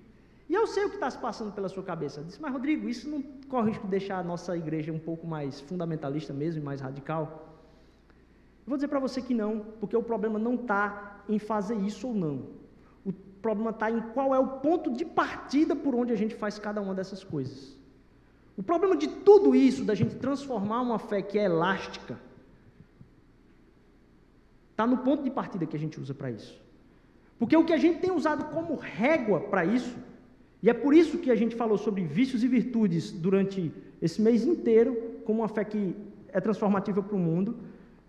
E 0.48 0.54
eu 0.54 0.66
sei 0.66 0.84
o 0.84 0.88
que 0.88 0.94
está 0.96 1.10
se 1.10 1.18
passando 1.18 1.52
pela 1.52 1.68
sua 1.68 1.82
cabeça. 1.82 2.20
Eu 2.20 2.24
disse, 2.24 2.40
mas 2.40 2.52
Rodrigo, 2.52 2.88
isso 2.88 3.08
não 3.08 3.22
corre 3.48 3.70
risco 3.70 3.84
de 3.84 3.90
deixar 3.90 4.18
a 4.18 4.22
nossa 4.22 4.56
igreja 4.56 4.92
um 4.92 4.98
pouco 4.98 5.26
mais 5.26 5.60
fundamentalista 5.60 6.32
mesmo 6.32 6.60
e 6.60 6.64
mais 6.64 6.80
radical? 6.80 7.58
Eu 8.64 8.70
vou 8.70 8.76
dizer 8.76 8.88
para 8.88 9.00
você 9.00 9.22
que 9.22 9.34
não, 9.34 9.60
porque 9.80 9.96
o 9.96 10.02
problema 10.02 10.38
não 10.38 10.54
está 10.54 11.22
em 11.28 11.38
fazer 11.38 11.76
isso 11.76 12.08
ou 12.08 12.14
não. 12.14 12.46
O 13.04 13.12
problema 13.12 13.70
está 13.70 13.90
em 13.90 14.00
qual 14.12 14.34
é 14.34 14.38
o 14.38 14.48
ponto 14.58 14.92
de 14.92 15.04
partida 15.04 15.74
por 15.74 15.94
onde 15.94 16.12
a 16.12 16.16
gente 16.16 16.34
faz 16.34 16.58
cada 16.58 16.80
uma 16.82 16.94
dessas 16.94 17.24
coisas. 17.24 17.77
O 18.58 18.62
problema 18.62 18.96
de 18.96 19.06
tudo 19.06 19.54
isso, 19.54 19.84
da 19.84 19.94
gente 19.94 20.16
transformar 20.16 20.82
uma 20.82 20.98
fé 20.98 21.22
que 21.22 21.38
é 21.38 21.44
elástica, 21.44 22.18
está 24.72 24.84
no 24.84 24.98
ponto 24.98 25.22
de 25.22 25.30
partida 25.30 25.64
que 25.64 25.76
a 25.76 25.78
gente 25.78 26.00
usa 26.00 26.12
para 26.12 26.28
isso. 26.28 26.60
Porque 27.38 27.56
o 27.56 27.64
que 27.64 27.72
a 27.72 27.78
gente 27.78 28.00
tem 28.00 28.10
usado 28.10 28.46
como 28.52 28.74
régua 28.74 29.38
para 29.38 29.64
isso 29.64 29.96
e 30.60 30.68
é 30.68 30.74
por 30.74 30.92
isso 30.92 31.18
que 31.18 31.30
a 31.30 31.36
gente 31.36 31.54
falou 31.54 31.78
sobre 31.78 32.02
vícios 32.02 32.42
e 32.42 32.48
virtudes 32.48 33.12
durante 33.12 33.72
esse 34.02 34.20
mês 34.20 34.44
inteiro, 34.44 35.20
como 35.24 35.40
uma 35.40 35.48
fé 35.48 35.64
que 35.64 35.94
é 36.32 36.40
transformativa 36.40 37.00
para 37.00 37.14
o 37.14 37.18
mundo, 37.18 37.56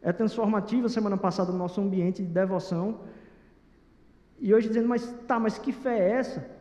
é 0.02 0.12
transformativa 0.12 0.90
semana 0.90 1.16
passada 1.16 1.52
no 1.52 1.60
nosso 1.60 1.80
ambiente 1.80 2.24
de 2.24 2.28
devoção. 2.28 3.02
E 4.40 4.52
hoje 4.52 4.68
dizendo, 4.68 4.88
mas 4.88 5.14
tá, 5.28 5.40
mas 5.40 5.60
que 5.60 5.72
fé 5.72 6.00
é 6.00 6.12
essa? 6.14 6.59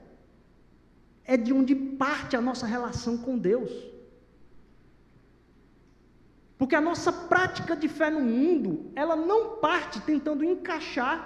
É 1.32 1.36
de 1.36 1.52
onde 1.52 1.74
parte 2.02 2.34
a 2.34 2.40
nossa 2.48 2.66
relação 2.66 3.14
com 3.18 3.38
Deus. 3.50 3.70
Porque 6.58 6.74
a 6.74 6.80
nossa 6.80 7.12
prática 7.12 7.76
de 7.76 7.88
fé 7.98 8.08
no 8.10 8.20
mundo, 8.20 8.90
ela 9.02 9.14
não 9.14 9.40
parte 9.66 10.00
tentando 10.00 10.42
encaixar 10.42 11.18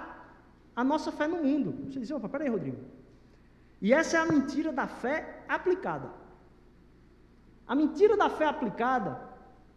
a 0.75 0.83
nossa 0.83 1.11
fé 1.11 1.25
no 1.27 1.37
mundo. 1.43 1.69
Você 1.85 1.99
diz, 1.99 2.11
opa, 2.11 2.29
peraí, 2.29 2.49
Rodrigo. 2.49 2.77
E 3.81 3.93
essa 3.93 4.17
é 4.17 4.19
a 4.19 4.25
mentira 4.25 4.71
da 4.71 4.87
fé 4.87 5.43
aplicada. 5.47 6.09
A 7.67 7.73
mentira 7.73 8.15
da 8.15 8.29
fé 8.29 8.45
aplicada, 8.45 9.19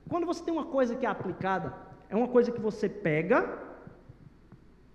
quando 0.09 0.27
você 0.27 0.43
tem 0.45 0.53
uma 0.53 0.67
coisa 0.67 0.95
que 0.97 1.07
é 1.07 1.09
aplicada, 1.09 1.73
é 2.09 2.17
uma 2.17 2.29
coisa 2.29 2.51
que 2.53 2.61
você 2.61 2.89
pega, 2.89 3.59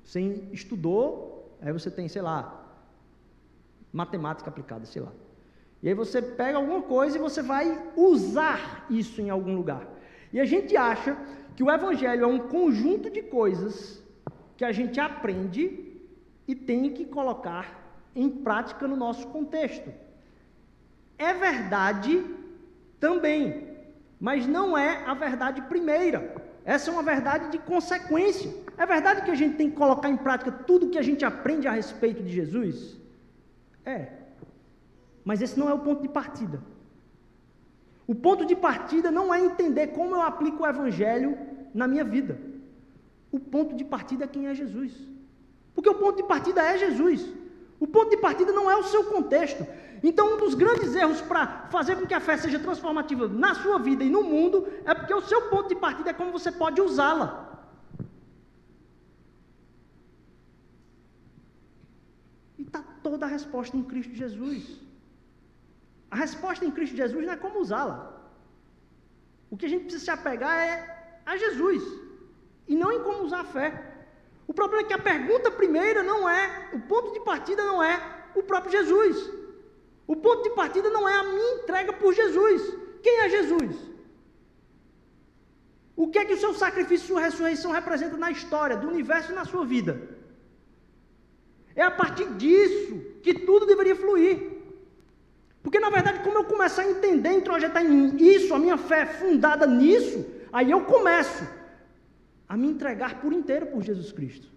você 0.03 0.19
estudou, 0.51 1.57
aí 1.61 1.71
você 1.71 1.89
tem, 1.89 2.07
sei 2.07 2.21
lá, 2.21 2.60
matemática 3.91 4.49
aplicada, 4.49 4.85
sei 4.85 5.01
lá. 5.01 5.11
E 5.81 5.89
aí 5.89 5.93
você 5.93 6.21
pega 6.21 6.57
alguma 6.57 6.81
coisa 6.81 7.17
e 7.17 7.21
você 7.21 7.41
vai 7.41 7.91
usar 7.95 8.85
isso 8.89 9.19
em 9.19 9.29
algum 9.29 9.55
lugar. 9.55 9.87
E 10.31 10.39
a 10.39 10.45
gente 10.45 10.77
acha 10.77 11.17
que 11.55 11.63
o 11.63 11.71
evangelho 11.71 12.23
é 12.23 12.27
um 12.27 12.39
conjunto 12.39 13.09
de 13.09 13.21
coisas 13.23 14.01
que 14.55 14.63
a 14.63 14.71
gente 14.71 14.99
aprende 14.99 15.97
e 16.47 16.55
tem 16.55 16.91
que 16.93 17.05
colocar 17.05 17.81
em 18.15 18.29
prática 18.29 18.87
no 18.87 18.95
nosso 18.95 19.27
contexto. 19.27 19.91
É 21.17 21.33
verdade 21.33 22.23
também, 22.99 23.67
mas 24.19 24.45
não 24.45 24.77
é 24.77 25.03
a 25.05 25.13
verdade 25.13 25.61
primeira. 25.63 26.35
Essa 26.63 26.91
é 26.91 26.93
uma 26.93 27.03
verdade 27.03 27.51
de 27.51 27.57
consequência. 27.57 28.53
É 28.77 28.85
verdade 28.85 29.23
que 29.23 29.31
a 29.31 29.35
gente 29.35 29.55
tem 29.55 29.69
que 29.69 29.75
colocar 29.75 30.09
em 30.09 30.17
prática 30.17 30.51
tudo 30.51 30.89
que 30.89 30.97
a 30.97 31.01
gente 31.01 31.25
aprende 31.25 31.67
a 31.67 31.71
respeito 31.71 32.21
de 32.21 32.31
Jesus? 32.31 33.00
É. 33.85 34.07
Mas 35.23 35.41
esse 35.41 35.59
não 35.59 35.69
é 35.69 35.73
o 35.73 35.79
ponto 35.79 36.01
de 36.01 36.09
partida. 36.09 36.61
O 38.07 38.15
ponto 38.15 38.45
de 38.45 38.55
partida 38.55 39.11
não 39.11 39.33
é 39.33 39.39
entender 39.39 39.87
como 39.87 40.15
eu 40.15 40.21
aplico 40.21 40.63
o 40.63 40.67
Evangelho 40.67 41.37
na 41.73 41.87
minha 41.87 42.03
vida. 42.03 42.39
O 43.31 43.39
ponto 43.39 43.75
de 43.75 43.85
partida 43.85 44.25
é 44.25 44.27
quem 44.27 44.47
é 44.47 44.53
Jesus. 44.53 44.93
Porque 45.73 45.89
o 45.89 45.95
ponto 45.95 46.17
de 46.17 46.23
partida 46.23 46.61
é 46.61 46.77
Jesus. 46.77 47.25
O 47.79 47.87
ponto 47.87 48.09
de 48.09 48.17
partida 48.17 48.51
não 48.51 48.69
é 48.69 48.75
o 48.75 48.83
seu 48.83 49.05
contexto. 49.05 49.65
Então, 50.03 50.33
um 50.33 50.37
dos 50.37 50.55
grandes 50.55 50.95
erros 50.95 51.21
para 51.21 51.67
fazer 51.69 51.95
com 51.95 52.05
que 52.05 52.13
a 52.13 52.19
fé 52.19 52.35
seja 52.35 52.59
transformativa 52.59 53.27
na 53.27 53.53
sua 53.55 53.77
vida 53.77 54.03
e 54.03 54.09
no 54.09 54.23
mundo 54.23 54.67
é 54.83 54.93
porque 54.93 55.13
o 55.13 55.21
seu 55.21 55.43
ponto 55.43 55.69
de 55.69 55.75
partida 55.75 56.09
é 56.09 56.13
como 56.13 56.31
você 56.31 56.51
pode 56.51 56.81
usá-la. 56.81 57.50
Está 62.71 62.81
toda 63.03 63.25
a 63.25 63.29
resposta 63.37 63.75
em 63.75 63.83
Cristo 63.83 64.13
Jesus. 64.23 64.63
A 66.09 66.15
resposta 66.15 66.63
em 66.65 66.71
Cristo 66.71 66.95
Jesus 66.95 67.25
não 67.25 67.33
é 67.33 67.37
como 67.45 67.59
usá-la. 67.59 67.97
O 69.49 69.57
que 69.57 69.65
a 69.65 69.69
gente 69.69 69.83
precisa 69.83 70.05
se 70.05 70.11
apegar 70.11 70.57
é 70.57 70.75
a 71.25 71.35
Jesus 71.43 71.83
e 72.67 72.75
não 72.75 72.91
em 72.93 73.03
como 73.03 73.23
usar 73.23 73.41
a 73.41 73.51
fé. 73.55 73.69
O 74.47 74.53
problema 74.53 74.83
é 74.83 74.87
que 74.87 74.93
a 74.93 75.07
pergunta 75.11 75.51
primeira 75.51 76.01
não 76.11 76.29
é, 76.29 76.69
o 76.73 76.79
ponto 76.91 77.13
de 77.13 77.21
partida 77.31 77.63
não 77.63 77.83
é 77.83 77.95
o 78.35 78.43
próprio 78.43 78.71
Jesus. 78.71 79.17
O 80.07 80.15
ponto 80.15 80.43
de 80.43 80.51
partida 80.51 80.89
não 80.89 81.07
é 81.07 81.15
a 81.15 81.23
minha 81.23 81.55
entrega 81.55 81.93
por 81.93 82.13
Jesus. 82.13 82.61
Quem 83.03 83.19
é 83.21 83.29
Jesus? 83.29 83.75
O 85.95 86.07
que 86.07 86.19
é 86.19 86.25
que 86.25 86.33
o 86.33 86.39
seu 86.43 86.53
sacrifício 86.53 87.05
e 87.05 87.07
sua 87.07 87.21
ressurreição 87.21 87.71
representa 87.71 88.17
na 88.17 88.31
história, 88.31 88.77
do 88.77 88.87
universo 88.87 89.31
e 89.31 89.35
na 89.35 89.45
sua 89.45 89.65
vida? 89.65 90.20
É 91.75 91.83
a 91.83 91.91
partir 91.91 92.27
disso 92.33 92.99
que 93.21 93.33
tudo 93.33 93.65
deveria 93.65 93.95
fluir. 93.95 94.51
Porque 95.63 95.79
na 95.79 95.89
verdade, 95.89 96.23
como 96.23 96.37
eu 96.37 96.45
começar 96.45 96.81
a 96.83 96.89
entender, 96.89 97.31
introjetar 97.31 97.83
em 97.85 97.89
mim 97.89 98.17
isso, 98.17 98.53
a 98.53 98.59
minha 98.59 98.77
fé 98.77 99.01
é 99.01 99.05
fundada 99.05 99.65
nisso, 99.67 100.25
aí 100.51 100.71
eu 100.71 100.81
começo 100.85 101.47
a 102.49 102.57
me 102.57 102.67
entregar 102.67 103.21
por 103.21 103.31
inteiro 103.31 103.67
por 103.67 103.81
Jesus 103.81 104.11
Cristo. 104.11 104.47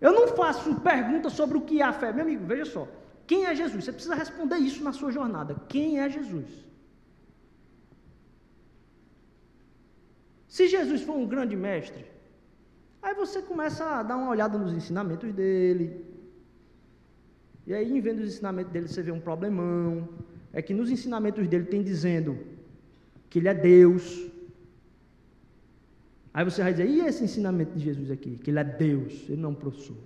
Eu 0.00 0.12
não 0.12 0.28
faço 0.28 0.80
perguntas 0.80 1.34
sobre 1.34 1.58
o 1.58 1.60
que 1.60 1.80
é 1.80 1.84
a 1.84 1.92
fé. 1.92 2.12
Meu 2.12 2.24
amigo, 2.24 2.46
veja 2.46 2.64
só. 2.64 2.88
Quem 3.26 3.44
é 3.46 3.54
Jesus? 3.54 3.84
Você 3.84 3.92
precisa 3.92 4.14
responder 4.14 4.56
isso 4.56 4.82
na 4.82 4.92
sua 4.92 5.12
jornada. 5.12 5.54
Quem 5.68 6.00
é 6.00 6.08
Jesus? 6.08 6.48
Se 10.48 10.66
Jesus 10.66 11.02
for 11.02 11.16
um 11.16 11.26
grande 11.26 11.54
mestre, 11.54 12.04
aí 13.02 13.14
você 13.14 13.42
começa 13.42 13.84
a 13.84 14.02
dar 14.02 14.16
uma 14.16 14.30
olhada 14.30 14.58
nos 14.58 14.72
ensinamentos 14.72 15.32
dele. 15.32 16.04
E 17.66 17.74
aí, 17.74 17.96
em 17.96 18.00
vendo 18.00 18.20
os 18.20 18.28
ensinamentos 18.28 18.72
dele, 18.72 18.88
você 18.88 19.02
vê 19.02 19.12
um 19.12 19.20
problemão. 19.20 20.08
É 20.52 20.60
que 20.60 20.74
nos 20.74 20.90
ensinamentos 20.90 21.46
dele 21.46 21.64
tem 21.64 21.82
dizendo 21.82 22.38
que 23.28 23.38
ele 23.38 23.48
é 23.48 23.54
Deus. 23.54 24.28
Aí 26.34 26.44
você 26.44 26.62
vai 26.62 26.72
dizer, 26.72 26.88
e 26.88 27.00
esse 27.00 27.24
ensinamento 27.24 27.76
de 27.76 27.84
Jesus 27.84 28.10
aqui? 28.10 28.36
Que 28.36 28.50
ele 28.50 28.58
é 28.58 28.64
Deus, 28.64 29.24
ele 29.28 29.40
não 29.40 29.50
é 29.50 29.52
um 29.52 29.56
professor. 29.56 29.96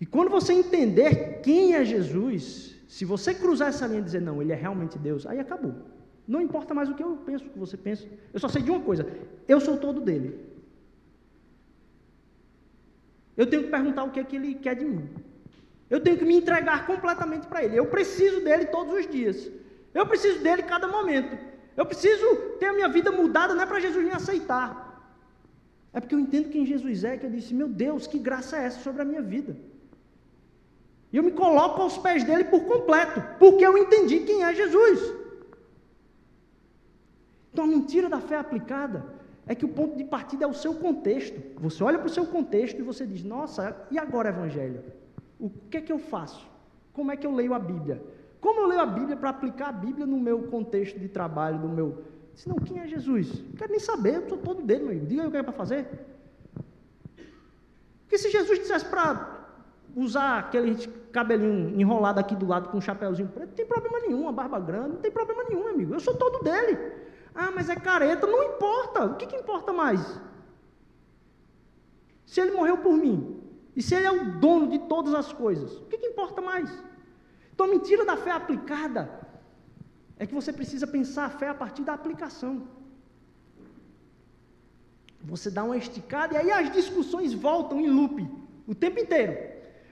E 0.00 0.06
quando 0.06 0.30
você 0.30 0.52
entender 0.52 1.40
quem 1.42 1.74
é 1.74 1.84
Jesus, 1.84 2.76
se 2.88 3.04
você 3.04 3.34
cruzar 3.34 3.68
essa 3.68 3.86
linha 3.86 4.00
e 4.00 4.04
dizer, 4.04 4.20
não, 4.20 4.40
ele 4.40 4.52
é 4.52 4.56
realmente 4.56 4.98
Deus, 4.98 5.26
aí 5.26 5.38
acabou. 5.38 5.74
Não 6.30 6.40
importa 6.40 6.72
mais 6.72 6.88
o 6.88 6.94
que 6.94 7.02
eu 7.02 7.16
penso, 7.26 7.44
o 7.44 7.50
que 7.50 7.58
você 7.58 7.76
pensa. 7.76 8.06
Eu 8.32 8.38
só 8.38 8.48
sei 8.48 8.62
de 8.62 8.70
uma 8.70 8.80
coisa: 8.88 9.04
eu 9.48 9.60
sou 9.60 9.76
todo 9.76 10.00
dele. 10.00 10.28
Eu 13.36 13.46
tenho 13.50 13.64
que 13.64 13.70
perguntar 13.70 14.04
o 14.04 14.12
que 14.12 14.20
é 14.20 14.24
que 14.24 14.36
ele 14.36 14.54
quer 14.54 14.76
de 14.76 14.84
mim. 14.84 15.08
Eu 15.88 15.98
tenho 16.00 16.16
que 16.16 16.24
me 16.24 16.36
entregar 16.36 16.86
completamente 16.86 17.48
para 17.48 17.64
ele. 17.64 17.76
Eu 17.76 17.86
preciso 17.86 18.44
dele 18.44 18.66
todos 18.66 18.94
os 18.94 19.08
dias. 19.08 19.50
Eu 19.92 20.06
preciso 20.06 20.38
dele 20.40 20.62
cada 20.62 20.86
momento. 20.86 21.36
Eu 21.76 21.84
preciso 21.84 22.26
ter 22.60 22.66
a 22.66 22.72
minha 22.72 22.88
vida 22.88 23.10
mudada, 23.10 23.52
não 23.52 23.64
é 23.64 23.66
para 23.66 23.80
Jesus 23.80 24.04
me 24.04 24.12
aceitar. 24.12 24.70
É 25.92 25.98
porque 25.98 26.14
eu 26.14 26.20
entendo 26.20 26.50
quem 26.50 26.64
Jesus 26.64 27.02
é, 27.02 27.16
que 27.16 27.26
eu 27.26 27.30
disse, 27.30 27.52
meu 27.52 27.66
Deus, 27.66 28.06
que 28.06 28.20
graça 28.20 28.56
é 28.56 28.66
essa 28.66 28.80
sobre 28.80 29.02
a 29.02 29.04
minha 29.04 29.22
vida? 29.22 29.56
E 31.12 31.16
eu 31.16 31.24
me 31.24 31.32
coloco 31.32 31.82
aos 31.82 31.98
pés 31.98 32.22
dele 32.22 32.44
por 32.44 32.62
completo, 32.66 33.20
porque 33.40 33.66
eu 33.66 33.76
entendi 33.76 34.20
quem 34.20 34.44
é 34.44 34.54
Jesus. 34.54 35.19
Então 37.52 37.64
a 37.64 37.68
mentira 37.68 38.08
da 38.08 38.20
fé 38.20 38.36
aplicada 38.36 39.04
é 39.46 39.54
que 39.54 39.64
o 39.64 39.68
ponto 39.68 39.96
de 39.96 40.04
partida 40.04 40.44
é 40.44 40.48
o 40.48 40.54
seu 40.54 40.74
contexto. 40.74 41.40
Você 41.60 41.82
olha 41.82 41.98
para 41.98 42.06
o 42.06 42.10
seu 42.10 42.26
contexto 42.26 42.78
e 42.78 42.82
você 42.82 43.06
diz: 43.06 43.24
Nossa, 43.24 43.76
e 43.90 43.98
agora 43.98 44.28
evangelho? 44.28 44.82
O 45.38 45.50
que 45.70 45.78
é 45.78 45.80
que 45.80 45.92
eu 45.92 45.98
faço? 45.98 46.48
Como 46.92 47.10
é 47.10 47.16
que 47.16 47.26
eu 47.26 47.34
leio 47.34 47.54
a 47.54 47.58
Bíblia? 47.58 48.02
Como 48.40 48.60
eu 48.60 48.66
leio 48.66 48.80
a 48.80 48.86
Bíblia 48.86 49.16
para 49.16 49.30
aplicar 49.30 49.68
a 49.68 49.72
Bíblia 49.72 50.06
no 50.06 50.18
meu 50.18 50.44
contexto 50.44 50.98
de 50.98 51.08
trabalho, 51.08 51.58
no 51.58 51.68
meu. 51.68 52.04
Se 52.34 52.48
não, 52.48 52.56
quem 52.56 52.78
é 52.80 52.86
Jesus? 52.86 53.42
Não 53.42 53.52
quero 53.52 53.70
nem 53.70 53.80
saber, 53.80 54.16
eu 54.16 54.28
sou 54.28 54.38
todo 54.38 54.62
dele, 54.62 54.84
meu 54.84 55.06
Diga 55.06 55.22
aí 55.22 55.28
o 55.28 55.30
que 55.30 55.36
é 55.36 55.42
para 55.42 55.52
fazer. 55.52 55.86
Porque 58.02 58.16
se 58.18 58.30
Jesus 58.30 58.58
dissesse 58.58 58.86
para 58.86 59.40
usar 59.94 60.38
aquele 60.38 60.76
cabelinho 61.12 61.78
enrolado 61.78 62.18
aqui 62.18 62.34
do 62.34 62.46
lado 62.46 62.68
com 62.68 62.78
um 62.78 62.80
chapéuzinho 62.80 63.28
preto, 63.28 63.48
não 63.48 63.54
tem 63.54 63.66
problema 63.66 64.00
nenhum, 64.00 64.22
uma 64.22 64.32
barba 64.32 64.58
grande, 64.58 64.90
não 64.90 64.96
tem 64.96 65.10
problema 65.10 65.44
nenhum, 65.48 65.68
amigo. 65.68 65.94
Eu 65.94 66.00
sou 66.00 66.14
todo 66.14 66.42
dele. 66.42 66.78
Ah, 67.34 67.50
mas 67.50 67.68
é 67.68 67.76
careta, 67.76 68.26
não 68.26 68.42
importa. 68.42 69.04
O 69.04 69.16
que, 69.16 69.26
que 69.26 69.36
importa 69.36 69.72
mais? 69.72 70.00
Se 72.26 72.40
ele 72.40 72.52
morreu 72.52 72.78
por 72.78 72.94
mim, 72.94 73.40
e 73.74 73.82
se 73.82 73.94
ele 73.94 74.06
é 74.06 74.10
o 74.10 74.38
dono 74.38 74.68
de 74.68 74.78
todas 74.80 75.14
as 75.14 75.32
coisas, 75.32 75.72
o 75.78 75.86
que, 75.86 75.98
que 75.98 76.06
importa 76.06 76.40
mais? 76.40 76.70
Então 77.52 77.66
a 77.66 77.68
mentira 77.68 78.04
da 78.04 78.16
fé 78.16 78.30
aplicada 78.30 79.20
é 80.18 80.26
que 80.26 80.34
você 80.34 80.52
precisa 80.52 80.86
pensar 80.86 81.26
a 81.26 81.30
fé 81.30 81.48
a 81.48 81.54
partir 81.54 81.82
da 81.82 81.94
aplicação. 81.94 82.68
Você 85.22 85.50
dá 85.50 85.64
uma 85.64 85.76
esticada 85.76 86.34
e 86.34 86.36
aí 86.36 86.50
as 86.50 86.72
discussões 86.72 87.32
voltam 87.32 87.80
em 87.80 87.88
loop 87.88 88.28
o 88.66 88.74
tempo 88.74 88.98
inteiro. 88.98 89.36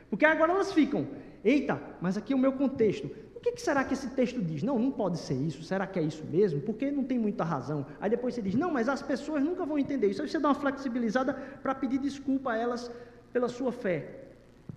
Porque 0.09 0.25
agora 0.25 0.53
elas 0.53 0.73
ficam, 0.73 1.07
eita, 1.45 1.81
mas 2.01 2.17
aqui 2.17 2.33
é 2.33 2.37
o 2.37 2.39
meu 2.39 2.53
contexto. 2.53 3.11
O 3.39 3.41
que, 3.41 3.57
será 3.61 3.85
que 3.85 3.95
esse 3.95 4.09
texto 4.11 4.43
diz? 4.43 4.65
Não, 4.65 4.77
não 4.81 4.91
pode 4.91 5.17
ser 5.17 5.35
isso. 5.35 5.63
Será 5.63 5.87
que 5.87 5.97
é 5.97 6.03
isso 6.03 6.25
mesmo? 6.25 6.61
Porque 6.61 6.91
não 6.91 7.05
tem 7.05 7.21
muita 7.21 7.45
razão. 7.45 7.87
Aí 8.01 8.11
depois 8.11 8.35
você 8.35 8.43
diz, 8.43 8.57
não, 8.57 8.73
mas 8.73 8.89
as 8.89 9.01
pessoas 9.01 9.45
nunca 9.45 9.65
vão 9.65 9.79
entender 9.79 10.09
isso. 10.09 10.21
Aí 10.21 10.29
você 10.29 10.41
dá 10.41 10.49
uma 10.49 10.57
flexibilizada 10.57 11.35
para 11.63 11.73
pedir 11.73 11.99
desculpa 11.99 12.51
a 12.51 12.57
elas 12.57 12.91
pela 13.33 13.49
sua 13.49 13.71
fé. 13.71 14.25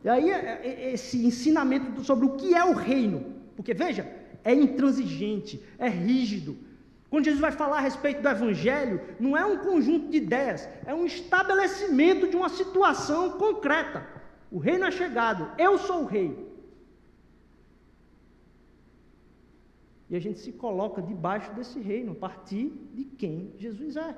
E 0.04 0.10
aí 0.10 0.30
é, 0.30 0.62
é, 0.64 0.94
esse 0.94 1.26
ensinamento 1.26 2.04
sobre 2.04 2.28
o 2.28 2.36
que 2.36 2.54
é 2.54 2.64
o 2.64 2.74
reino, 2.74 3.34
porque 3.56 3.74
veja, 3.74 4.08
é 4.44 4.54
intransigente, 4.54 5.60
é 5.80 5.90
rígido. 5.90 6.56
Quando 7.10 7.26
Jesus 7.26 7.42
vai 7.42 7.52
falar 7.52 7.78
a 7.78 7.82
respeito 7.82 8.22
do 8.22 8.30
evangelho, 8.30 9.02
não 9.20 9.36
é 9.36 9.44
um 9.44 9.58
conjunto 9.58 10.08
de 10.10 10.18
ideias, 10.18 10.70
é 10.86 10.94
um 10.94 11.08
estabelecimento 11.08 12.28
de 12.28 12.36
uma 12.36 12.48
situação 12.48 13.32
concreta. 13.32 14.06
O 14.52 14.60
reino 14.60 14.86
é 14.86 14.92
chegado, 14.92 15.50
eu 15.58 15.80
sou 15.80 16.04
o 16.04 16.06
rei. 16.06 16.51
E 20.12 20.16
a 20.18 20.20
gente 20.20 20.40
se 20.40 20.52
coloca 20.52 21.02
debaixo 21.02 21.54
desse 21.54 21.80
reino, 21.80 22.12
a 22.12 22.16
partir 22.16 22.70
de 22.94 23.06
quem 23.06 23.54
Jesus 23.58 23.96
é. 23.96 24.14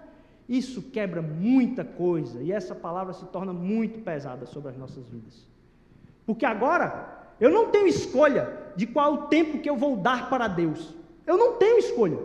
Isso 0.49 0.81
quebra 0.81 1.21
muita 1.21 1.85
coisa, 1.85 2.41
e 2.41 2.51
essa 2.51 2.73
palavra 2.73 3.13
se 3.13 3.23
torna 3.27 3.53
muito 3.53 3.99
pesada 3.99 4.47
sobre 4.47 4.71
as 4.71 4.77
nossas 4.77 5.07
vidas. 5.07 5.47
Porque 6.25 6.47
agora, 6.47 7.35
eu 7.39 7.51
não 7.51 7.69
tenho 7.69 7.85
escolha 7.85 8.73
de 8.75 8.87
qual 8.87 9.13
o 9.13 9.27
tempo 9.27 9.59
que 9.59 9.69
eu 9.69 9.77
vou 9.77 9.95
dar 9.95 10.31
para 10.31 10.47
Deus. 10.47 10.95
Eu 11.27 11.37
não 11.37 11.57
tenho 11.57 11.77
escolha. 11.77 12.17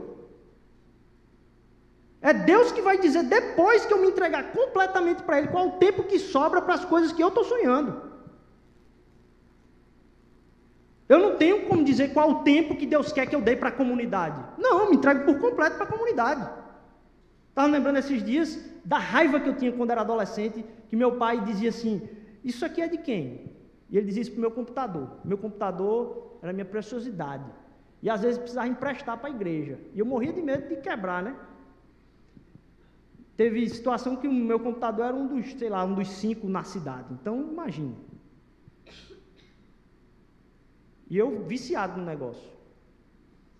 É 2.22 2.32
Deus 2.32 2.72
que 2.72 2.80
vai 2.80 2.98
dizer, 2.98 3.24
depois 3.24 3.84
que 3.84 3.92
eu 3.92 4.00
me 4.00 4.08
entregar 4.08 4.50
completamente 4.50 5.22
para 5.22 5.38
Ele, 5.38 5.48
qual 5.48 5.68
o 5.68 5.72
tempo 5.72 6.04
que 6.04 6.18
sobra 6.18 6.62
para 6.62 6.72
as 6.72 6.86
coisas 6.86 7.12
que 7.12 7.22
eu 7.22 7.28
estou 7.28 7.44
sonhando. 7.44 8.07
Eu 11.08 11.18
não 11.18 11.36
tenho 11.36 11.66
como 11.66 11.84
dizer 11.84 12.12
qual 12.12 12.30
o 12.30 12.42
tempo 12.42 12.76
que 12.76 12.84
Deus 12.84 13.10
quer 13.10 13.26
que 13.26 13.34
eu 13.34 13.40
dê 13.40 13.56
para 13.56 13.70
a 13.70 13.72
comunidade. 13.72 14.44
Não, 14.58 14.80
eu 14.80 14.90
me 14.90 14.96
entrego 14.96 15.24
por 15.24 15.40
completo 15.40 15.76
para 15.76 15.86
a 15.86 15.90
comunidade. 15.90 16.48
Estava 17.48 17.68
lembrando 17.68 17.96
esses 17.96 18.22
dias 18.22 18.62
da 18.84 18.98
raiva 18.98 19.40
que 19.40 19.48
eu 19.48 19.56
tinha 19.56 19.72
quando 19.72 19.90
era 19.90 20.02
adolescente, 20.02 20.64
que 20.88 20.94
meu 20.94 21.16
pai 21.16 21.40
dizia 21.40 21.70
assim: 21.70 22.06
Isso 22.44 22.64
aqui 22.64 22.82
é 22.82 22.88
de 22.88 22.98
quem? 22.98 23.52
E 23.90 23.96
ele 23.96 24.06
dizia 24.06 24.22
isso 24.22 24.32
para 24.32 24.38
o 24.38 24.42
meu 24.42 24.50
computador. 24.50 25.18
Meu 25.24 25.38
computador 25.38 26.38
era 26.42 26.52
minha 26.52 26.64
preciosidade. 26.64 27.44
E 28.02 28.10
às 28.10 28.20
vezes 28.20 28.38
precisava 28.38 28.68
emprestar 28.68 29.16
para 29.18 29.28
a 29.28 29.32
igreja. 29.32 29.78
E 29.94 29.98
eu 29.98 30.06
morria 30.06 30.32
de 30.32 30.42
medo 30.42 30.68
de 30.68 30.76
quebrar, 30.76 31.22
né? 31.22 31.34
Teve 33.36 33.68
situação 33.68 34.16
que 34.16 34.28
o 34.28 34.32
meu 34.32 34.60
computador 34.60 35.06
era 35.06 35.16
um 35.16 35.26
dos, 35.26 35.52
sei 35.54 35.68
lá, 35.68 35.84
um 35.84 35.94
dos 35.94 36.08
cinco 36.08 36.48
na 36.48 36.64
cidade. 36.64 37.06
Então, 37.12 37.40
imagine. 37.40 37.96
E 41.10 41.16
eu 41.16 41.42
viciado 41.44 41.98
no 42.00 42.06
negócio. 42.06 42.48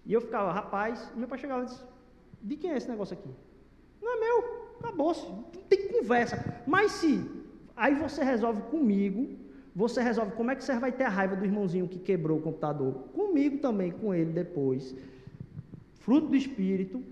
E 0.04 0.12
eu 0.12 0.20
ficava, 0.20 0.52
rapaz, 0.52 1.10
meu 1.14 1.28
pai 1.28 1.38
chegava 1.38 1.62
e 1.62 1.66
disse, 1.66 1.82
de 2.42 2.56
quem 2.56 2.72
é 2.72 2.76
esse 2.76 2.88
negócio 2.88 3.14
aqui? 3.14 3.28
Não 4.00 4.16
é 4.16 4.20
meu, 4.20 4.68
acabou-se, 4.80 5.26
não 5.26 5.62
tem 5.68 5.88
conversa. 5.88 6.62
Mas 6.66 6.92
se 6.92 7.24
aí 7.76 7.94
você 7.94 8.22
resolve 8.22 8.62
comigo, 8.62 9.28
você 9.74 10.02
resolve 10.02 10.32
como 10.32 10.50
é 10.50 10.56
que 10.56 10.64
você 10.64 10.78
vai 10.78 10.92
ter 10.92 11.04
a 11.04 11.08
raiva 11.08 11.36
do 11.36 11.44
irmãozinho 11.44 11.88
que 11.88 11.98
quebrou 11.98 12.38
o 12.38 12.42
computador. 12.42 12.92
Comigo 13.14 13.58
também, 13.58 13.92
com 13.92 14.14
ele 14.14 14.32
depois. 14.32 14.94
Fruto 16.00 16.28
do 16.28 16.36
Espírito. 16.36 17.02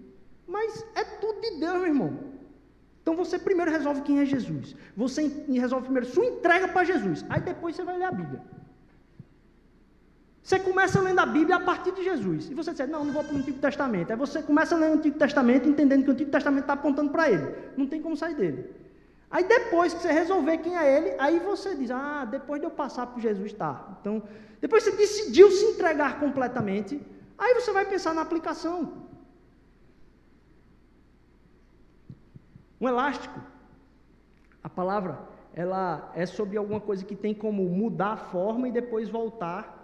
Mas 0.46 0.84
é 0.94 1.04
tudo 1.04 1.40
de 1.40 1.58
Deus, 1.58 1.74
meu 1.74 1.86
irmão. 1.86 2.18
Então 3.02 3.14
você 3.14 3.38
primeiro 3.38 3.70
resolve 3.70 4.00
quem 4.02 4.18
é 4.20 4.24
Jesus. 4.24 4.74
Você 4.96 5.28
resolve 5.48 5.84
primeiro 5.84 6.08
sua 6.08 6.26
entrega 6.26 6.68
para 6.68 6.82
Jesus. 6.82 7.24
Aí 7.28 7.40
depois 7.40 7.76
você 7.76 7.84
vai 7.84 7.98
ler 7.98 8.04
a 8.04 8.12
Bíblia. 8.12 8.42
Você 10.46 10.60
começa 10.60 11.00
lendo 11.00 11.18
a 11.18 11.26
Bíblia 11.26 11.56
a 11.56 11.60
partir 11.60 11.90
de 11.90 12.04
Jesus. 12.04 12.48
E 12.48 12.54
você 12.54 12.72
diz, 12.72 12.88
não, 12.88 13.04
não 13.04 13.12
vou 13.12 13.24
para 13.24 13.34
o 13.34 13.36
Antigo 13.36 13.58
Testamento. 13.58 14.12
Aí 14.12 14.16
você 14.16 14.40
começa 14.40 14.76
lendo 14.76 14.92
o 14.92 14.98
Antigo 14.98 15.18
Testamento, 15.18 15.68
entendendo 15.68 16.04
que 16.04 16.10
o 16.10 16.12
Antigo 16.12 16.30
Testamento 16.30 16.60
está 16.60 16.74
apontando 16.74 17.10
para 17.10 17.28
ele. 17.28 17.52
Não 17.76 17.84
tem 17.88 18.00
como 18.00 18.16
sair 18.16 18.36
dele. 18.36 18.72
Aí 19.28 19.42
depois 19.42 19.92
que 19.92 20.02
você 20.02 20.12
resolver 20.12 20.58
quem 20.58 20.78
é 20.78 20.96
ele, 20.96 21.16
aí 21.18 21.40
você 21.40 21.74
diz, 21.74 21.90
ah, 21.90 22.24
depois 22.24 22.60
de 22.60 22.66
eu 22.68 22.70
passar 22.70 23.08
por 23.08 23.20
Jesus, 23.20 23.52
tá. 23.54 23.98
Então, 24.00 24.22
depois 24.60 24.84
você 24.84 24.92
decidiu 24.92 25.50
se 25.50 25.64
entregar 25.64 26.20
completamente, 26.20 27.04
aí 27.36 27.54
você 27.54 27.72
vai 27.72 27.84
pensar 27.84 28.14
na 28.14 28.22
aplicação. 28.22 28.92
Um 32.80 32.86
elástico, 32.86 33.40
a 34.62 34.68
palavra, 34.68 35.18
ela 35.52 36.12
é 36.14 36.24
sobre 36.24 36.56
alguma 36.56 36.80
coisa 36.80 37.04
que 37.04 37.16
tem 37.16 37.34
como 37.34 37.64
mudar 37.64 38.12
a 38.12 38.16
forma 38.16 38.68
e 38.68 38.70
depois 38.70 39.08
voltar 39.08 39.75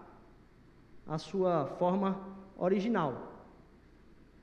a 1.13 1.19
sua 1.19 1.67
forma 1.79 2.19
original. 2.57 3.11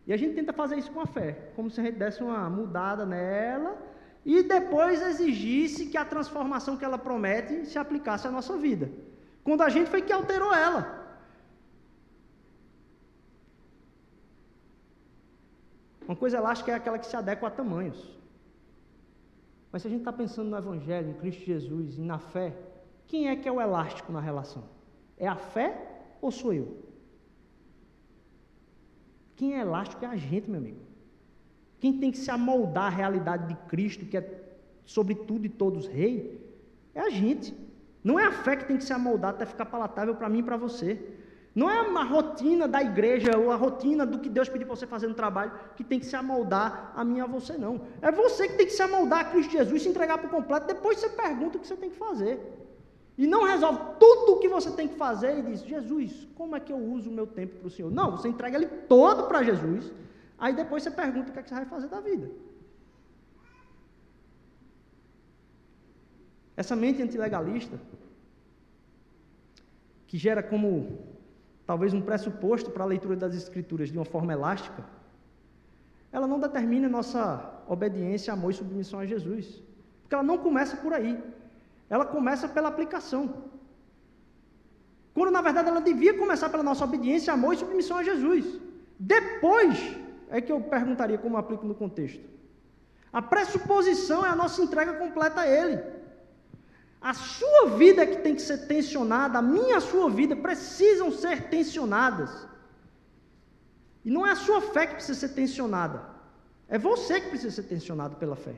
E 0.06 0.14
a 0.14 0.18
gente 0.18 0.36
tenta 0.36 0.54
fazer 0.54 0.76
isso 0.78 0.92
com 0.92 1.02
a 1.02 1.06
fé, 1.08 1.52
como 1.56 1.70
se 1.72 1.82
a 1.82 1.84
gente 1.84 1.98
desse 1.98 2.22
uma 2.22 2.48
mudada 2.48 3.06
nela 3.08 3.76
e 4.24 4.44
depois 4.44 5.02
exigisse 5.02 5.88
que 5.88 5.98
a 5.98 6.06
transformação 6.06 6.78
que 6.78 6.86
ela 6.86 6.98
promete 6.98 7.66
se 7.66 7.80
aplicasse 7.80 8.28
à 8.28 8.32
nossa 8.32 8.56
vida. 8.58 8.92
Quando 9.44 9.62
a 9.64 9.70
gente 9.70 9.90
foi 9.90 10.02
que 10.04 10.14
alterou 10.14 10.54
ela. 10.54 10.82
Uma 16.08 16.16
coisa 16.16 16.38
elástica 16.38 16.72
é 16.72 16.76
aquela 16.76 17.00
que 17.00 17.08
se 17.08 17.16
adequa 17.16 17.48
a 17.48 17.52
tamanhos. 17.52 18.00
Mas 19.72 19.82
se 19.82 19.88
a 19.88 19.92
gente 19.92 20.02
está 20.02 20.14
pensando 20.14 20.50
no 20.50 20.58
Evangelho, 20.58 21.10
em 21.10 21.14
Cristo 21.14 21.44
Jesus 21.44 21.98
e 21.98 22.02
na 22.02 22.20
fé, 22.20 22.56
quem 23.08 23.30
é 23.30 23.36
que 23.36 23.48
é 23.48 23.52
o 23.52 23.62
elástico 23.62 24.12
na 24.12 24.20
relação? 24.20 24.64
É 25.18 25.28
a 25.28 25.36
fé 25.36 25.99
ou 26.22 26.32
sou 26.32 26.54
eu? 26.54 26.78
Quem 29.36 29.56
é 29.56 29.62
elástico 29.62 30.04
é 30.04 30.08
a 30.08 30.16
gente, 30.16 30.50
meu 30.50 30.60
amigo. 30.60 30.82
Quem 31.80 31.98
tem 31.98 32.12
que 32.12 32.18
se 32.18 32.30
amoldar 32.30 32.86
à 32.86 32.90
realidade 32.90 33.48
de 33.48 33.56
Cristo, 33.68 34.06
que 34.06 34.18
é 34.18 34.44
sobre 34.86 35.16
tudo 35.16 35.46
e 35.46 35.50
todos 35.50 35.88
rei, 35.88 36.46
é 36.94 37.00
a 37.00 37.10
gente. 37.10 37.56
Não 38.04 38.20
é 38.20 38.26
a 38.26 38.32
fé 38.32 38.56
que 38.56 38.66
tem 38.66 38.78
que 38.78 38.84
se 38.84 38.92
amoldar 38.92 39.32
até 39.32 39.46
ficar 39.46 39.66
palatável 39.66 40.16
para 40.16 40.28
mim 40.28 40.40
e 40.40 40.44
para 40.44 40.58
você. 40.58 41.00
Não 41.56 41.70
é 41.70 41.82
uma 41.82 42.04
rotina 42.04 42.68
da 42.68 42.82
igreja 42.82 43.38
ou 43.38 43.52
a 43.52 43.56
rotina 43.56 44.06
do 44.06 44.20
que 44.20 44.30
Deus 44.30 44.48
pediu 44.48 44.68
para 44.68 44.76
você 44.76 44.86
fazer 44.86 45.08
no 45.08 45.16
trabalho 45.16 45.52
que 45.76 45.84
tem 45.84 46.00
que 46.00 46.06
se 46.06 46.16
amoldar 46.16 46.92
a 46.96 47.04
mim 47.04 47.18
e 47.18 47.22
a 47.22 47.26
você, 47.26 47.58
não. 47.58 47.82
É 48.02 48.12
você 48.12 48.48
que 48.48 48.56
tem 48.56 48.66
que 48.66 48.74
se 48.74 48.82
amoldar 48.82 49.20
a 49.20 49.24
Cristo 49.26 49.52
Jesus, 49.52 49.82
se 49.82 49.90
entregar 49.90 50.18
por 50.20 50.30
completo. 50.30 50.68
Depois 50.68 51.00
você 51.00 51.10
pergunta 51.10 51.58
o 51.58 51.60
que 51.60 51.68
você 51.68 51.76
tem 51.76 51.90
que 51.90 51.98
fazer. 51.98 52.40
E 53.24 53.28
não 53.28 53.44
resolve 53.44 53.80
tudo 54.00 54.36
o 54.36 54.40
que 54.40 54.48
você 54.48 54.72
tem 54.72 54.88
que 54.88 54.96
fazer 54.96 55.32
e 55.40 55.42
diz: 55.42 55.62
Jesus, 55.72 56.26
como 56.36 56.56
é 56.56 56.60
que 56.66 56.72
eu 56.72 56.78
uso 56.78 57.10
o 57.10 57.14
meu 57.14 57.28
tempo 57.28 57.58
para 57.58 57.68
o 57.68 57.70
Senhor? 57.70 57.92
Não, 57.92 58.12
você 58.12 58.30
entrega 58.30 58.56
ele 58.58 58.68
todo 58.94 59.28
para 59.28 59.44
Jesus. 59.44 59.92
Aí 60.38 60.54
depois 60.56 60.84
você 60.84 60.90
pergunta 60.90 61.30
o 61.30 61.34
que, 61.34 61.40
é 61.40 61.44
que 61.44 61.50
você 61.50 61.56
vai 61.56 61.66
fazer 61.66 61.90
da 61.90 62.00
vida. 62.00 62.32
Essa 66.56 66.78
mente 66.78 67.02
antilegalista, 67.02 67.78
que 70.08 70.18
gera 70.18 70.42
como 70.42 70.70
talvez 71.68 71.94
um 71.94 72.02
pressuposto 72.10 72.72
para 72.72 72.86
a 72.86 72.88
leitura 72.88 73.18
das 73.18 73.36
Escrituras 73.36 73.90
de 73.90 73.98
uma 73.98 74.06
forma 74.06 74.32
elástica, 74.32 74.86
ela 76.10 76.26
não 76.26 76.40
determina 76.40 76.88
nossa 76.88 77.22
obediência, 77.68 78.32
amor 78.32 78.52
e 78.52 78.54
submissão 78.54 79.02
a 79.02 79.06
Jesus. 79.06 79.62
Porque 80.04 80.16
ela 80.16 80.24
não 80.24 80.38
começa 80.38 80.78
por 80.78 80.94
aí. 80.94 81.22
Ela 81.90 82.06
começa 82.06 82.48
pela 82.48 82.70
aplicação. 82.70 83.50
Quando 85.14 85.32
na 85.32 85.42
verdade 85.42 85.70
ela 85.70 85.82
devia 85.82 86.14
começar 86.18 86.50
pela 86.50 86.64
nossa 86.64 86.84
obediência, 86.84 87.34
amor 87.34 87.54
e 87.54 87.58
submissão 87.58 87.98
a 87.98 88.04
Jesus. 88.04 88.46
Depois 88.98 89.78
é 90.30 90.40
que 90.40 90.52
eu 90.52 90.62
perguntaria 90.62 91.18
como 91.18 91.38
aplico 91.38 91.66
no 91.66 91.76
contexto. 91.76 92.24
A 93.12 93.22
pressuposição 93.22 94.26
é 94.26 94.30
a 94.30 94.36
nossa 94.36 94.62
entrega 94.62 94.94
completa 94.94 95.42
a 95.42 95.48
Ele. 95.48 95.82
A 97.02 97.14
sua 97.14 97.70
vida 97.78 98.04
é 98.04 98.06
que 98.06 98.18
tem 98.18 98.36
que 98.36 98.42
ser 98.42 98.68
tensionada, 98.68 99.40
a 99.40 99.42
minha 99.42 99.70
e 99.70 99.74
a 99.74 99.80
sua 99.82 100.10
vida 100.10 100.36
precisam 100.36 101.12
ser 101.12 101.50
tensionadas. 101.50 102.30
E 104.04 104.12
não 104.12 104.28
é 104.28 104.32
a 104.32 104.36
sua 104.36 104.62
fé 104.62 104.86
que 104.86 104.96
precisa 104.96 105.20
ser 105.20 105.30
tensionada, 105.30 106.04
é 106.68 106.78
você 106.78 107.20
que 107.22 107.30
precisa 107.30 107.56
ser 107.56 107.64
tensionado 107.64 108.16
pela 108.18 108.36
fé. 108.36 108.56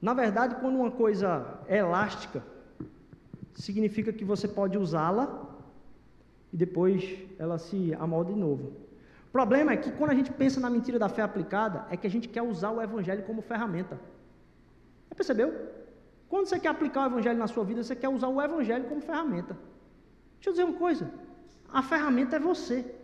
Na 0.00 0.14
verdade, 0.14 0.54
quando 0.56 0.76
uma 0.76 0.90
coisa 0.90 1.58
é 1.66 1.78
elástica, 1.78 2.42
significa 3.54 4.12
que 4.12 4.24
você 4.24 4.46
pode 4.46 4.78
usá-la 4.78 5.46
e 6.52 6.56
depois 6.56 7.18
ela 7.38 7.58
se 7.58 7.94
amolda 7.94 8.32
de 8.32 8.38
novo. 8.38 8.72
O 9.28 9.32
problema 9.32 9.72
é 9.72 9.76
que 9.76 9.90
quando 9.92 10.10
a 10.10 10.14
gente 10.14 10.32
pensa 10.32 10.60
na 10.60 10.70
mentira 10.70 10.98
da 10.98 11.08
fé 11.08 11.22
aplicada, 11.22 11.84
é 11.90 11.96
que 11.96 12.06
a 12.06 12.10
gente 12.10 12.28
quer 12.28 12.42
usar 12.42 12.70
o 12.70 12.80
evangelho 12.80 13.24
como 13.24 13.42
ferramenta. 13.42 13.98
Já 15.10 15.14
percebeu? 15.14 15.52
Quando 16.28 16.46
você 16.46 16.58
quer 16.58 16.68
aplicar 16.68 17.02
o 17.02 17.06
evangelho 17.12 17.38
na 17.38 17.46
sua 17.46 17.64
vida, 17.64 17.82
você 17.82 17.96
quer 17.96 18.08
usar 18.08 18.28
o 18.28 18.40
evangelho 18.40 18.84
como 18.84 19.00
ferramenta. 19.00 19.56
Deixa 20.36 20.50
eu 20.50 20.52
dizer 20.52 20.64
uma 20.64 20.78
coisa: 20.78 21.10
a 21.68 21.82
ferramenta 21.82 22.36
é 22.36 22.38
você. 22.38 22.94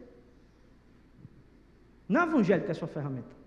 Não 2.09 2.21
é 2.21 2.25
o 2.25 2.29
evangelho 2.29 2.63
que 2.63 2.69
é 2.69 2.73
a 2.73 2.75
sua 2.75 2.89
ferramenta. 2.89 3.44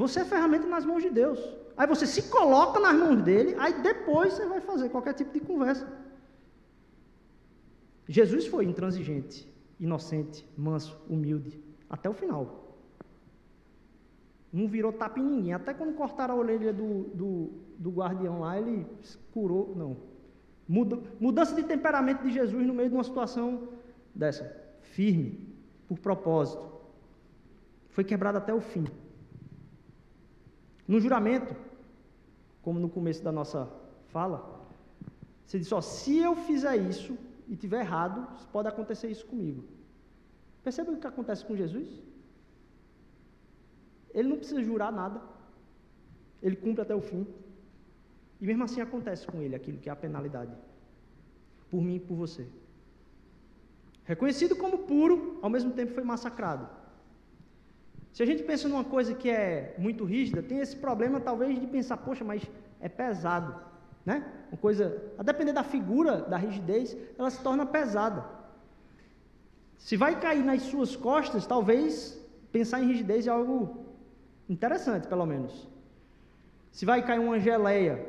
Você 0.00 0.20
é 0.20 0.24
ferramenta 0.24 0.66
nas 0.74 0.84
mãos 0.90 1.02
de 1.02 1.10
Deus. 1.10 1.40
Aí 1.76 1.86
você 1.92 2.06
se 2.06 2.22
coloca 2.36 2.78
nas 2.86 2.96
mãos 3.02 3.20
dele, 3.28 3.54
aí 3.58 3.72
depois 3.82 4.32
você 4.32 4.46
vai 4.46 4.60
fazer 4.60 4.88
qualquer 4.94 5.14
tipo 5.20 5.32
de 5.32 5.40
conversa. 5.40 5.86
Jesus 8.08 8.46
foi 8.46 8.64
intransigente 8.64 9.38
inocente, 9.78 10.44
manso, 10.56 11.00
humilde, 11.08 11.60
até 11.88 12.08
o 12.10 12.12
final. 12.12 12.42
Não 14.52 14.66
virou 14.66 14.92
tapa 14.92 15.20
em 15.20 15.24
ninguém. 15.24 15.52
Até 15.52 15.72
quando 15.74 15.94
cortaram 15.94 16.34
a 16.34 16.38
orelha 16.38 16.72
do, 16.72 17.04
do, 17.14 17.50
do 17.78 17.90
guardião 17.90 18.40
lá, 18.40 18.58
ele 18.58 18.86
curou. 19.32 19.74
Não. 19.76 19.96
Muda, 20.66 20.98
mudança 21.20 21.54
de 21.54 21.62
temperamento 21.62 22.22
de 22.22 22.30
Jesus 22.30 22.66
no 22.66 22.74
meio 22.74 22.88
de 22.88 22.94
uma 22.94 23.04
situação 23.04 23.68
dessa. 24.14 24.44
Firme, 24.80 25.54
por 25.86 25.98
propósito. 25.98 26.66
Foi 27.90 28.04
quebrado 28.04 28.38
até 28.38 28.52
o 28.54 28.60
fim. 28.60 28.86
No 30.88 30.98
juramento, 30.98 31.54
como 32.62 32.80
no 32.80 32.88
começo 32.88 33.22
da 33.22 33.30
nossa 33.30 33.70
fala, 34.08 34.66
você 35.44 35.58
disse: 35.58 35.74
ó, 35.74 35.80
se 35.80 36.18
eu 36.18 36.34
fizer 36.34 36.76
isso, 36.76 37.16
e 37.48 37.56
tiver 37.56 37.80
errado, 37.80 38.28
pode 38.52 38.68
acontecer 38.68 39.08
isso 39.08 39.26
comigo. 39.26 39.64
Perceba 40.62 40.92
o 40.92 40.98
que 40.98 41.06
acontece 41.06 41.44
com 41.44 41.56
Jesus? 41.56 41.88
Ele 44.12 44.28
não 44.28 44.36
precisa 44.36 44.62
jurar 44.62 44.92
nada. 44.92 45.20
Ele 46.42 46.56
cumpre 46.56 46.82
até 46.82 46.94
o 46.94 47.00
fim. 47.00 47.26
E 48.40 48.46
mesmo 48.46 48.64
assim 48.64 48.80
acontece 48.80 49.26
com 49.26 49.40
ele 49.40 49.54
aquilo 49.54 49.78
que 49.78 49.88
é 49.88 49.92
a 49.92 49.96
penalidade. 49.96 50.52
Por 51.70 51.80
mim 51.80 51.96
e 51.96 52.00
por 52.00 52.14
você. 52.14 52.46
Reconhecido 54.04 54.54
como 54.54 54.78
puro, 54.80 55.38
ao 55.42 55.50
mesmo 55.50 55.72
tempo 55.72 55.94
foi 55.94 56.04
massacrado. 56.04 56.68
Se 58.12 58.22
a 58.22 58.26
gente 58.26 58.42
pensa 58.42 58.68
numa 58.68 58.84
coisa 58.84 59.14
que 59.14 59.30
é 59.30 59.74
muito 59.78 60.04
rígida, 60.04 60.42
tem 60.42 60.58
esse 60.58 60.76
problema 60.76 61.20
talvez 61.20 61.60
de 61.60 61.66
pensar, 61.66 61.96
poxa, 61.98 62.24
mas 62.24 62.42
é 62.80 62.88
pesado 62.88 63.68
né? 64.08 64.24
Uma 64.50 64.56
coisa, 64.56 65.02
a 65.18 65.22
depender 65.22 65.52
da 65.52 65.62
figura, 65.62 66.22
da 66.22 66.38
rigidez, 66.38 66.96
ela 67.18 67.28
se 67.28 67.42
torna 67.42 67.66
pesada. 67.66 68.24
Se 69.76 69.98
vai 69.98 70.18
cair 70.18 70.42
nas 70.42 70.62
suas 70.62 70.96
costas, 70.96 71.46
talvez 71.46 72.18
pensar 72.50 72.80
em 72.80 72.86
rigidez 72.86 73.26
é 73.26 73.30
algo 73.30 73.84
interessante, 74.48 75.06
pelo 75.06 75.26
menos. 75.26 75.68
Se 76.72 76.86
vai 76.86 77.04
cair 77.04 77.18
uma 77.18 77.38
geleia 77.38 78.02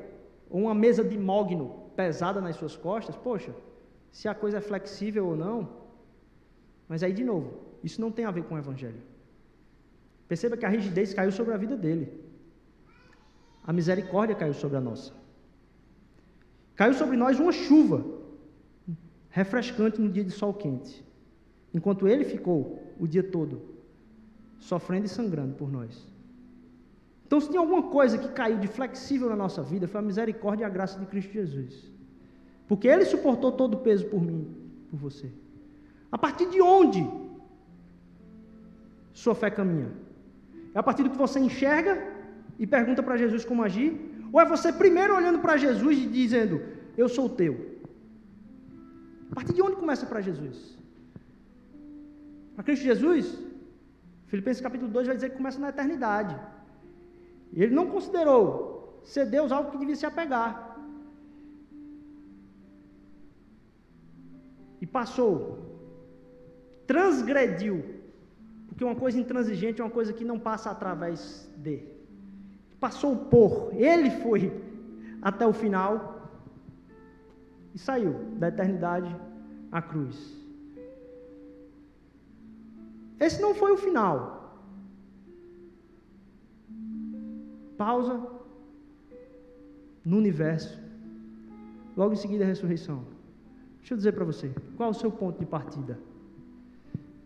ou 0.49 0.61
uma 0.61 0.73
mesa 0.73 1.03
de 1.03 1.17
mogno 1.17 1.91
pesada 1.97 2.39
nas 2.39 2.55
suas 2.55 2.77
costas, 2.77 3.17
poxa, 3.17 3.53
se 4.09 4.29
a 4.29 4.33
coisa 4.33 4.59
é 4.59 4.61
flexível 4.61 5.27
ou 5.27 5.35
não. 5.35 5.67
Mas 6.87 7.03
aí, 7.03 7.11
de 7.11 7.25
novo, 7.25 7.59
isso 7.83 7.99
não 7.99 8.09
tem 8.09 8.23
a 8.23 8.31
ver 8.31 8.45
com 8.45 8.55
o 8.55 8.57
Evangelho. 8.57 9.01
Perceba 10.29 10.55
que 10.55 10.65
a 10.65 10.69
rigidez 10.69 11.13
caiu 11.13 11.31
sobre 11.31 11.53
a 11.53 11.57
vida 11.57 11.75
dele. 11.75 12.07
A 13.69 13.73
misericórdia 13.73 14.35
caiu 14.35 14.53
sobre 14.53 14.77
a 14.77 14.81
nossa. 14.81 15.11
Caiu 16.75 16.93
sobre 16.93 17.17
nós 17.17 17.39
uma 17.39 17.51
chuva 17.51 18.05
refrescante 19.31 19.99
no 19.99 20.09
dia 20.09 20.23
de 20.23 20.31
sol 20.31 20.53
quente, 20.53 21.03
enquanto 21.73 22.07
ele 22.07 22.23
ficou 22.23 22.81
o 22.99 23.07
dia 23.07 23.23
todo 23.23 23.61
sofrendo 24.59 25.05
e 25.05 25.09
sangrando 25.09 25.55
por 25.55 25.71
nós. 25.71 26.07
Então, 27.25 27.39
se 27.39 27.49
tem 27.49 27.59
alguma 27.59 27.83
coisa 27.83 28.17
que 28.17 28.29
caiu 28.29 28.57
de 28.59 28.67
flexível 28.67 29.29
na 29.29 29.35
nossa 29.35 29.61
vida, 29.61 29.87
foi 29.87 29.99
a 29.99 30.03
misericórdia 30.03 30.63
e 30.63 30.65
a 30.65 30.69
graça 30.69 30.99
de 30.99 31.05
Cristo 31.05 31.31
Jesus. 31.31 31.91
Porque 32.67 32.87
ele 32.87 33.05
suportou 33.05 33.51
todo 33.51 33.75
o 33.75 33.77
peso 33.77 34.05
por 34.07 34.21
mim, 34.21 34.47
por 34.89 34.97
você. 34.97 35.31
A 36.11 36.17
partir 36.17 36.49
de 36.49 36.61
onde 36.61 37.07
sua 39.13 39.35
fé 39.35 39.49
caminha? 39.49 39.91
É 40.73 40.79
a 40.79 40.83
partir 40.83 41.03
do 41.03 41.09
que 41.09 41.17
você 41.17 41.39
enxerga 41.39 41.93
e 42.57 42.67
pergunta 42.67 43.01
para 43.01 43.17
Jesus 43.17 43.43
como 43.43 43.63
agir? 43.63 43.89
Ou 44.31 44.39
é 44.39 44.45
você 44.45 44.71
primeiro 44.71 45.15
olhando 45.15 45.39
para 45.39 45.57
Jesus 45.57 45.97
e 45.97 46.07
dizendo, 46.07 46.61
eu 46.97 47.09
sou 47.09 47.27
teu? 47.29 47.53
A 49.31 49.35
partir 49.35 49.53
de 49.53 49.61
onde 49.61 49.75
começa 49.75 50.05
para 50.05 50.21
Jesus? 50.21 50.77
Para 52.55 52.63
Cristo 52.63 52.83
Jesus? 52.83 53.25
Filipenses 54.27 54.61
capítulo 54.61 54.91
2 54.91 55.07
vai 55.07 55.15
dizer 55.15 55.29
que 55.29 55.37
começa 55.37 55.59
na 55.59 55.69
eternidade. 55.69 56.35
E 57.53 57.63
ele 57.63 57.73
não 57.73 57.87
considerou 57.87 59.01
ser 59.03 59.25
Deus 59.25 59.51
algo 59.51 59.71
que 59.71 59.77
devia 59.77 59.95
se 59.95 60.05
apegar. 60.05 60.49
E 64.81 64.85
passou, 64.85 65.35
transgrediu, 66.85 67.83
porque 68.79 68.85
uma 68.85 68.95
coisa 68.95 69.19
intransigente 69.19 69.81
é 69.81 69.83
uma 69.83 69.91
coisa 69.91 70.13
que 70.13 70.23
não 70.23 70.39
passa 70.39 70.71
através 70.71 71.19
de 71.57 71.83
passou 72.79 73.13
por, 73.13 73.73
ele 73.73 74.09
foi 74.09 74.41
até 75.21 75.45
o 75.45 75.51
final 75.51 76.31
e 77.75 77.77
saiu 77.77 78.13
da 78.37 78.47
eternidade 78.47 79.13
à 79.69 79.81
cruz. 79.81 80.15
Esse 83.19 83.41
não 83.41 83.53
foi 83.53 83.73
o 83.73 83.77
final. 83.77 84.17
Pausa 87.77 88.15
no 90.05 90.15
universo. 90.15 90.79
Logo 91.97 92.13
em 92.13 92.15
seguida 92.15 92.45
a 92.45 92.47
ressurreição. 92.47 93.03
Deixa 93.79 93.93
eu 93.93 93.97
dizer 93.97 94.13
para 94.13 94.23
você, 94.23 94.49
qual 94.77 94.87
é 94.87 94.91
o 94.91 94.95
seu 94.95 95.11
ponto 95.11 95.37
de 95.37 95.45
partida? 95.45 95.99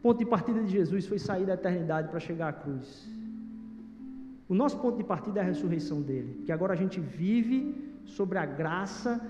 Ponto 0.03 0.19
de 0.19 0.25
partida 0.25 0.61
de 0.61 0.69
Jesus 0.69 1.07
foi 1.07 1.17
sair 1.17 1.45
da 1.45 1.53
eternidade 1.53 2.09
para 2.09 2.19
chegar 2.19 2.49
à 2.49 2.53
cruz. 2.53 3.09
O 4.49 4.53
nosso 4.53 4.77
ponto 4.77 4.97
de 4.97 5.03
partida 5.05 5.39
é 5.39 5.43
a 5.43 5.45
ressurreição 5.45 6.01
dele, 6.01 6.43
que 6.45 6.51
agora 6.51 6.73
a 6.73 6.75
gente 6.75 6.99
vive 6.99 7.57
sobre 8.03 8.37
a 8.37 8.45
graça 8.45 9.21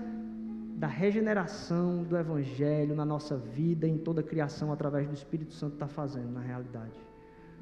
da 0.76 0.88
regeneração 0.88 2.02
do 2.02 2.16
Evangelho 2.16 2.92
na 2.96 3.04
nossa 3.04 3.36
vida, 3.36 3.86
em 3.86 3.96
toda 3.96 4.20
a 4.20 4.24
criação, 4.24 4.72
através 4.72 5.06
do 5.06 5.14
Espírito 5.14 5.54
Santo 5.54 5.74
está 5.74 5.86
fazendo 5.86 6.32
na 6.32 6.40
realidade. 6.40 6.98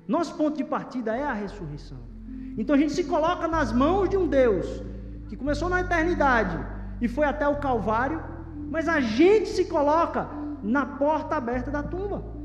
Nosso 0.09 0.35
ponto 0.35 0.57
de 0.57 0.65
partida 0.65 1.15
é 1.15 1.23
a 1.23 1.35
ressurreição. 1.35 1.99
Então 2.57 2.75
a 2.75 2.79
gente 2.79 2.95
se 2.95 3.05
coloca 3.05 3.47
nas 3.47 3.73
mãos 3.73 4.09
de 4.09 4.17
um 4.17 4.27
Deus 4.27 4.67
que 5.29 5.37
começou 5.37 5.69
na 5.69 5.83
eternidade 5.83 6.59
e 6.99 7.07
foi 7.07 7.27
até 7.27 7.47
o 7.47 7.61
Calvário, 7.61 8.23
mas 8.71 8.89
a 8.89 9.01
gente 9.01 9.51
se 9.51 9.67
coloca 9.67 10.31
na 10.63 10.87
porta 10.87 11.37
aberta 11.37 11.71
da 11.71 11.83
tumba. 11.83 12.41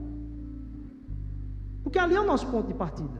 Porque 1.87 1.99
ali 1.99 2.15
é 2.15 2.19
o 2.19 2.25
nosso 2.25 2.47
ponto 2.47 2.67
de 2.67 2.73
partida. 2.73 3.17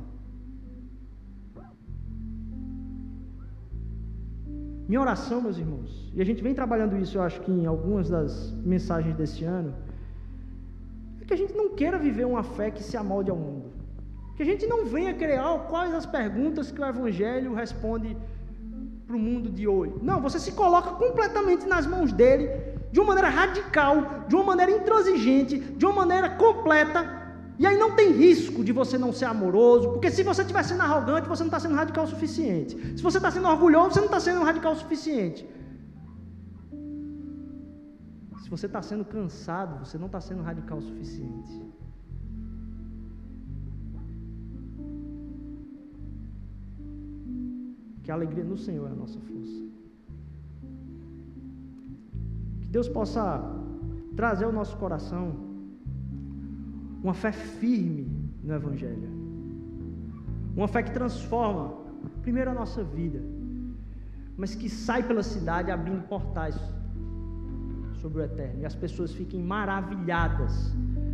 Minha 4.89 4.99
oração, 4.99 5.41
meus 5.41 5.57
irmãos, 5.57 6.11
e 6.13 6.20
a 6.22 6.26
gente 6.26 6.43
vem 6.43 6.53
trabalhando 6.53 6.97
isso, 6.97 7.18
eu 7.18 7.22
acho 7.22 7.39
que 7.39 7.49
em 7.49 7.65
algumas 7.65 8.09
das 8.09 8.51
mensagens 8.74 9.15
desse 9.15 9.45
ano, 9.45 9.74
é 11.22 11.24
que 11.24 11.34
a 11.34 11.38
gente 11.38 11.53
não 11.53 11.70
queira 11.70 11.97
viver 11.97 12.26
uma 12.26 12.43
fé 12.43 12.70
que 12.70 12.84
se 12.84 12.97
amolde 12.97 13.32
ao 13.32 13.38
mundo. 13.38 13.72
Que 14.36 14.43
a 14.43 14.45
gente 14.45 14.68
não 14.68 14.86
venha 14.86 15.13
criar 15.13 15.59
quais 15.70 15.93
as 15.93 16.05
perguntas 16.05 16.70
que 16.70 16.82
o 16.82 16.86
Evangelho 16.86 17.53
responde 17.53 18.18
para 19.05 19.15
o 19.15 19.20
mundo 19.20 19.49
de 19.49 19.65
hoje. 19.65 19.93
Não, 20.01 20.20
você 20.20 20.39
se 20.39 20.51
coloca 20.51 20.91
completamente 20.91 21.65
nas 21.65 21.88
mãos 21.88 22.11
dele, 22.11 22.49
de 22.91 22.99
uma 22.99 23.07
maneira 23.13 23.30
radical, 23.30 24.26
de 24.28 24.36
uma 24.36 24.43
maneira 24.43 24.74
intransigente, 24.74 25.57
de 25.57 25.86
uma 25.86 25.95
maneira 26.03 26.32
completa, 26.32 27.16
e 27.60 27.66
aí 27.66 27.78
não 27.78 27.95
tem 27.95 28.12
risco 28.12 28.64
de 28.64 28.72
você 28.72 28.97
não 28.97 29.12
ser 29.12 29.26
amoroso, 29.26 29.89
porque 29.93 30.12
se 30.12 30.22
você 30.22 30.41
estiver 30.41 30.64
sendo 30.64 30.84
arrogante, 30.84 31.28
você 31.28 31.43
não 31.43 31.47
está 31.47 31.60
sendo 31.60 31.76
radical 31.76 32.03
o 32.03 32.08
suficiente. 32.08 32.76
Se 32.97 33.01
você 33.01 33.18
está 33.18 33.32
sendo 33.32 33.47
orgulhoso, 33.47 33.93
você 33.93 33.99
não 33.99 34.05
está 34.05 34.20
sendo 34.20 34.43
radical 34.43 34.74
o 34.74 34.76
suficiente. 34.76 35.47
Se 38.43 38.49
você 38.49 38.68
está 38.68 38.82
sendo 38.82 39.03
cansado, 39.03 39.84
você 39.84 39.97
não 39.97 40.05
está 40.05 40.22
sendo 40.22 40.43
radical 40.43 40.78
o 40.78 40.82
suficiente. 40.82 41.55
Que 48.03 48.12
a 48.12 48.14
alegria 48.14 48.43
no 48.43 48.58
Senhor 48.58 48.88
é 48.88 48.91
a 48.91 48.95
nossa 48.95 49.20
força. 49.20 49.60
Que 52.62 52.70
Deus 52.70 52.88
possa 52.88 53.41
trazer 54.16 54.45
ao 54.45 54.53
nosso 54.53 54.78
coração 54.78 55.47
uma 57.08 57.14
fé 57.14 57.32
firme 57.32 58.05
no 58.43 58.53
Evangelho. 58.53 59.10
Uma 60.55 60.68
fé 60.68 60.84
que 60.84 60.91
transforma, 60.91 61.74
primeiro, 62.22 62.51
a 62.51 62.53
nossa 62.53 62.84
vida, 62.84 63.20
mas 64.36 64.53
que 64.53 64.70
sai 64.70 65.03
pela 65.03 65.24
cidade 65.24 65.72
abrindo 65.72 66.01
portais 66.08 66.55
sobre 68.01 68.22
o 68.22 68.24
eterno. 68.26 68.62
E 68.62 68.66
as 68.66 68.76
pessoas 68.76 69.14
fiquem 69.14 69.41
maravilhadas. 69.41 70.74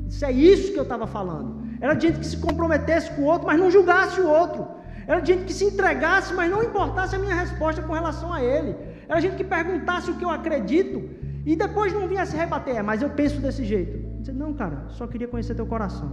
Isso 0.09 0.25
é 0.25 0.31
isso 0.31 0.73
que 0.73 0.79
eu 0.79 0.83
estava 0.83 1.05
falando. 1.05 1.61
Era 1.79 1.97
gente 1.99 2.17
que 2.17 2.25
se 2.25 2.37
comprometesse 2.37 3.11
com 3.11 3.21
o 3.21 3.25
outro, 3.25 3.45
mas 3.45 3.59
não 3.59 3.69
julgasse 3.69 4.19
o 4.19 4.27
outro. 4.27 4.65
Era 5.05 5.23
gente 5.23 5.43
que 5.43 5.53
se 5.53 5.65
entregasse, 5.65 6.33
mas 6.33 6.49
não 6.49 6.63
importasse 6.63 7.15
a 7.15 7.19
minha 7.19 7.35
resposta 7.35 7.83
com 7.83 7.93
relação 7.93 8.33
a 8.33 8.41
ele. 8.41 8.75
Era 9.07 9.21
gente 9.21 9.35
que 9.35 9.43
perguntasse 9.43 10.09
o 10.09 10.15
que 10.15 10.25
eu 10.25 10.31
acredito 10.31 11.07
e 11.45 11.55
depois 11.55 11.93
não 11.93 12.07
vinha 12.07 12.25
se 12.25 12.35
rebater. 12.35 12.77
É, 12.77 12.81
mas 12.81 13.03
eu 13.03 13.11
penso 13.11 13.39
desse 13.39 13.63
jeito. 13.63 14.02
Dizer, 14.23 14.33
não, 14.33 14.53
cara, 14.53 14.87
só 14.87 15.05
queria 15.05 15.27
conhecer 15.27 15.53
teu 15.53 15.65
coração. 15.65 16.09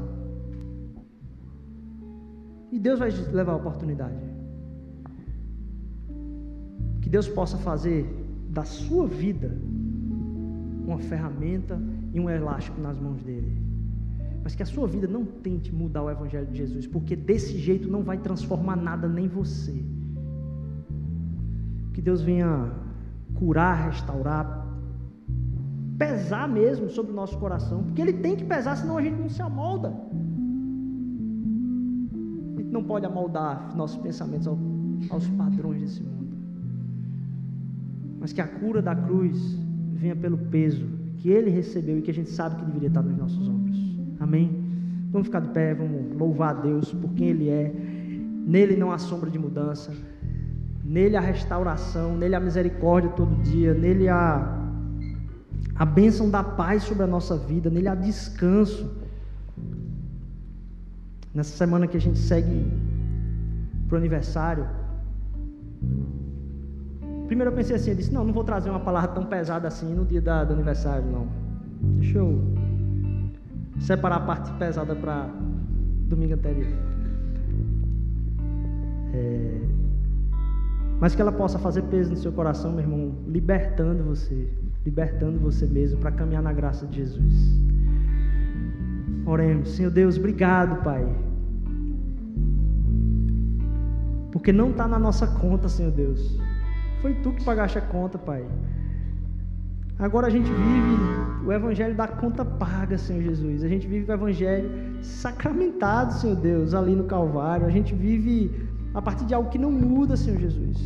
E 2.73 2.79
Deus 2.79 2.99
vai 2.99 3.11
levar 3.11 3.53
a 3.53 3.57
oportunidade. 3.57 4.19
Que 7.01 7.09
Deus 7.09 7.29
possa 7.29 7.57
fazer 7.57 8.05
da 8.49 8.65
sua 8.65 9.07
vida 9.07 9.57
uma 10.85 10.99
ferramenta 10.99 11.81
e 12.13 12.19
um 12.19 12.29
elástico 12.29 12.81
nas 12.81 12.99
mãos 12.99 13.23
dele. 13.23 13.57
Mas 14.43 14.57
que 14.57 14.63
a 14.65 14.67
sua 14.67 14.89
vida 14.89 15.07
não 15.07 15.25
tente 15.25 15.73
mudar 15.73 16.03
o 16.03 16.11
Evangelho 16.11 16.47
de 16.47 16.59
Jesus, 16.59 16.89
porque 16.89 17.15
desse 17.15 17.57
jeito 17.59 17.89
não 17.89 18.03
vai 18.03 18.19
transformar 18.19 18.75
nada, 18.75 19.07
nem 19.07 19.29
você. 19.29 19.85
Que 21.93 22.03
Deus 22.03 22.23
venha 22.23 22.73
curar, 23.35 23.87
restaurar, 23.87 24.60
pesar 26.01 26.49
mesmo 26.49 26.89
sobre 26.89 27.13
o 27.13 27.15
nosso 27.15 27.37
coração, 27.39 27.83
porque 27.83 28.01
ele 28.01 28.15
tem 28.15 28.35
que 28.35 28.45
pesar, 28.45 28.75
senão 28.75 28.97
a 28.97 29.03
gente 29.03 29.21
não 29.21 29.29
se 29.29 29.43
amolda. 29.43 29.93
A 32.57 32.61
gente 32.63 32.73
não 32.73 32.83
pode 32.83 33.05
amoldar 33.05 33.77
nossos 33.77 33.99
pensamentos 33.99 34.47
aos 35.11 35.29
padrões 35.29 35.83
desse 35.83 36.03
mundo. 36.03 36.35
Mas 38.19 38.33
que 38.33 38.41
a 38.41 38.49
cura 38.49 38.81
da 38.81 38.97
cruz 38.97 39.59
venha 39.93 40.17
pelo 40.17 40.39
peso 40.39 40.87
que 41.19 41.29
ele 41.29 41.51
recebeu 41.51 41.99
e 41.99 42.03
que 42.03 42.11
a 42.11 42.15
gente 42.15 42.31
sabe 42.31 42.57
que 42.57 42.65
deveria 42.65 42.89
estar 42.89 43.03
nos 43.03 43.19
nossos 43.19 43.47
ombros. 43.47 43.79
Amém? 44.19 44.59
Vamos 45.13 45.29
ficar 45.29 45.41
de 45.41 45.51
pé, 45.51 45.75
vamos 45.75 46.17
louvar 46.17 46.57
a 46.57 46.61
Deus 46.61 46.95
por 46.95 47.11
quem 47.11 47.29
Ele 47.29 47.51
é. 47.51 47.75
Nele 48.47 48.75
não 48.75 48.91
há 48.91 48.97
sombra 48.97 49.29
de 49.29 49.39
mudança. 49.39 49.93
Nele 50.83 51.17
há 51.17 51.21
restauração, 51.21 52.17
nele 52.17 52.35
há 52.35 52.41
misericórdia 52.41 53.11
todo 53.11 53.35
dia, 53.43 53.75
nele 53.75 54.09
há 54.09 54.60
a 55.75 55.85
bênção 55.85 56.29
da 56.29 56.43
paz 56.43 56.83
sobre 56.83 57.05
a 57.05 57.07
nossa 57.07 57.37
vida, 57.37 57.71
nele 57.71 57.89
há 57.89 57.95
descanso. 57.95 58.91
Nessa 61.35 61.57
semana 61.57 61.87
que 61.87 61.97
a 61.97 62.01
gente 62.01 62.19
segue 62.19 62.71
para 63.89 63.95
o 63.95 63.99
aniversário, 63.99 64.67
primeiro 67.27 67.51
eu 67.51 67.57
pensei 67.57 67.77
assim, 67.77 67.91
eu 67.91 67.97
disse, 67.97 68.13
não, 68.13 68.25
não 68.25 68.33
vou 68.33 68.45
trazer 68.45 68.69
uma 68.69 68.81
palavra 68.81 69.11
tão 69.11 69.25
pesada 69.25 69.69
assim 69.69 69.95
no 69.95 70.05
dia 70.05 70.21
da, 70.21 70.45
do 70.45 70.53
aniversário, 70.53 71.05
não. 71.11 71.29
Deixa 71.99 72.19
eu 72.19 72.43
separar 73.81 74.17
a 74.17 74.21
parte 74.21 74.53
pesada 74.53 74.95
para 74.95 75.31
domingo 76.09 76.35
anterior. 76.35 76.67
É, 79.15 79.61
mas 81.01 81.15
que 81.15 81.23
ela 81.23 81.33
possa 81.33 81.59
fazer 81.59 81.83
peso 81.85 82.11
no 82.11 82.17
seu 82.17 82.33
coração, 82.33 82.71
meu 82.73 82.81
irmão, 82.81 83.15
libertando 83.27 84.05
você 84.05 84.47
libertando 84.85 85.39
você 85.39 85.67
mesmo 85.67 86.01
para 86.01 86.11
caminhar 86.11 86.43
na 86.43 86.53
graça 86.53 86.87
de 86.87 86.97
Jesus. 86.97 87.61
Oremos, 89.27 89.71
Senhor 89.71 89.91
Deus, 89.91 90.17
obrigado, 90.17 90.83
Pai. 90.83 91.07
Porque 94.33 94.53
não 94.53 94.71
está 94.71 94.87
na 94.89 94.99
nossa 94.99 95.27
conta, 95.27 95.69
Senhor 95.69 95.93
Deus. 95.93 96.39
Foi 97.03 97.15
tu 97.15 97.33
que 97.33 97.45
pagaste 97.45 97.79
a 97.79 97.83
conta, 97.83 98.19
Pai. 98.19 98.45
Agora 99.99 100.29
a 100.29 100.31
gente 100.31 100.51
vive 100.51 101.47
o 101.47 101.53
Evangelho 101.53 101.95
da 101.95 102.09
conta 102.09 102.43
paga, 102.43 102.97
Senhor 102.97 103.23
Jesus. 103.23 103.63
A 103.63 103.69
gente 103.69 103.87
vive 103.87 104.11
o 104.11 104.15
Evangelho 104.15 104.71
sacramentado, 105.03 106.15
Senhor 106.15 106.37
Deus, 106.37 106.73
ali 106.73 106.95
no 106.95 107.05
Calvário. 107.05 107.67
A 107.67 107.71
gente 107.71 107.95
vive 107.95 108.67
a 108.95 109.03
partir 109.03 109.27
de 109.27 109.35
algo 109.35 109.51
que 109.51 109.59
não 109.59 109.71
muda, 109.71 110.17
Senhor 110.17 110.41
Jesus. 110.41 110.79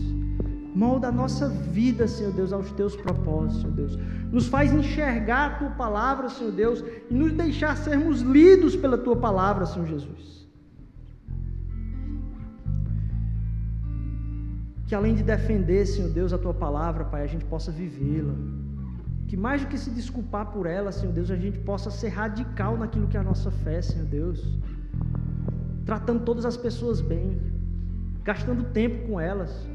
Molda 0.74 1.06
a 1.06 1.12
nossa 1.12 1.48
vida, 1.48 2.08
Senhor 2.08 2.32
Deus, 2.32 2.52
aos 2.52 2.72
teus 2.72 2.96
propósitos, 2.96 3.60
Senhor 3.60 3.76
Deus. 3.76 3.98
Nos 4.32 4.48
faz 4.48 4.72
enxergar 4.72 5.46
a 5.46 5.54
tua 5.58 5.70
palavra, 5.70 6.28
Senhor 6.28 6.52
Deus, 6.52 6.84
e 7.08 7.14
nos 7.14 7.32
deixar 7.32 7.76
sermos 7.76 8.22
lidos 8.22 8.74
pela 8.74 8.98
tua 8.98 9.14
palavra, 9.14 9.66
Senhor 9.66 9.86
Jesus. 9.86 10.48
Que 14.88 14.96
além 14.96 15.14
de 15.14 15.22
defender, 15.22 15.86
Senhor 15.86 16.10
Deus, 16.10 16.32
a 16.32 16.38
tua 16.38 16.52
palavra, 16.52 17.04
Pai, 17.04 17.22
a 17.22 17.28
gente 17.28 17.44
possa 17.44 17.70
vivê-la. 17.70 18.34
Que 19.28 19.36
mais 19.36 19.62
do 19.62 19.68
que 19.68 19.78
se 19.78 19.90
desculpar 19.90 20.46
por 20.46 20.66
ela, 20.66 20.90
Senhor 20.90 21.12
Deus, 21.12 21.30
a 21.30 21.36
gente 21.36 21.60
possa 21.60 21.88
ser 21.88 22.08
radical 22.08 22.76
naquilo 22.76 23.06
que 23.06 23.16
é 23.16 23.20
a 23.20 23.22
nossa 23.22 23.48
fé, 23.48 23.80
Senhor 23.80 24.06
Deus. 24.06 24.58
Tratando 25.86 26.24
todas 26.24 26.44
as 26.44 26.56
pessoas 26.56 27.00
bem, 27.00 27.40
gastando 28.24 28.64
tempo 28.72 29.06
com 29.06 29.20
elas 29.20 29.72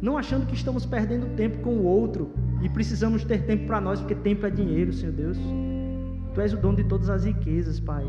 não 0.00 0.16
achando 0.16 0.46
que 0.46 0.54
estamos 0.54 0.86
perdendo 0.86 1.34
tempo 1.36 1.58
com 1.58 1.70
o 1.70 1.84
outro 1.84 2.30
e 2.62 2.68
precisamos 2.68 3.24
ter 3.24 3.44
tempo 3.44 3.66
para 3.66 3.80
nós, 3.80 4.00
porque 4.00 4.14
tempo 4.14 4.46
é 4.46 4.50
dinheiro, 4.50 4.92
Senhor 4.92 5.12
Deus. 5.12 5.38
Tu 6.34 6.40
és 6.40 6.52
o 6.52 6.56
dono 6.56 6.76
de 6.76 6.84
todas 6.84 7.10
as 7.10 7.24
riquezas, 7.24 7.78
Pai. 7.78 8.04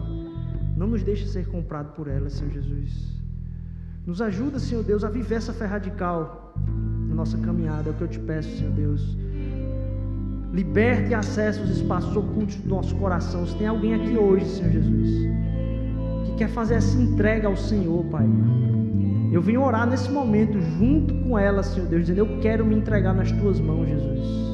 Não 0.78 0.88
nos 0.88 1.04
deixe 1.04 1.28
ser 1.28 1.48
comprado 1.48 1.94
por 1.94 2.08
elas, 2.08 2.34
Senhor 2.34 2.52
Jesus. 2.52 3.22
Nos 4.06 4.22
ajuda, 4.22 4.58
Senhor 4.58 4.84
Deus, 4.84 5.04
a 5.04 5.10
viver 5.10 5.36
essa 5.36 5.54
fé 5.54 5.66
radical 5.66 6.56
na 7.08 7.16
nossa 7.16 7.38
caminhada, 7.38 7.90
é 7.90 7.92
o 7.92 7.96
que 7.96 8.02
eu 8.02 8.08
te 8.08 8.20
peço, 8.20 8.50
Senhor 8.58 8.72
Deus. 8.74 9.18
Liberte 10.54 11.12
e 11.12 11.14
acesse 11.14 11.60
os 11.62 11.70
espaços 11.70 12.16
ocultos 12.16 12.56
do 12.58 12.70
nosso 12.70 12.96
coração. 12.96 13.46
Se 13.46 13.56
tem 13.56 13.68
alguém 13.68 13.94
aqui 13.94 14.18
hoje, 14.18 14.46
Senhor 14.46 14.72
Jesus, 14.72 15.10
que 16.26 16.36
quer 16.38 16.50
fazer 16.50 16.76
essa 16.76 16.98
entrega 17.00 17.48
ao 17.48 17.56
Senhor, 17.56 18.04
Pai. 18.06 18.28
Eu 19.32 19.42
vim 19.42 19.56
orar 19.56 19.90
nesse 19.90 20.12
momento 20.12 20.60
junto 20.60 21.14
com 21.24 21.40
ela, 21.40 21.64
Senhor 21.64 21.88
Deus, 21.88 22.02
dizendo: 22.02 22.20
Eu 22.20 22.40
quero 22.42 22.66
me 22.66 22.76
entregar 22.76 23.14
nas 23.14 23.32
tuas 23.32 23.60
mãos, 23.60 23.88
Jesus. 23.88 24.52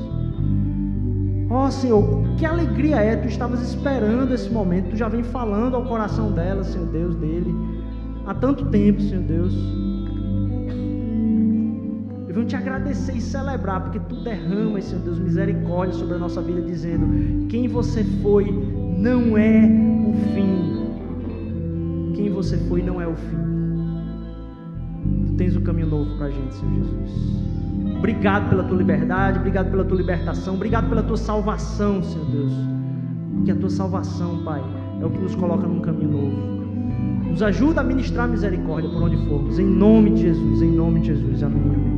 Ó 1.50 1.66
oh, 1.66 1.72
Senhor, 1.72 2.04
que 2.38 2.46
alegria 2.46 2.98
é, 2.98 3.16
tu 3.16 3.28
estavas 3.28 3.62
esperando 3.62 4.34
esse 4.34 4.50
momento, 4.50 4.90
tu 4.92 4.96
já 4.98 5.08
vem 5.08 5.24
falando 5.24 5.76
ao 5.76 5.86
coração 5.86 6.32
dela, 6.32 6.64
Senhor 6.64 6.88
Deus, 6.88 7.16
dele, 7.16 7.56
há 8.26 8.34
tanto 8.34 8.66
tempo, 8.66 9.02
Senhor 9.02 9.24
Deus. 9.24 9.54
venham 12.28 12.46
te 12.46 12.56
agradecer 12.56 13.16
e 13.16 13.22
celebrar, 13.22 13.82
porque 13.82 14.00
tu 14.00 14.16
derramas, 14.24 14.86
Senhor 14.86 15.02
Deus, 15.02 15.18
misericórdia 15.18 15.96
sobre 15.96 16.16
a 16.16 16.20
nossa 16.20 16.42
vida, 16.42 16.62
dizendo: 16.62 17.48
quem 17.48 17.68
você 17.68 18.04
foi 18.22 18.46
não 18.98 19.36
é 19.38 19.64
o 20.08 20.14
fim. 20.34 22.14
Quem 22.14 22.30
você 22.30 22.58
foi 22.70 22.84
não 22.84 23.02
é 23.02 23.08
o 23.08 23.16
fim. 23.16 23.38
Tens 25.38 25.56
um 25.56 25.62
caminho 25.62 25.88
novo 25.88 26.18
para 26.18 26.28
a 26.28 26.32
gente, 26.32 26.56
Senhor 26.56 26.74
Jesus. 26.74 27.98
Obrigado 27.98 28.50
pela 28.50 28.64
tua 28.64 28.78
liberdade, 28.78 29.40
obrigado 29.40 29.70
pela 29.70 29.86
tua 29.86 29.98
libertação, 29.98 30.56
obrigado 30.56 30.90
pela 30.90 31.04
tua 31.04 31.18
salvação, 31.18 32.02
Senhor 32.04 32.26
Deus. 32.26 32.52
Porque 33.36 33.52
a 33.52 33.56
tua 33.56 33.70
salvação, 33.70 34.44
Pai, 34.44 34.64
é 35.00 35.06
o 35.06 35.10
que 35.10 35.20
nos 35.20 35.36
coloca 35.36 35.68
num 35.68 35.80
caminho 35.80 36.12
novo. 36.12 37.30
Nos 37.30 37.42
ajuda 37.44 37.82
a 37.82 37.84
ministrar 37.84 38.28
misericórdia 38.28 38.90
por 38.90 39.04
onde 39.04 39.18
formos. 39.28 39.60
Em 39.60 39.66
nome 39.66 40.12
de 40.12 40.22
Jesus, 40.24 40.62
em 40.62 40.72
nome 40.72 41.02
de 41.02 41.08
Jesus. 41.08 41.44
Amém. 41.44 41.62
amém. 41.62 41.97